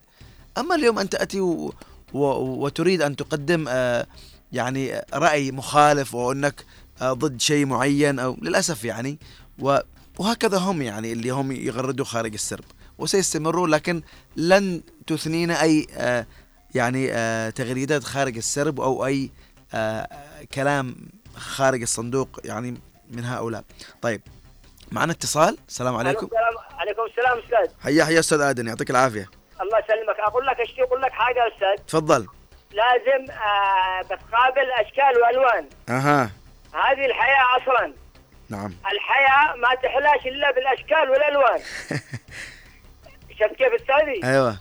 أما 0.57 0.75
اليوم 0.75 0.99
أنت 0.99 1.11
تأتي 1.11 1.39
و... 1.39 1.73
و... 2.13 2.25
وتريد 2.65 3.01
أن 3.01 3.15
تقدم 3.15 3.65
آه 3.69 4.07
يعني 4.51 5.01
رأي 5.13 5.51
مخالف 5.51 6.15
وأنك 6.15 6.65
آه 7.01 7.13
ضد 7.13 7.41
شيء 7.41 7.65
معين 7.65 8.19
أو 8.19 8.37
للأسف 8.41 8.83
يعني 8.83 9.17
و... 9.59 9.77
وهكذا 10.19 10.57
هم 10.57 10.81
يعني 10.81 11.11
اللي 11.11 11.29
هم 11.29 11.51
يغردوا 11.51 12.05
خارج 12.05 12.33
السرب. 12.33 12.63
وسيستمروا 12.97 13.67
لكن 13.67 14.01
لن 14.35 14.81
تثنينا 15.07 15.61
أي 15.61 15.87
آه 15.91 16.27
يعني 16.75 17.07
تغريدات 17.51 18.03
خارج 18.03 18.37
السرب 18.37 18.81
أو 18.81 19.05
أي 19.05 19.31
كلام 20.53 20.95
خارج 21.35 21.81
الصندوق 21.81 22.39
يعني 22.43 22.77
من 23.11 23.25
هؤلاء. 23.25 23.63
طيب 24.01 24.21
معنا 24.95 25.11
اتصال؟ 25.11 25.57
السلام 25.67 25.95
عليكم. 25.95 26.27
عليكم 26.79 27.01
السلام 27.05 27.37
أستاذ. 27.39 27.75
حيا 27.83 28.05
حيا 28.05 28.19
أستاذ 28.19 28.41
ادن 28.41 28.67
يعطيك 28.67 28.89
العافية. 28.89 29.29
الله 29.61 29.79
يسلمك. 29.79 30.19
أقول 30.19 30.45
لك 30.45 30.59
اشتي 30.61 30.83
أقول 30.83 31.01
لك 31.01 31.11
حاجة 31.11 31.39
يا 31.39 31.47
أستاذ؟ 31.55 31.85
تفضل. 31.87 32.27
لازم 32.71 33.31
آه 33.31 34.01
بتقابل 34.01 34.71
أشكال 34.71 35.21
وألوان. 35.21 35.69
أها. 35.89 36.29
هذه 36.73 37.05
الحياة 37.05 37.45
أصلا. 37.61 37.93
نعم. 38.49 38.73
الحياة 38.91 39.55
ما 39.55 39.75
تحلاش 39.75 40.25
إلا 40.27 40.51
بالأشكال 40.51 41.09
والألوان. 41.09 41.59
شفت 43.39 43.55
كيف 43.55 43.73
أستاذي؟ 43.73 44.21
أيوه. 44.23 44.57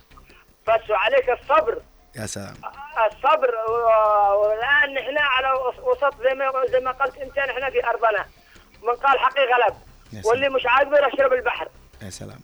بس 0.68 0.90
وعليك 0.90 1.30
الصبر. 1.30 1.82
يا 2.16 2.26
سلام. 2.26 2.54
الصبر 3.12 3.54
والآن 4.42 4.94
نحن 4.94 5.18
على 5.18 5.52
وس- 5.52 5.78
وسط 5.96 6.14
زي 6.22 6.34
ما 6.34 6.52
زي 6.72 6.80
ما 6.80 6.90
قلت 6.92 7.16
أنت 7.18 7.38
نحن 7.38 7.70
في 7.70 7.86
أرضنا. 7.86 8.26
من 8.82 8.94
قال 8.94 9.18
حقي 9.18 9.40
غلب 9.42 9.74
واللي 10.24 10.48
مش 10.48 10.62
عاجبه 10.66 10.98
يشرب 10.98 11.32
البحر. 11.32 11.68
يا 12.02 12.10
سلام. 12.10 12.40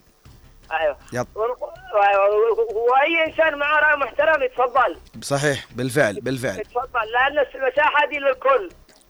أيوه. 0.71 0.97
يب. 1.13 1.27
وأي 1.35 3.25
إنسان 3.27 3.59
معاه 3.59 3.79
رأي 3.79 3.95
محترم 3.97 4.43
يتفضل. 4.43 4.97
صحيح 5.21 5.65
بالفعل 5.75 6.21
بالفعل. 6.21 6.59
يتفضل 6.59 7.11
لأن 7.13 7.45
المساحة 7.55 8.07
دي 8.09 8.19
للكل. 8.19 8.69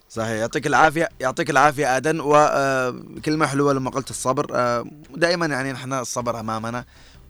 صحيح 0.10 0.30
يعطيك 0.30 0.68
العافية 0.68 1.10
يعطيك 1.20 1.50
العافية 1.50 1.98
آدن. 1.98 2.20
وكلمة 2.24 3.48
حلوة 3.48 3.74
لما 3.74 3.90
قلت 3.90 4.10
الصبر. 4.10 4.48
آه، 4.56 4.86
دائما 5.10 5.46
يعني 5.46 5.72
نحن 5.72 5.94
الصبر 5.94 6.40
أمامنا. 6.40 6.86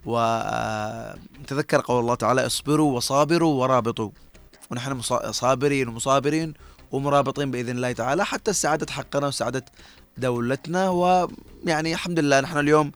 وتذكر 0.06 1.82
قول 1.82 2.00
الله 2.00 2.16
تعالى 2.16 2.46
اصبروا 2.46 2.96
وصابروا 2.96 3.62
ورابطوا. 3.62 4.10
ونحن 4.72 5.02
صابرين 5.32 5.88
ومصابرين 5.88 6.54
ومرابطين 6.92 7.52
بإذن 7.52 7.70
الله 7.70 7.92
تعالى 7.92 8.26
حتى 8.26 8.52
السعادة 8.52 8.92
حقنا 8.92 9.28
وسعادة 9.28 9.66
دولتنا 10.18 10.90
ويعني 10.90 11.94
الحمد 11.94 12.20
لله 12.20 12.40
نحن 12.40 12.58
اليوم 12.58 12.92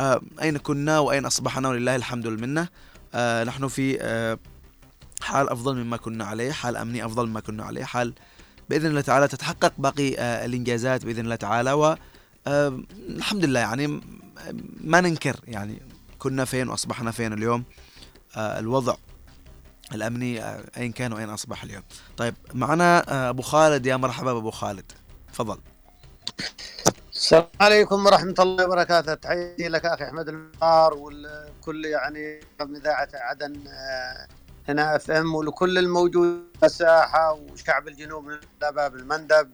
آه، 0.00 0.20
أين 0.42 0.58
كنا 0.58 0.98
وأين 0.98 1.26
أصبحنا 1.26 1.68
ولله 1.68 1.96
الحمد 1.96 2.26
والمنة 2.26 2.68
آه، 3.14 3.44
نحن 3.44 3.68
في 3.68 3.98
آه، 4.00 4.38
حال 5.22 5.48
أفضل 5.48 5.76
مما 5.76 5.96
كنا 5.96 6.24
عليه 6.24 6.52
حال 6.52 6.76
أمني 6.76 7.04
أفضل 7.04 7.26
مما 7.26 7.40
كنا 7.40 7.64
عليه 7.64 7.84
حال 7.84 8.14
بإذن 8.70 8.86
الله 8.86 9.00
تعالى 9.00 9.28
تتحقق 9.28 9.72
باقي 9.78 10.14
الإنجازات 10.44 11.04
بإذن 11.04 11.24
الله 11.24 11.36
تعالى. 11.36 11.72
و 11.72 11.96
الحمد 12.46 13.44
لله 13.44 13.60
يعني 13.60 14.00
ما 14.80 15.00
ننكر 15.00 15.36
يعني 15.44 15.82
كنا 16.18 16.44
فين 16.44 16.68
وأصبحنا 16.68 17.10
فين 17.10 17.32
اليوم. 17.32 17.64
الوضع 18.36 18.94
الأمني 19.94 20.44
أين 20.76 20.92
كان 20.92 21.12
وأين 21.12 21.28
أصبح 21.28 21.62
اليوم. 21.62 21.82
طيب 22.16 22.34
معنا 22.54 23.30
أبو 23.30 23.42
خالد. 23.42 23.86
يا 23.86 23.96
مرحبا 23.96 24.30
ابو 24.30 24.50
خالد. 24.50 24.92
تفضل. 25.32 25.58
السلام 27.12 27.46
عليكم 27.60 28.06
ورحمة 28.06 28.34
الله 28.38 28.64
وبركاته. 28.66 29.14
تحياتي 29.14 29.68
لك 29.68 29.86
أخي 29.86 30.04
أحمد 30.04 30.28
المختار 30.28 30.94
والكل 30.94 31.84
يعني 31.84 32.40
من 32.60 32.76
إذاعة 32.76 33.08
عدن 33.14 33.66
آه، 33.68 34.26
هنا 34.68 34.96
اف 34.96 35.10
ام 35.10 35.34
ولكل 35.34 35.78
الموجود 35.78 36.44
الساحة 36.64 37.32
وشعب 37.32 37.88
الجنوب 37.88 38.24
من 38.24 38.38
باب 38.60 38.94
المندب. 38.96 39.50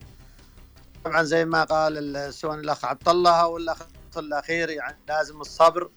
طبعا 1.05 1.23
زي 1.23 1.45
ما 1.45 1.65
قال 1.65 1.99
ال- 2.17 2.35
سواء 2.35 2.55
الأخ 2.59 2.85
عبد 2.85 3.09
الله 3.09 3.47
والأخ 3.47 3.79
الأخير 4.17 4.71
يعني 4.71 4.97
لازم 5.09 5.41
الصبر. 5.41 5.91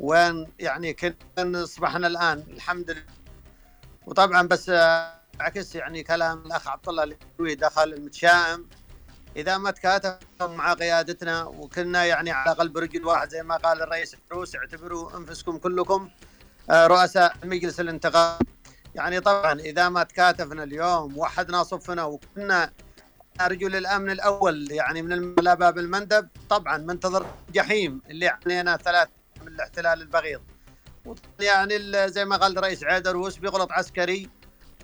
وين 0.00 0.46
يعني 0.58 0.92
كنا 0.94 1.62
أصبحنا 1.62 2.06
الآن؟ 2.06 2.44
الحمد 2.50 2.90
لله. 2.90 3.04
وطبعا 4.06 4.42
بس 4.48 4.68
آه، 4.70 5.14
عكس 5.40 5.74
يعني 5.74 6.02
كلام 6.02 6.38
الأخ 6.46 6.68
عبد 6.68 6.88
الله 6.88 7.02
اللي 7.40 7.54
دخل 7.54 7.92
المتشائم. 7.92 8.66
إذا 9.36 9.58
ما 9.58 9.70
تكاتف 9.70 10.18
مع 10.42 10.72
قيادتنا 10.72 11.44
وكنا 11.44 12.04
يعني 12.04 12.30
على 12.30 12.54
قلب 12.54 12.78
رجل 12.78 13.04
واحد 13.04 13.28
زي 13.28 13.42
ما 13.42 13.56
قال 13.56 13.82
الرئيس 13.82 14.16
الروس 14.30 14.56
اعتبروا 14.56 15.16
أنفسكم 15.16 15.58
كلكم 15.58 16.10
آه، 16.70 16.86
رؤساء 16.86 17.36
مجلس 17.44 17.80
الانتقال. 17.80 18.38
يعني 18.94 19.20
طبعا 19.20 19.60
إذا 19.60 19.88
ما 19.88 20.02
تكاتفنا 20.02 20.62
اليوم 20.62 21.18
وحدنا 21.18 21.62
صفنا 21.62 22.04
وكنا 22.04 22.72
رجل 23.40 23.76
الامن 23.76 24.10
الأول 24.10 24.70
يعني 24.70 25.02
من 25.02 25.34
باب 25.34 25.78
المندب 25.78 26.28
طبعا 26.50 26.76
منتظر 26.76 27.26
جحيم 27.52 28.02
اللي 28.10 28.28
علينا 28.28 28.76
ثلاث 28.76 29.08
من 29.42 29.48
الاحتلال 29.48 30.02
البغيض. 30.02 30.40
يعني 31.40 32.08
زي 32.08 32.24
ما 32.24 32.36
قال 32.36 32.58
الرئيس 32.58 32.84
عيدروس 32.84 33.36
بغلط 33.36 33.72
عسكري 33.72 34.28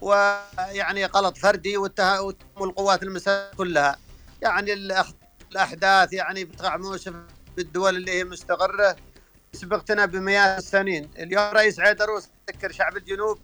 ويعني 0.00 1.06
غلط 1.06 1.38
فردي 1.38 1.76
واتهموا 1.76 2.32
القوات 2.60 3.02
المسلحه 3.02 3.50
كلها. 3.56 3.98
يعني 4.42 4.72
الأحداث 5.50 6.12
يعني 6.12 6.44
بتقع 6.44 6.76
موسف 6.76 7.14
بالدول 7.56 7.96
اللي 7.96 8.10
هي 8.12 8.24
مستقرة. 8.24 8.96
سبقتنا 9.52 10.06
بمئات 10.06 10.58
السنين. 10.58 11.10
اليوم 11.18 11.44
رئيس 11.54 11.80
عيدروس 11.80 12.28
يذكر 12.48 12.72
شعب 12.72 12.96
الجنوب 12.96 13.38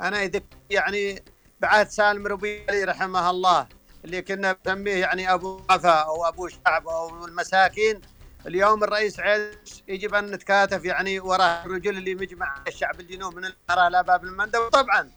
أنا 0.00 0.22
يذكر 0.22 0.56
يعني 0.70 1.24
بعهد 1.60 1.88
سالم 1.90 2.26
ربيعي 2.26 2.84
رحمه 2.84 3.30
الله 3.30 3.66
اللي 4.04 4.22
كنا 4.22 4.56
نسميه 4.66 4.94
يعني 4.96 5.32
أبو 5.34 5.60
وفا 5.70 5.90
أو 5.90 6.28
أبو 6.28 6.48
شعب 6.48 6.88
أو 6.88 7.24
المساكين 7.24 8.00
اليوم 8.46 8.84
الرئيس 8.84 9.20
عيدروس 9.20 9.82
يجب 9.88 10.14
أن 10.14 10.30
نتكاتف 10.30 10.84
يعني 10.84 11.20
وراء 11.20 11.66
الرجل 11.66 11.96
اللي 11.98 12.14
مجمع 12.14 12.54
الشعب 12.68 13.00
الجنوب 13.00 13.34
من 13.36 13.44
القرى 13.44 13.86
إلى 13.86 14.02
باب 14.02 14.24
المندب 14.24 14.68
طبعا 14.68 15.10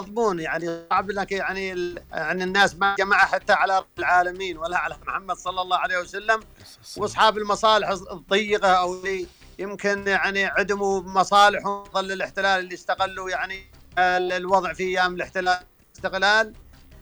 مضمون 0.00 0.40
يعني 0.40 0.86
صعب 0.90 1.10
لك 1.10 1.32
يعني 1.32 1.94
يعني 2.12 2.44
الناس 2.44 2.74
ما 2.76 2.94
جمع 2.98 3.16
حتى 3.18 3.52
على 3.52 3.84
العالمين 3.98 4.58
ولا 4.58 4.78
على 4.78 4.96
محمد 5.06 5.36
صلى 5.36 5.60
الله 5.60 5.76
عليه 5.78 5.98
وسلم. 5.98 6.40
وأصحاب 6.96 7.38
المصالح 7.38 7.88
الضيقة 7.88 8.68
أو 8.72 8.94
اللي 8.94 9.26
يمكن 9.58 10.06
يعني 10.06 10.44
عدموا 10.44 11.00
مصالحهم 11.00 11.84
ظل 11.84 12.12
الاحتلال 12.12 12.60
اللي 12.60 12.74
استغلوا 12.74 13.30
يعني 13.30 13.62
ال- 13.98 14.32
الوضع 14.32 14.72
في 14.72 14.82
أيام 14.82 15.14
الاحتلال 15.14 15.58
الاستقلال 15.92 16.52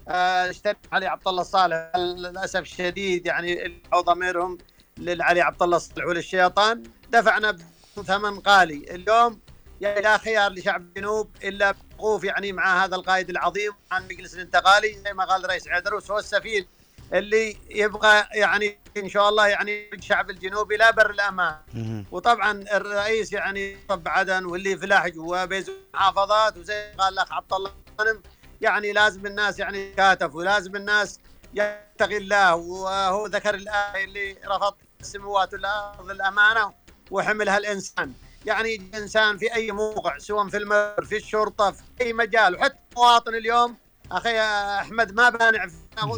آه، 0.09 0.51
اشترك 0.51 0.77
علي 0.93 1.07
عبد 1.07 1.29
الله 1.29 1.41
الصالح. 1.43 1.91
للأسف 1.97 2.61
الشديد 2.61 3.27
يعني 3.27 3.83
أو 3.93 4.01
ضميرهم 4.01 4.59
للعلي 4.99 5.41
عبد 5.41 5.63
الله 5.63 5.77
الصالح 5.77 6.07
وللشيطان 6.07 6.83
دفعنا 7.11 7.57
بثمن 7.97 8.39
غالي. 8.39 8.95
اليوم 8.95 9.41
يعني 9.81 10.01
لا 10.01 10.19
خيار 10.19 10.53
لشعب 10.53 10.81
الجنوب 10.81 11.31
إلا 11.45 11.75
الوقوف 11.97 12.25
يعني 12.25 12.53
مع 12.53 12.85
هذا 12.85 12.97
القائد 12.97 13.31
العظيم 13.31 13.73
عن 13.93 14.03
المجلس 14.03 14.35
الانتقالي 14.35 14.99
زي 15.05 15.13
ما 15.13 15.25
قال 15.25 15.45
الرئيس 15.45 15.69
عيدروس 15.69 16.11
هو 16.11 16.19
السفير 16.19 16.67
اللي 17.13 17.57
يبغى 17.71 18.25
يعني 18.35 18.79
إن 18.97 19.09
شاء 19.09 19.29
الله 19.29 19.47
يعني 19.47 19.91
الشعب 19.95 20.31
الجنوبي 20.31 20.75
إلى 20.75 20.93
بر 20.93 21.11
الأمان. 21.11 21.57
وطبعا 22.11 22.65
الرئيس 22.73 23.33
يعني 23.33 23.77
طب 23.89 24.09
عدن 24.09 24.45
واللي 24.45 24.79
في 24.79 24.87
لحج 24.87 25.19
وبيزو 25.19 25.73
محافظات 25.95 26.57
وزي 26.57 26.93
ما 26.99 27.05
قال 27.05 27.13
الأخ 27.13 27.33
عبد 27.33 27.53
الله 27.53 27.73
يعني 28.61 28.93
لازم 28.93 29.27
الناس 29.27 29.59
يعني 29.59 29.91
يكاتف 29.91 30.35
ولازم 30.35 30.77
الناس 30.77 31.21
يتقي 31.55 32.17
الله 32.17 32.55
وهو 32.55 33.27
ذكر 33.27 33.55
الآية 33.55 34.05
اللي 34.05 34.37
رفض 34.47 34.75
السماوات 35.01 35.53
والارض 35.53 36.11
الأمانة 36.11 36.75
وحملها 37.11 37.59
الإنسان. 37.59 38.13
يعني 38.47 38.75
يجي 38.75 38.99
انسان 38.99 39.39
في 39.39 39.55
أي 39.55 39.73
موقع 39.73 40.19
سواء 40.19 40.49
في 40.49 40.57
المر 40.57 41.05
في 41.05 41.17
الشرطة 41.17 41.71
في 41.71 41.83
أي 42.01 42.13
مجال 42.13 42.55
وحتى 42.55 42.79
المواطن 42.93 43.35
اليوم 43.35 43.77
أخي 44.13 44.41
أحمد 44.81 45.15
ما 45.15 45.29
بانع 45.29 45.67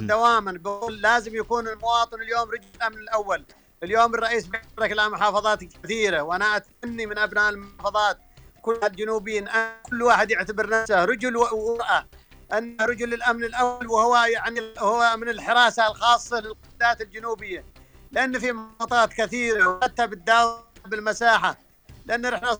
دواما 0.01 0.53
بقول 0.53 1.01
لازم 1.03 1.37
يكون 1.37 1.68
المواطن 1.68 2.22
اليوم 2.22 2.51
رجل 2.51 2.66
الأمن 2.76 2.99
الأول. 2.99 3.45
اليوم 3.83 4.14
الرئيس 4.14 4.47
بيترك 4.47 4.93
إلى 4.93 5.09
محافظات 5.09 5.64
كثيرة 5.64 6.22
وأنا 6.22 6.57
اتمنى 6.57 7.07
من 7.07 7.18
أبناء 7.18 7.49
المحافظات 7.49 8.18
كل 8.62 8.81
الجنوبيين 8.83 9.49
أن 9.49 9.72
كل 9.91 10.03
واحد 10.03 10.31
يعتبر 10.31 10.68
نفسه 10.70 11.05
رجل 11.05 11.37
وامرأة. 11.37 12.07
ان 12.53 12.76
رجل 12.81 13.14
الأمن 13.14 13.45
الأول 13.45 13.87
وهو 13.87 14.16
يعني 14.16 14.61
هو 14.79 15.16
من 15.16 15.29
الحراسة 15.29 15.87
الخاصة 15.87 16.41
للقيادات 16.41 17.01
الجنوبية. 17.01 17.64
لأن 18.12 18.39
في 18.39 18.53
محافظات 18.53 19.12
كثيرة 19.12 19.68
وحتى 19.68 20.07
بالداخل 20.07 20.62
بالمساحة 20.87 21.68
لأن 22.09 22.25
إحنا 22.25 22.59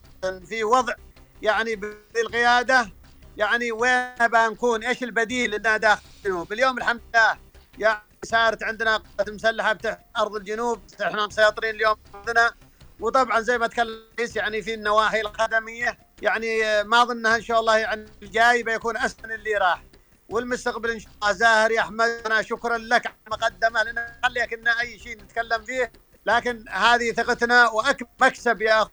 في 0.49 0.65
وضع 0.65 0.95
يعني 1.43 1.77
بالقيادة 1.77 2.91
يعني 3.37 3.73
وين 3.73 4.15
بنكون؟ 4.21 4.85
إيش 4.85 5.03
البديل 5.03 5.51
لنا 5.51 5.77
داخل 5.77 6.03
الجنوب 6.19 6.53
اليوم 6.53 6.79
الحمد 6.79 7.01
لله 7.15 7.39
يعني 7.79 8.03
صارت 8.25 8.63
عندنا 8.63 8.97
قوات 8.97 9.31
مسلحة 9.31 9.73
بتحت 9.73 10.01
أرض 10.19 10.37
الجنوب 10.37 10.81
إحنا 11.03 11.27
مسيطرين 11.27 11.75
اليوم 11.75 11.97
ارضنا 12.15 12.51
وطبعا 13.01 13.41
زي 13.41 13.59
ما 13.59 13.67
تكلم 13.67 14.03
يعني 14.37 14.63
في 14.63 14.75
النواحي 14.75 15.21
الخدمية 15.21 15.99
يعني 16.23 16.83
ما 16.85 17.05
ظنها 17.05 17.37
إن 17.37 17.43
شاء 17.43 17.61
الله 17.61 17.77
يعني 17.79 18.07
الجاي 18.23 18.63
بيكون 18.63 18.97
أسهل 18.97 19.33
اللي 19.33 19.55
راح. 19.55 19.83
والمستقبل 20.29 20.91
إن 20.91 20.99
شاء 20.99 21.13
الله 21.23 21.33
زاهر 21.33 21.71
يا 21.71 21.81
أحمد 21.81 22.09
أنا 22.27 22.43
شكرا 22.43 22.79
لك 22.79 23.07
على 23.07 23.15
المقدمة 23.27 23.83
لأن 23.83 24.07
خليك 24.25 24.69
أي 24.81 24.99
شيء 24.99 25.19
نتكلم 25.23 25.65
فيه 25.65 25.93
لكن 26.27 26.65
هذه 26.69 27.13
ثقتنا 27.13 27.69
واكبر 27.69 28.09
مكسب 28.21 28.63
يا 28.63 28.83
أخي. 28.83 28.91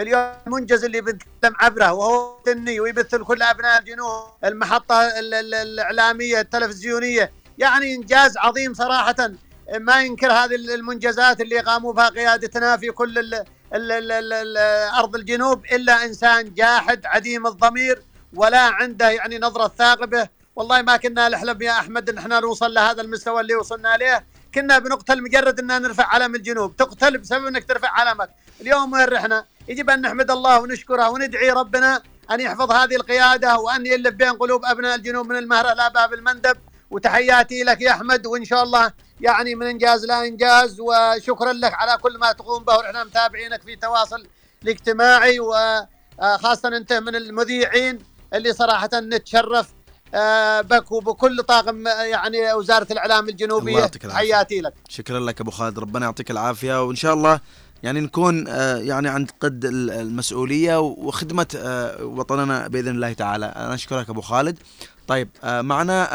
اليوم 0.00 0.32
المنجز 0.46 0.84
اللي 0.84 1.00
بنتكلم 1.00 1.54
عبره 1.60 1.92
وهو 1.92 2.38
تني 2.44 2.80
ويبث 2.80 3.14
لكل 3.14 3.42
أبناء 3.42 3.78
الجنوب 3.80 4.24
المحطة 4.44 5.00
ال- 5.18 5.34
ال- 5.34 5.54
الإعلامية 5.54 6.40
التلفزيونية. 6.40 7.32
يعني 7.58 7.94
إنجاز 7.94 8.36
عظيم 8.36 8.74
صراحة. 8.74 9.30
ما 9.78 10.02
ينكر 10.02 10.32
هذه 10.32 10.54
المنجزات 10.54 11.40
اللي 11.40 11.58
قاموا 11.58 11.92
بها 11.92 12.08
قيادتنا 12.08 12.76
في 12.76 12.90
كل 12.90 13.18
ال 13.18 13.34
ال 13.74 13.92
ال 13.92 14.12
ال 14.12 14.32
ال 14.32 14.56
أرض 14.98 15.16
الجنوب. 15.16 15.64
إلا 15.64 16.04
إنسان 16.04 16.54
جاحد 16.54 17.06
عديم 17.06 17.46
الضمير 17.46 18.02
ولا 18.34 18.60
عنده 18.60 19.10
يعني 19.10 19.38
نظرة 19.38 19.72
ثاقبة. 19.78 20.28
والله 20.56 20.82
ما 20.82 20.96
كنا 20.96 21.28
نحلم 21.28 21.62
يا 21.62 21.72
أحمد 21.72 22.10
إن 22.10 22.18
إحنا 22.18 22.40
نوصل 22.40 22.74
لهذا 22.74 23.02
المستوى 23.02 23.40
اللي 23.40 23.54
وصلنا 23.54 23.96
له 23.96 24.22
كنا 24.54 24.78
بنقتل 24.78 25.22
مجرد 25.22 25.58
ان 25.58 25.82
نرفع 25.82 26.06
علم 26.06 26.34
الجنوب. 26.34 26.76
تقتل 26.76 27.18
بسبب 27.18 27.46
إنك 27.46 27.64
ترفع 27.64 27.88
علمك. 27.88 28.30
اليوم 28.60 28.92
وين 28.92 29.04
رحنا؟ 29.04 29.44
يجب 29.68 29.90
أن 29.90 30.00
نحمد 30.00 30.30
الله 30.30 30.60
ونشكره 30.60 31.10
وندعي 31.10 31.50
ربنا 31.50 32.02
أن 32.30 32.40
يحفظ 32.40 32.72
هذه 32.72 32.96
القيادة 32.96 33.58
وأن 33.58 33.86
يلف 33.86 34.14
بين 34.14 34.32
قلوب 34.32 34.64
أبناء 34.64 34.94
الجنوب 34.94 35.26
من 35.26 35.36
المهره 35.36 35.74
لا 35.74 35.88
باب 35.88 36.14
المندب. 36.14 36.56
وتحياتي 36.90 37.62
لك 37.62 37.80
يا 37.80 37.90
أحمد 37.90 38.26
وإن 38.26 38.44
شاء 38.44 38.62
الله 38.62 38.92
يعني 39.20 39.54
من 39.54 39.66
إنجاز 39.66 40.04
لا 40.06 40.24
إنجاز. 40.24 40.80
وشكرا 40.80 41.52
لك 41.52 41.74
على 41.74 41.96
كل 41.96 42.18
ما 42.18 42.32
تقوم 42.32 42.64
به. 42.64 42.76
ونحن 42.76 43.06
متابعينك 43.06 43.62
في 43.62 43.76
تواصل 43.76 44.26
الاجتماعي. 44.62 45.40
وخاصة 45.40 46.76
أنت 46.76 46.92
من 46.92 47.16
المذيعين 47.16 47.98
اللي 48.34 48.52
صراحة 48.52 48.90
نتشرف 48.94 49.68
آه، 50.14 50.60
بك 50.60 50.92
وبكل 50.92 51.42
طاقم 51.42 51.86
يعني 51.86 52.52
وزارة 52.52 52.86
الإعلام 52.90 53.28
الجنوبية. 53.28 53.84
تحياتي 53.84 54.60
لك. 54.60 54.74
شكرا 54.88 55.20
لك 55.20 55.40
أبو 55.40 55.50
خالد. 55.50 55.78
ربنا 55.78 56.06
يعطيك 56.06 56.30
العافية. 56.30 56.84
وإن 56.84 56.96
شاء 56.96 57.14
الله 57.14 57.40
يعني 57.82 58.00
نكون 58.00 58.48
آه، 58.48 58.76
يعني 58.76 59.08
عند 59.08 59.30
قد 59.40 59.64
المسؤولية 59.64 60.80
وخدمة 60.80 61.46
آه، 61.56 62.04
وطننا 62.04 62.68
بإذن 62.68 62.88
الله 62.88 63.12
تعالى. 63.12 63.46
أنا 63.46 63.74
أشكرك 63.74 64.10
أبو 64.10 64.20
خالد. 64.20 64.58
طيب 65.06 65.28
معنا 65.44 66.08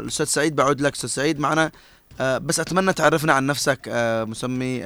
الأستاذ 0.00 0.26
سعيد. 0.26 0.56
بعود 0.56 0.80
لك 0.80 0.94
أستاذ 0.94 1.08
سعيد. 1.10 1.40
معنا 1.40 1.70
بس 2.20 2.60
أتمنى 2.60 2.92
تعرفنا 2.92 3.32
عن 3.32 3.46
نفسك 3.46 3.80
مسمي 4.28 4.82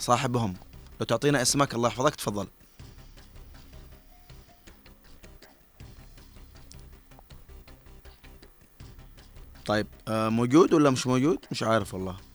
صاحبهم. 0.00 0.54
لو 1.00 1.06
تعطينا 1.06 1.42
اسمك 1.42 1.74
الله 1.74 1.88
يحفظك. 1.88 2.14
تفضل. 2.14 2.46
طيب 9.66 9.86
آه 10.08 10.28
موجود 10.28 10.74
ولا 10.74 10.90
مش 10.90 11.06
موجود؟ 11.06 11.38
مش 11.50 11.62
عارف 11.62 11.94
والله. 11.94 12.25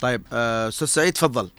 طيب 0.00 0.26
آه، 0.32 0.68
أستاذ 0.68 0.86
سعيد 0.86 1.12
تفضل. 1.12 1.50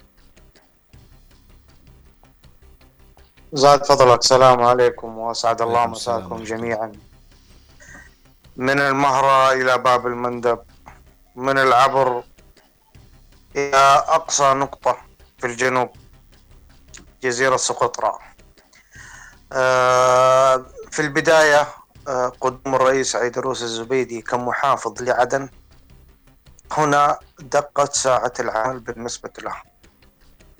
زاد 3.52 3.84
فضلك 3.86 4.18
السلام 4.18 4.62
عليكم 4.62 5.18
وأسعد 5.18 5.62
الله 5.62 5.86
مساكم 5.86 6.44
جميعا. 6.44 6.92
من 8.56 8.80
المهرة 8.80 9.52
إلى 9.52 9.78
باب 9.78 10.06
المندب 10.06 10.58
من 11.36 11.58
العبر 11.58 12.24
إلى 13.56 14.04
أقصى 14.08 14.54
نقطة 14.54 14.96
في 15.38 15.46
الجنوب 15.46 15.88
جزيرة 17.22 17.56
سقطرى 17.56 18.18
آه، 19.52 20.66
في 20.90 21.02
البداية 21.02 21.68
قدوم 22.40 22.74
الرئيس 22.74 23.16
عيدروس 23.16 23.62
الزبيدي 23.62 24.22
كمحافظ 24.22 25.02
لعدن 25.02 25.48
هنا 26.72 27.18
دقت 27.38 27.92
ساعة 27.94 28.32
العمل 28.40 28.80
بالنسبة 28.80 29.30
له 29.42 29.54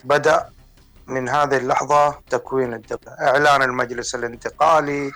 بدأ 0.04 0.50
من 1.06 1.28
هذه 1.28 1.56
اللحظة 1.56 2.20
تكوين 2.30 2.74
الدولة 2.74 3.16
إعلان 3.20 3.62
المجلس 3.62 4.14
الانتقالي 4.14 5.12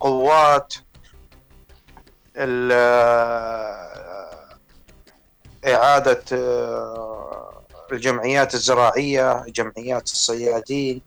قوات 0.00 0.74
إعادة 5.66 6.24
الجمعيات 7.92 8.54
الزراعية 8.54 9.44
جمعيات 9.48 10.04
الصيادين 10.04 11.02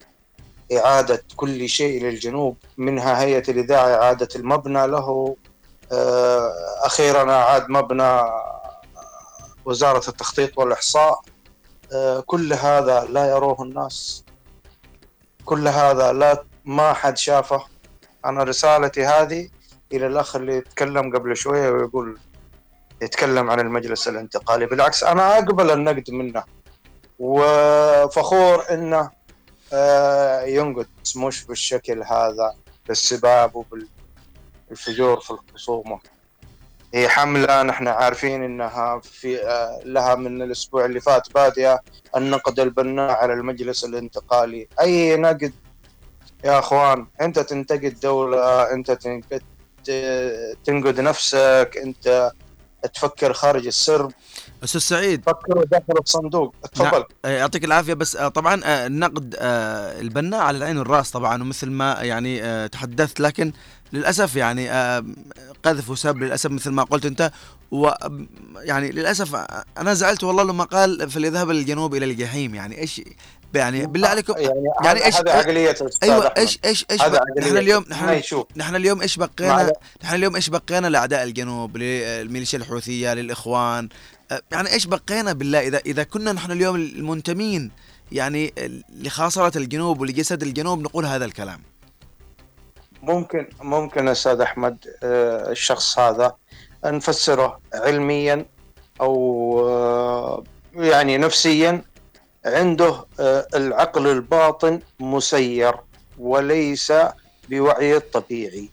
إعادة 0.77 1.23
كل 1.35 1.69
شيء 1.69 2.03
للجنوب 2.03 2.57
منها 2.77 3.21
هيئة 3.21 3.51
الإذاعة 3.51 3.87
إعادة 3.95 4.27
المبنى 4.35 4.87
له. 4.87 5.35
أخيرا 6.83 7.31
أعاد 7.31 7.69
مبنى 7.69 8.21
وزارة 9.65 10.09
التخطيط 10.09 10.57
والإحصاء. 10.57 11.21
آه، 11.93 12.19
كل 12.19 12.53
هذا 12.53 13.03
لا 13.09 13.29
يروه 13.29 13.63
الناس. 13.63 14.25
كل 15.45 15.67
هذا 15.67 16.13
لا 16.13 16.43
ما 16.65 16.93
حد 16.93 17.17
شافه. 17.17 17.65
أنا 18.25 18.43
رسالتي 18.43 19.05
هذه 19.05 19.49
إلى 19.93 20.07
الأخ 20.07 20.35
اللي 20.35 20.55
يتكلم 20.55 21.15
قبل 21.15 21.37
شوية 21.37 21.69
ويقول 21.69 22.19
يتكلم 23.01 23.49
عن 23.51 23.59
المجلس 23.59 24.07
الانتقالي. 24.07 24.65
بالعكس 24.65 25.03
أنا 25.03 25.37
أقبل 25.37 25.71
النقد 25.71 26.11
منه. 26.11 26.43
وفخور 27.19 28.65
إنه 28.71 29.11
آه، 29.73 30.41
ينقص 30.41 31.17
مش 31.17 31.45
بالشكل 31.45 32.03
هذا 32.03 32.55
بالسباب 32.87 33.55
وبالفجور 34.65 35.19
في 35.19 35.31
الخصومة. 35.31 35.99
هي 36.93 37.09
حملة 37.09 37.63
نحن 37.63 37.87
عارفين 37.87 38.43
إنها 38.43 38.99
في 38.99 39.43
آه، 39.43 39.79
لها 39.85 40.15
من 40.15 40.41
الأسبوع 40.41 40.85
اللي 40.85 41.01
فات 41.01 41.33
بادية 41.33 41.79
النقد 42.15 42.59
البناء 42.59 43.11
على 43.11 43.33
المجلس 43.33 43.85
الانتقالي. 43.85 44.67
أي 44.81 45.17
نقد؟ 45.17 45.53
يا 46.43 46.59
أخوان 46.59 47.07
أنت 47.21 47.39
تنتقد 47.39 47.99
دولة 47.99 48.73
أنت 48.73 48.91
تنقد 48.91 49.41
تنقد 50.63 50.99
نفسك 50.99 51.79
أنت 51.83 52.31
تفكر 52.93 53.33
خارج 53.33 53.67
السرب 53.67 54.11
أستاذ 54.63 54.81
سعيد. 54.81 55.23
فكروا 55.25 55.63
داخل 55.65 55.93
الصندوق. 56.01 56.55
تفضل. 56.73 57.03
نعم. 57.25 57.33
يعطيك 57.33 57.65
العافية. 57.65 57.93
بس 57.93 58.15
آه، 58.15 58.27
طبعا 58.27 58.61
آه، 58.63 58.87
النقد 58.87 59.35
آه، 59.39 60.01
البناء 60.01 60.41
على 60.41 60.57
العين 60.57 60.77
والراس 60.77 61.11
طبعا 61.11 61.43
ومثل 61.43 61.69
ما 61.69 61.97
يعني 62.01 62.69
تحدثت. 62.69 63.19
لكن 63.19 63.51
للأسف 63.93 64.35
يعني 64.35 64.69
قذف 65.63 65.89
وسب 65.89 66.17
للأسف 66.17 66.51
مثل 66.51 66.69
ما 66.69 66.83
قلت 66.83 67.05
أنت. 67.05 67.31
و 67.71 67.89
يعني 68.55 68.91
للأسف 68.91 69.35
أنا 69.77 69.93
زعلت 69.93 70.23
والله 70.23 70.43
لما 70.43 70.63
قال 70.63 71.09
فليذهب 71.09 71.51
الجنوب 71.51 71.95
إلى 71.95 72.05
الجحيم. 72.05 72.55
يعني 72.55 72.77
إيش 72.77 73.01
يعني 73.55 73.85
بالله 73.85 74.07
عليكم 74.07 74.33
يعني, 74.37 74.63
يعني 74.83 75.05
إيش 75.05 75.15
هذا 75.15 75.31
عقلية 75.31 75.75
أيوه 76.03 76.33
إيش 76.37 76.59
إيش 76.65 76.85
إيش 76.91 77.01
نحن 77.01 77.57
اليوم 77.57 77.85
نحن 77.89 78.21
نحن 78.55 78.75
اليوم 78.75 79.01
إيش 79.01 79.17
بقينا 79.17 79.71
نحن 80.03 80.15
اليوم 80.15 80.35
إيش 80.35 80.49
بقينا 80.49 80.87
لأعداء 80.87 81.23
الجنوب 81.23 81.77
للميليشيا 81.77 82.59
الحوثية 82.59 83.13
للإخوان. 83.13 83.89
يعني 84.51 84.73
إيش 84.73 84.85
بقينا 84.85 85.33
بالله؟ 85.33 85.59
اذا 85.59 85.77
إذا 85.85 86.03
كنا 86.03 86.31
نحن 86.31 86.51
اليوم 86.51 86.75
المنتمين 86.75 87.71
يعني 88.11 88.53
لخاصرة 88.89 89.57
الجنوب 89.57 90.01
ولجسد 90.01 90.43
الجنوب 90.43 90.81
نقول 90.81 91.05
هذا 91.05 91.25
الكلام. 91.25 91.61
ممكن 93.03 93.47
ممكن 93.61 94.07
أستاذ 94.07 94.41
أحمد 94.41 94.77
آه، 95.03 95.51
الشخص 95.51 95.99
هذا 95.99 96.35
نفسره 96.85 97.59
علميا 97.73 98.45
أو 99.01 99.69
آه، 99.69 100.43
يعني 100.75 101.17
نفسيا 101.17 101.81
عنده 102.45 103.05
آه، 103.19 103.47
العقل 103.55 104.07
الباطن 104.07 104.79
مسير 104.99 105.75
وليس 106.19 106.93
بوعيه 107.49 107.97
الطبيعي. 107.97 108.69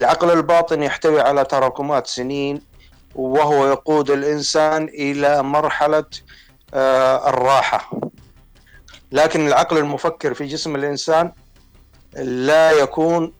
العقل 0.00 0.30
الباطن 0.30 0.82
يحتوي 0.82 1.20
على 1.20 1.44
تراكمات 1.44 2.06
سنين 2.06 2.62
وهو 3.14 3.66
يقود 3.66 4.10
الإنسان 4.10 4.84
إلى 4.84 5.42
مرحلة 5.42 6.04
آه، 6.74 7.28
الراحة. 7.28 8.00
لكن 9.12 9.46
العقل 9.46 9.78
المفكر 9.78 10.34
في 10.34 10.46
جسم 10.46 10.74
الإنسان 10.76 11.32
لا 12.16 12.70
يكون 12.72 13.32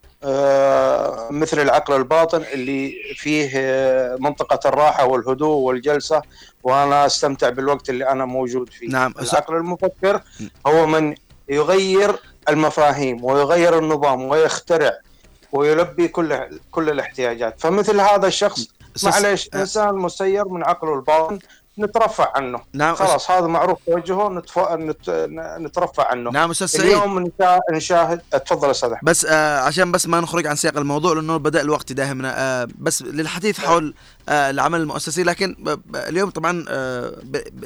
مثل 1.31 1.61
العقل 1.61 1.95
الباطن 1.97 2.43
اللي 2.53 2.95
فيه 3.15 3.51
آه، 3.55 4.17
منطقة 4.21 4.69
الراحة 4.69 5.05
والهدوء 5.05 5.57
والجلسة 5.57 6.23
وأنا 6.63 7.07
أستمتع 7.07 7.49
بالوقت 7.49 7.91
اللي 7.91 8.09
أنا 8.11 8.25
موجود 8.25 8.71
فيه 8.71 8.89
نعم. 8.89 9.15
العقل 9.23 9.57
المفكر 9.57 10.21
هو 10.67 10.87
من 10.87 11.15
يغير 11.49 12.17
المفاهيم 12.49 13.25
ويغير 13.25 13.79
النظام 13.79 14.23
ويخترع 14.23 14.93
ويلبي 15.53 16.09
كل 16.09 16.59
كل 16.71 16.91
الاحتياجات 16.91 17.61
فمثل 17.61 18.01
هذا 18.01 18.27
الشخص 18.27 18.69
معليش 19.05 19.51
أه. 19.55 19.61
إنسان 19.61 19.95
مسير 19.95 20.49
من 20.49 20.65
عقله 20.65 20.95
الباطن 20.95 21.39
نترفع 21.79 22.33
عنه. 22.37 22.61
نعم 22.73 22.95
خلاص 22.95 23.31
هذا 23.31 23.47
معروف 23.47 23.79
توجهه 23.87 24.29
نتف... 24.29 24.59
نت... 24.59 25.11
نترفع 25.61 26.11
عنه. 26.11 26.31
نعم 26.31 26.51
أستاذ 26.51 26.67
سعيد. 26.67 26.87
اليوم 26.87 27.31
نشاهد 27.73 28.21
تفضل 28.47 28.71
أستاذ 28.71 28.91
أحمد. 28.91 29.11
بس 29.11 29.25
آه 29.25 29.61
عشان 29.61 29.93
بس 29.93 30.07
ما 30.07 30.21
نخرج 30.21 30.47
عن 30.47 30.57
سياق 30.57 30.77
الموضوع 30.77 31.13
لأنه 31.15 31.37
بدأ 31.37 31.61
الوقت 31.61 31.93
داهمنا 31.93 32.35
آه 32.39 32.69
بس 32.79 33.03
للحديث 33.03 33.61
حول 33.61 33.95
آه 34.29 34.51
العمل 34.51 34.81
المؤسسي 34.81 35.23
لكن 35.23 35.77
اليوم 35.95 36.31
طبعا 36.31 36.65
آه 36.69 37.13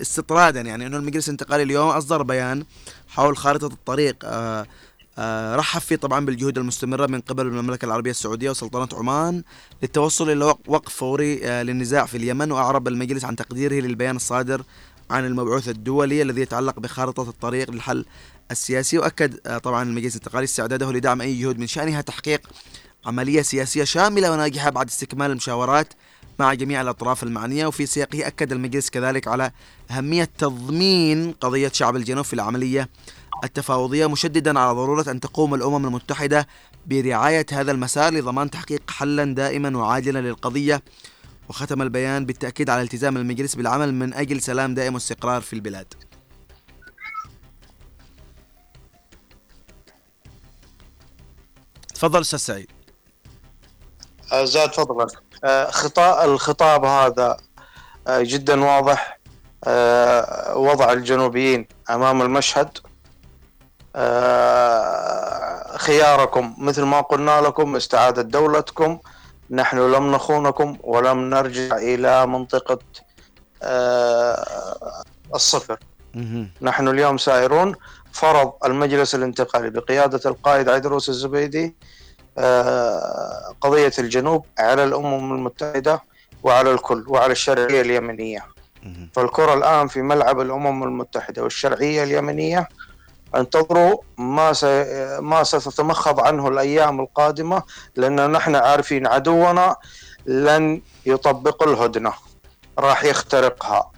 استطرادا 0.00 0.60
يعني 0.60 0.86
إنه 0.86 0.96
المجلس 0.96 1.28
الانتقالي 1.28 1.62
اليوم 1.62 1.88
أصدر 1.88 2.22
بيان 2.22 2.64
حول 3.08 3.36
خارطة 3.36 3.66
الطريق. 3.66 4.16
آه، 4.24 4.66
رحب 5.54 5.80
فيه 5.80 5.96
طبعا 5.96 6.26
بالجهود 6.26 6.58
المستمرة 6.58 7.06
من 7.06 7.20
قبل 7.20 7.46
المملكة 7.46 7.86
العربية 7.86 8.10
السعودية 8.10 8.50
وسلطنة 8.50 8.88
عمان 8.98 9.42
للتوصل 9.82 10.30
إلى 10.30 10.54
وقف 10.66 10.94
فوري 10.94 11.40
آه، 11.44 11.62
للنزاع 11.62 12.06
في 12.06 12.16
اليمن 12.16 12.52
وأعرب 12.52 12.88
المجلس 12.88 13.24
عن 13.24 13.36
تقديره 13.36 13.74
للبيان 13.74 14.16
الصادر 14.16 14.62
عن 15.10 15.26
المبعوث 15.26 15.68
الدولي 15.68 16.22
الذي 16.22 16.40
يتعلق 16.40 16.80
بخارطة 16.80 17.28
الطريق 17.28 17.70
للحل 17.70 18.04
السياسي. 18.50 18.98
وأكد 18.98 19.40
آه، 19.46 19.58
طبعا 19.58 19.82
المجلس 19.82 20.16
الانتقالي 20.16 20.44
استعداده 20.44 20.92
لدعم 20.92 21.20
أي 21.20 21.40
جهود 21.40 21.58
من 21.58 21.66
شأنها 21.66 22.00
تحقيق 22.00 22.48
عملية 23.06 23.42
سياسية 23.42 23.84
شاملة 23.84 24.32
وناجحة 24.32 24.70
بعد 24.70 24.88
استكمال 24.88 25.30
المشاورات 25.30 25.94
مع 26.38 26.54
جميع 26.54 26.80
الأطراف 26.80 27.22
المعنية. 27.22 27.66
وفي 27.66 27.86
سياقه 27.86 28.26
أكد 28.26 28.52
المجلس 28.52 28.90
كذلك 28.90 29.28
على 29.28 29.50
أهمية 29.90 30.28
تضمين 30.38 31.32
قضية 31.32 31.70
شعب 31.74 31.96
الجنوب 31.96 32.24
في 32.24 32.32
العملية 32.32 32.88
التفاوضية 33.44 34.06
مشددا 34.06 34.60
على 34.60 34.72
ضرورة 34.72 35.10
أن 35.10 35.20
تقوم 35.20 35.54
الأمم 35.54 35.86
المتحدة 35.86 36.46
برعاية 36.86 37.46
هذا 37.52 37.72
المسار 37.72 38.12
لضمان 38.12 38.50
تحقيق 38.50 38.90
حلا 38.90 39.34
دائما 39.34 39.78
وعاجلا 39.78 40.18
للقضية 40.18 40.82
وختم 41.48 41.82
البيان 41.82 42.26
بالتأكيد 42.26 42.70
على 42.70 42.82
التزام 42.82 43.16
المجلس 43.16 43.54
بالعمل 43.54 43.94
من 43.94 44.14
أجل 44.14 44.42
سلام 44.42 44.74
دائم 44.74 44.94
واستقرار 44.94 45.40
في 45.40 45.52
البلاد. 45.52 45.94
تفضل 51.94 52.20
أستاذ 52.20 52.38
سعيد. 52.38 52.70
آه، 54.32 54.44
زاد 54.44 54.72
فضلك 54.72 55.18
آه، 55.44 55.70
خطا 55.70 56.24
الخطاب 56.24 56.84
هذا 56.84 57.36
آه، 58.06 58.22
جدا 58.22 58.64
واضح 58.64 59.20
وضع 60.56 60.92
الجنوبيين 60.92 61.66
أمام 61.90 62.22
المشهد. 62.22 62.78
خياركم. 65.76 66.54
مثل 66.58 66.82
ما 66.82 67.00
قلنا 67.00 67.40
لكم 67.40 67.76
استعادة 67.76 68.22
دولتكم. 68.22 68.98
نحن 69.50 69.78
لم 69.78 70.12
نخونكم 70.12 70.76
ولم 70.82 71.30
نرجع 71.30 71.76
إلى 71.76 72.26
منطقة 72.26 72.78
الصفر. 75.34 75.78
نحن 76.62 76.88
اليوم 76.88 77.18
سائرون. 77.18 77.74
فرض 78.12 78.52
المجلس 78.64 79.14
الانتقالي 79.14 79.70
بقيادة 79.70 80.20
القائد 80.30 80.68
عيدروس 80.68 81.08
الزبيدي 81.08 81.76
آه، 82.38 83.54
قضية 83.60 83.92
الجنوب 83.98 84.46
على 84.58 84.84
الأمم 84.84 85.34
المتحدة 85.34 86.02
وعلى 86.42 86.70
الكل 86.70 87.04
وعلى 87.08 87.32
الشرعية 87.32 87.80
اليمنية. 87.80 88.46
فالكرة 89.12 89.54
الآن 89.54 89.88
في 89.88 90.02
ملعب 90.02 90.40
الأمم 90.40 90.82
المتحدة 90.82 91.42
والشرعية 91.42 92.02
اليمنية. 92.02 92.68
انتظروا 93.34 93.98
ما 94.18 94.52
ما 95.20 95.44
ستتمخض 95.44 96.20
عنه 96.20 96.48
الأيام 96.48 97.00
القادمة 97.00 97.62
لأن 97.96 98.30
نحن 98.30 98.56
عارفين 98.56 99.06
عدونا 99.06 99.76
لن 100.26 100.82
يطبق 101.06 101.62
الهدنة 101.62 102.12
راح 102.78 103.04
يخترقها. 103.04 103.90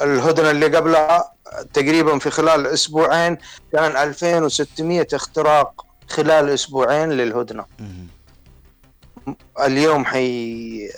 الهدنة 0.00 0.50
اللي 0.50 0.76
قبلها 0.76 1.32
تقريبا 1.74 2.18
في 2.18 2.30
خلال 2.30 2.66
أسبوعين 2.66 3.38
كان 3.72 3.96
2600 3.96 5.06
اختراق 5.12 5.86
خلال 6.08 6.50
أسبوعين 6.50 7.08
للهدنة. 7.08 7.64
اليوم 9.60 10.04
حي 10.04 10.88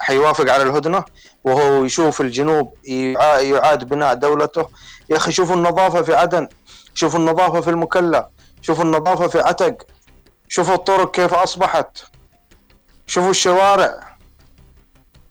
حيوافق 0.00 0.52
على 0.52 0.62
الهدنة 0.62 1.04
وهو 1.44 1.84
يشوف 1.84 2.20
الجنوب 2.20 2.74
يعاد 2.84 3.84
بناء 3.84 4.14
دولته. 4.14 4.68
يا 5.10 5.16
أخي 5.16 5.32
شوفوا 5.32 5.56
النظافة 5.56 6.02
في 6.02 6.14
عدن. 6.14 6.48
شوفوا 6.94 7.20
النظافة 7.20 7.60
في 7.60 7.70
المكلا 7.70 8.28
شوفوا 8.62 8.84
النظافة 8.84 9.28
في 9.28 9.40
عتق 9.40 9.86
شوفوا 10.48 10.74
الطرق 10.74 11.10
كيف 11.10 11.34
أصبحت 11.34 11.98
شوفوا 13.06 13.30
الشوارع. 13.30 14.16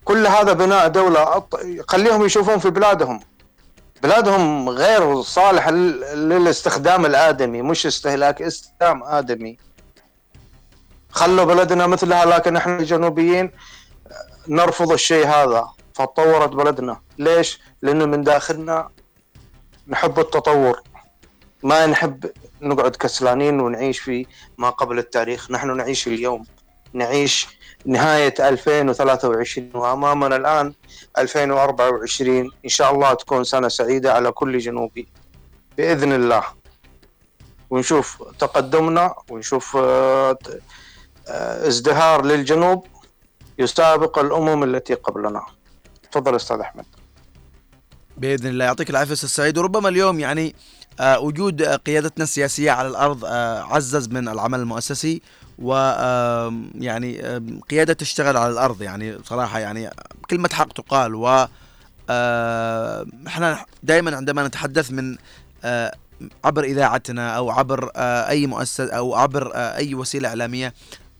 كل 0.05 0.27
هذا 0.27 0.53
بناء 0.53 0.87
دولة 0.87 1.43
خليهم 1.87 2.25
يشوفون 2.25 2.59
في 2.59 2.69
بلادهم. 2.69 3.19
بلادهم 4.03 4.69
غير 4.69 5.21
صالحة 5.21 5.71
للاستخدام 5.71 7.05
الآدمي 7.05 7.61
مش 7.61 7.85
استهلاك 7.85 8.41
استخدام 8.41 9.03
آدمي. 9.03 9.57
خلوا 11.11 11.45
بلدنا 11.45 11.87
مثلها 11.87 12.25
لكن 12.25 12.55
إحنا 12.55 12.77
الجنوبيين 12.77 13.51
نرفض 14.47 14.91
الشيء 14.91 15.27
هذا. 15.27 15.69
فتطورت 15.93 16.49
بلدنا. 16.49 17.01
ليش؟ 17.17 17.61
لأنه 17.81 18.05
من 18.05 18.23
داخلنا 18.23 18.89
نحب 19.87 20.19
التطور. 20.19 20.81
ما 21.63 21.85
نحب 21.85 22.31
نقعد 22.61 22.95
كسلانين 22.95 23.59
ونعيش 23.59 23.99
في 23.99 24.25
ما 24.57 24.69
قبل 24.69 24.97
التاريخ. 24.99 25.51
نحن 25.51 25.77
نعيش 25.77 26.07
اليوم. 26.07 26.45
نعيش 26.93 27.47
نهاية 27.85 28.33
2023 28.39 29.71
وأمامنا 29.73 30.35
الآن 30.35 30.73
2024 31.17 32.51
إن 32.65 32.69
شاء 32.69 32.93
الله 32.93 33.13
تكون 33.13 33.43
سنة 33.43 33.67
سعيدة 33.67 34.13
على 34.13 34.31
كل 34.31 34.57
جنوبي. 34.59 35.07
بإذن 35.77 36.13
الله. 36.13 36.43
ونشوف 37.69 38.23
تقدمنا 38.39 39.15
ونشوف 39.29 39.77
آه، 39.77 40.37
آه، 41.27 41.67
ازدهار 41.67 42.25
للجنوب 42.25 42.85
يسابق 43.59 44.19
الأمم 44.19 44.63
التي 44.63 44.93
قبلنا. 44.93 45.45
تفضل 46.11 46.35
أستاذ 46.35 46.59
أحمد. 46.59 46.85
بإذن 48.17 48.47
الله. 48.49 48.65
يعطيك 48.65 48.89
العافية 48.89 49.13
أستاذ 49.13 49.29
سعيد. 49.29 49.57
وربما 49.57 49.89
اليوم 49.89 50.19
يعني 50.19 50.55
وجود 50.99 51.63
قيادتنا 51.63 52.23
السياسية 52.23 52.71
على 52.71 52.87
الأرض 52.87 53.25
عزز 53.73 54.07
من 54.07 54.27
العمل 54.27 54.59
المؤسسي 54.59 55.21
و 55.59 55.73
يعني 56.75 57.21
قيادة 57.69 57.93
تشتغل 57.93 58.37
على 58.37 58.51
الأرض. 58.53 58.81
يعني 58.81 59.17
صراحة 59.25 59.59
يعني 59.59 59.89
كلمة 60.29 60.49
حق 60.53 60.73
تقال 60.73 61.15
و 61.15 61.47
إحنا 63.27 63.65
دائما 63.83 64.15
عندما 64.15 64.47
نتحدث 64.47 64.91
من 64.91 65.17
عبر 66.45 66.63
إذاعتنا 66.63 67.37
أو 67.37 67.49
عبر 67.49 67.91
أي 67.95 68.47
مؤسسة 68.47 68.93
أو 68.93 69.15
عبر 69.15 69.51
أي 69.55 69.95
وسيلة 69.95 70.29
إعلامية 70.29 70.73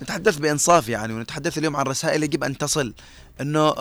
نتحدث 0.04 0.38
بإنصاف 0.38 0.90
يعني 0.90 1.14
ونتحدث 1.14 1.58
اليوم 1.58 1.76
عن 1.76 1.86
رسائل 1.86 2.24
يجب 2.24 2.44
أن 2.44 2.58
تصل. 2.58 2.94
أنه 3.42 3.74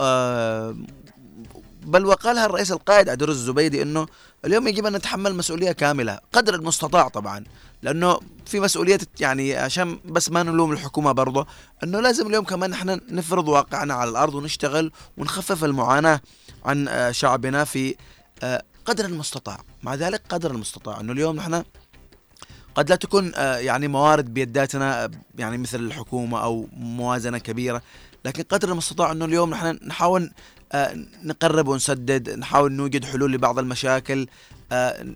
بل 1.85 2.05
وقالها 2.05 2.45
الرئيس 2.45 2.71
القائد 2.71 3.09
عدروس 3.09 3.35
الزبيدي 3.35 3.81
إنه 3.81 4.07
اليوم 4.45 4.67
يجب 4.67 4.85
أن 4.85 4.93
نتحمل 4.93 5.35
مسؤولية 5.35 5.71
كاملة 5.71 6.19
قدر 6.33 6.55
المستطاع 6.55 7.07
طبعا 7.07 7.43
لأنه 7.81 8.19
في 8.45 8.59
مسؤوليه 8.59 8.99
يعني 9.19 9.55
عشان 9.55 9.99
بس 10.05 10.31
ما 10.31 10.43
نلوم 10.43 10.71
الحكومة 10.71 11.11
برضه 11.11 11.47
إنه 11.83 11.99
لازم 11.99 12.27
اليوم 12.27 12.45
كمان 12.45 12.73
إحنا 12.73 12.99
نفرض 13.09 13.47
واقعنا 13.47 13.93
على 13.93 14.09
الأرض 14.09 14.35
ونشتغل 14.35 14.91
ونخفف 15.17 15.63
المعاناة 15.63 16.21
عن 16.65 16.87
آه، 16.87 17.11
شعبنا 17.11 17.63
في 17.63 17.95
آه، 18.43 18.63
قدر 18.85 19.05
المستطاع. 19.05 19.63
مع 19.83 19.95
ذلك 19.95 20.21
قدر 20.29 20.51
المستطاع. 20.51 20.99
إنه 20.99 21.13
اليوم 21.13 21.35
نحن 21.35 21.63
قد 22.75 22.89
لا 22.89 22.95
تكون 22.95 23.31
آه، 23.35 23.57
يعني 23.57 23.87
موارد 23.87 24.33
بيداتنا 24.33 25.11
يعني 25.37 25.57
مثل 25.57 25.79
الحكومة 25.79 26.43
أو 26.43 26.67
موازنة 26.73 27.37
كبيرة 27.37 27.81
لكن 28.25 28.43
قدر 28.43 28.71
المستطاع 28.71 29.11
إنه 29.11 29.25
اليوم 29.25 29.49
نحن 29.49 29.79
نحاول 29.87 30.31
نقرب 31.23 31.67
ونسدد 31.67 32.29
نحاول 32.29 32.71
نوجد 32.71 33.05
حلول 33.05 33.31
لبعض 33.31 33.59
المشاكل 33.59 34.27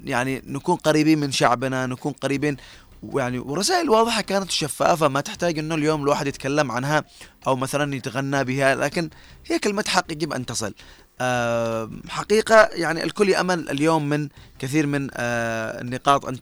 يعني 0.03 0.41
نكون 0.45 0.75
قريبين 0.75 1.19
من 1.19 1.31
شعبنا 1.31 1.85
نكون 1.85 2.11
قريبين 2.11 2.57
ويعني 3.03 3.39
ورسائل 3.39 3.89
واضحة 3.89 4.21
كانت 4.21 4.51
شفافة 4.51 5.07
ما 5.07 5.21
تحتاج 5.21 5.59
إنه 5.59 5.75
اليوم 5.75 6.03
الواحد 6.03 6.27
يتكلم 6.27 6.71
عنها 6.71 7.03
أو 7.47 7.55
مثلا 7.55 7.95
يتغنى 7.95 8.43
بها 8.43 8.75
لكن 8.75 9.09
هي 9.45 9.59
كلمة 9.59 9.85
حق 9.87 10.11
يجب 10.11 10.33
أن 10.33 10.45
تصل. 10.45 10.73
أه 11.21 11.91
حقيقة 12.09 12.69
يعني 12.73 13.03
الكل 13.03 13.29
يأمل 13.29 13.69
اليوم 13.69 14.09
من 14.09 14.29
كثير 14.59 14.87
من 14.87 15.07
أه 15.13 15.81
النقاط 15.81 16.25
أن 16.25 16.37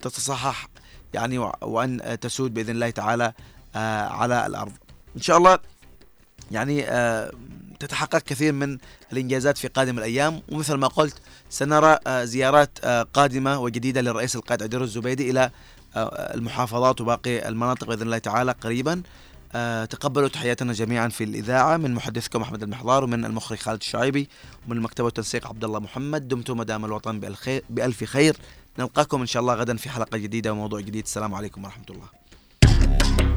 تتصحح 0.00 0.68
يعني 1.14 1.38
وأن 1.62 2.18
تسود 2.20 2.54
بإذن 2.54 2.70
الله 2.70 2.90
تعالى 2.90 3.32
أه 3.76 4.08
على 4.08 4.46
الأرض. 4.46 4.72
إن 5.16 5.22
شاء 5.22 5.36
الله 5.36 5.58
يعني 6.50 6.84
أه 6.88 7.32
تتحقق 7.78 8.18
كثير 8.18 8.52
من 8.52 8.78
الإنجازات 9.12 9.58
في 9.58 9.68
قادم 9.68 9.98
الأيام. 9.98 10.42
ومثل 10.48 10.74
ما 10.74 10.86
قلت 10.86 11.14
سنرى 11.50 11.98
آه، 12.06 12.24
زيارات 12.24 12.70
آه، 12.84 13.02
قادمة 13.02 13.58
وجديدة 13.60 14.00
للرئيس 14.00 14.36
القائد 14.36 14.62
عدير 14.62 14.82
الزبيدي 14.82 15.30
إلى 15.30 15.50
آه، 15.96 16.34
المحافظات 16.34 17.00
وباقي 17.00 17.48
المناطق 17.48 17.86
بإذن 17.86 18.02
الله 18.02 18.18
تعالى 18.18 18.52
قريبا. 18.52 19.02
تقبلوا 19.90 20.28
تحياتنا 20.28 20.72
جميعا 20.72 21.08
في 21.08 21.24
الإذاعة 21.24 21.76
من 21.76 21.94
محدثكم 21.94 22.42
أحمد 22.42 22.62
المحضار 22.62 23.04
ومن 23.04 23.24
المخرج 23.24 23.58
خالد 23.58 23.80
الشعيبي 23.80 24.28
ومن 24.66 24.76
المكتبه 24.76 25.04
والتنسيق 25.04 25.48
عبد 25.48 25.64
الله 25.64 25.78
محمد. 25.78 26.28
دمتم 26.28 26.56
مدام 26.56 26.84
الوطن 26.84 27.20
بألف 27.70 28.04
خير. 28.04 28.36
نلقاكم 28.78 29.20
إن 29.20 29.26
شاء 29.26 29.40
الله 29.40 29.54
غدا 29.54 29.76
في 29.76 29.90
حلقة 29.90 30.18
جديدة 30.18 30.52
وموضوع 30.52 30.80
جديد. 30.80 31.04
السلام 31.04 31.34
عليكم 31.34 31.64
ورحمة 31.64 31.84
الله. 31.90 33.35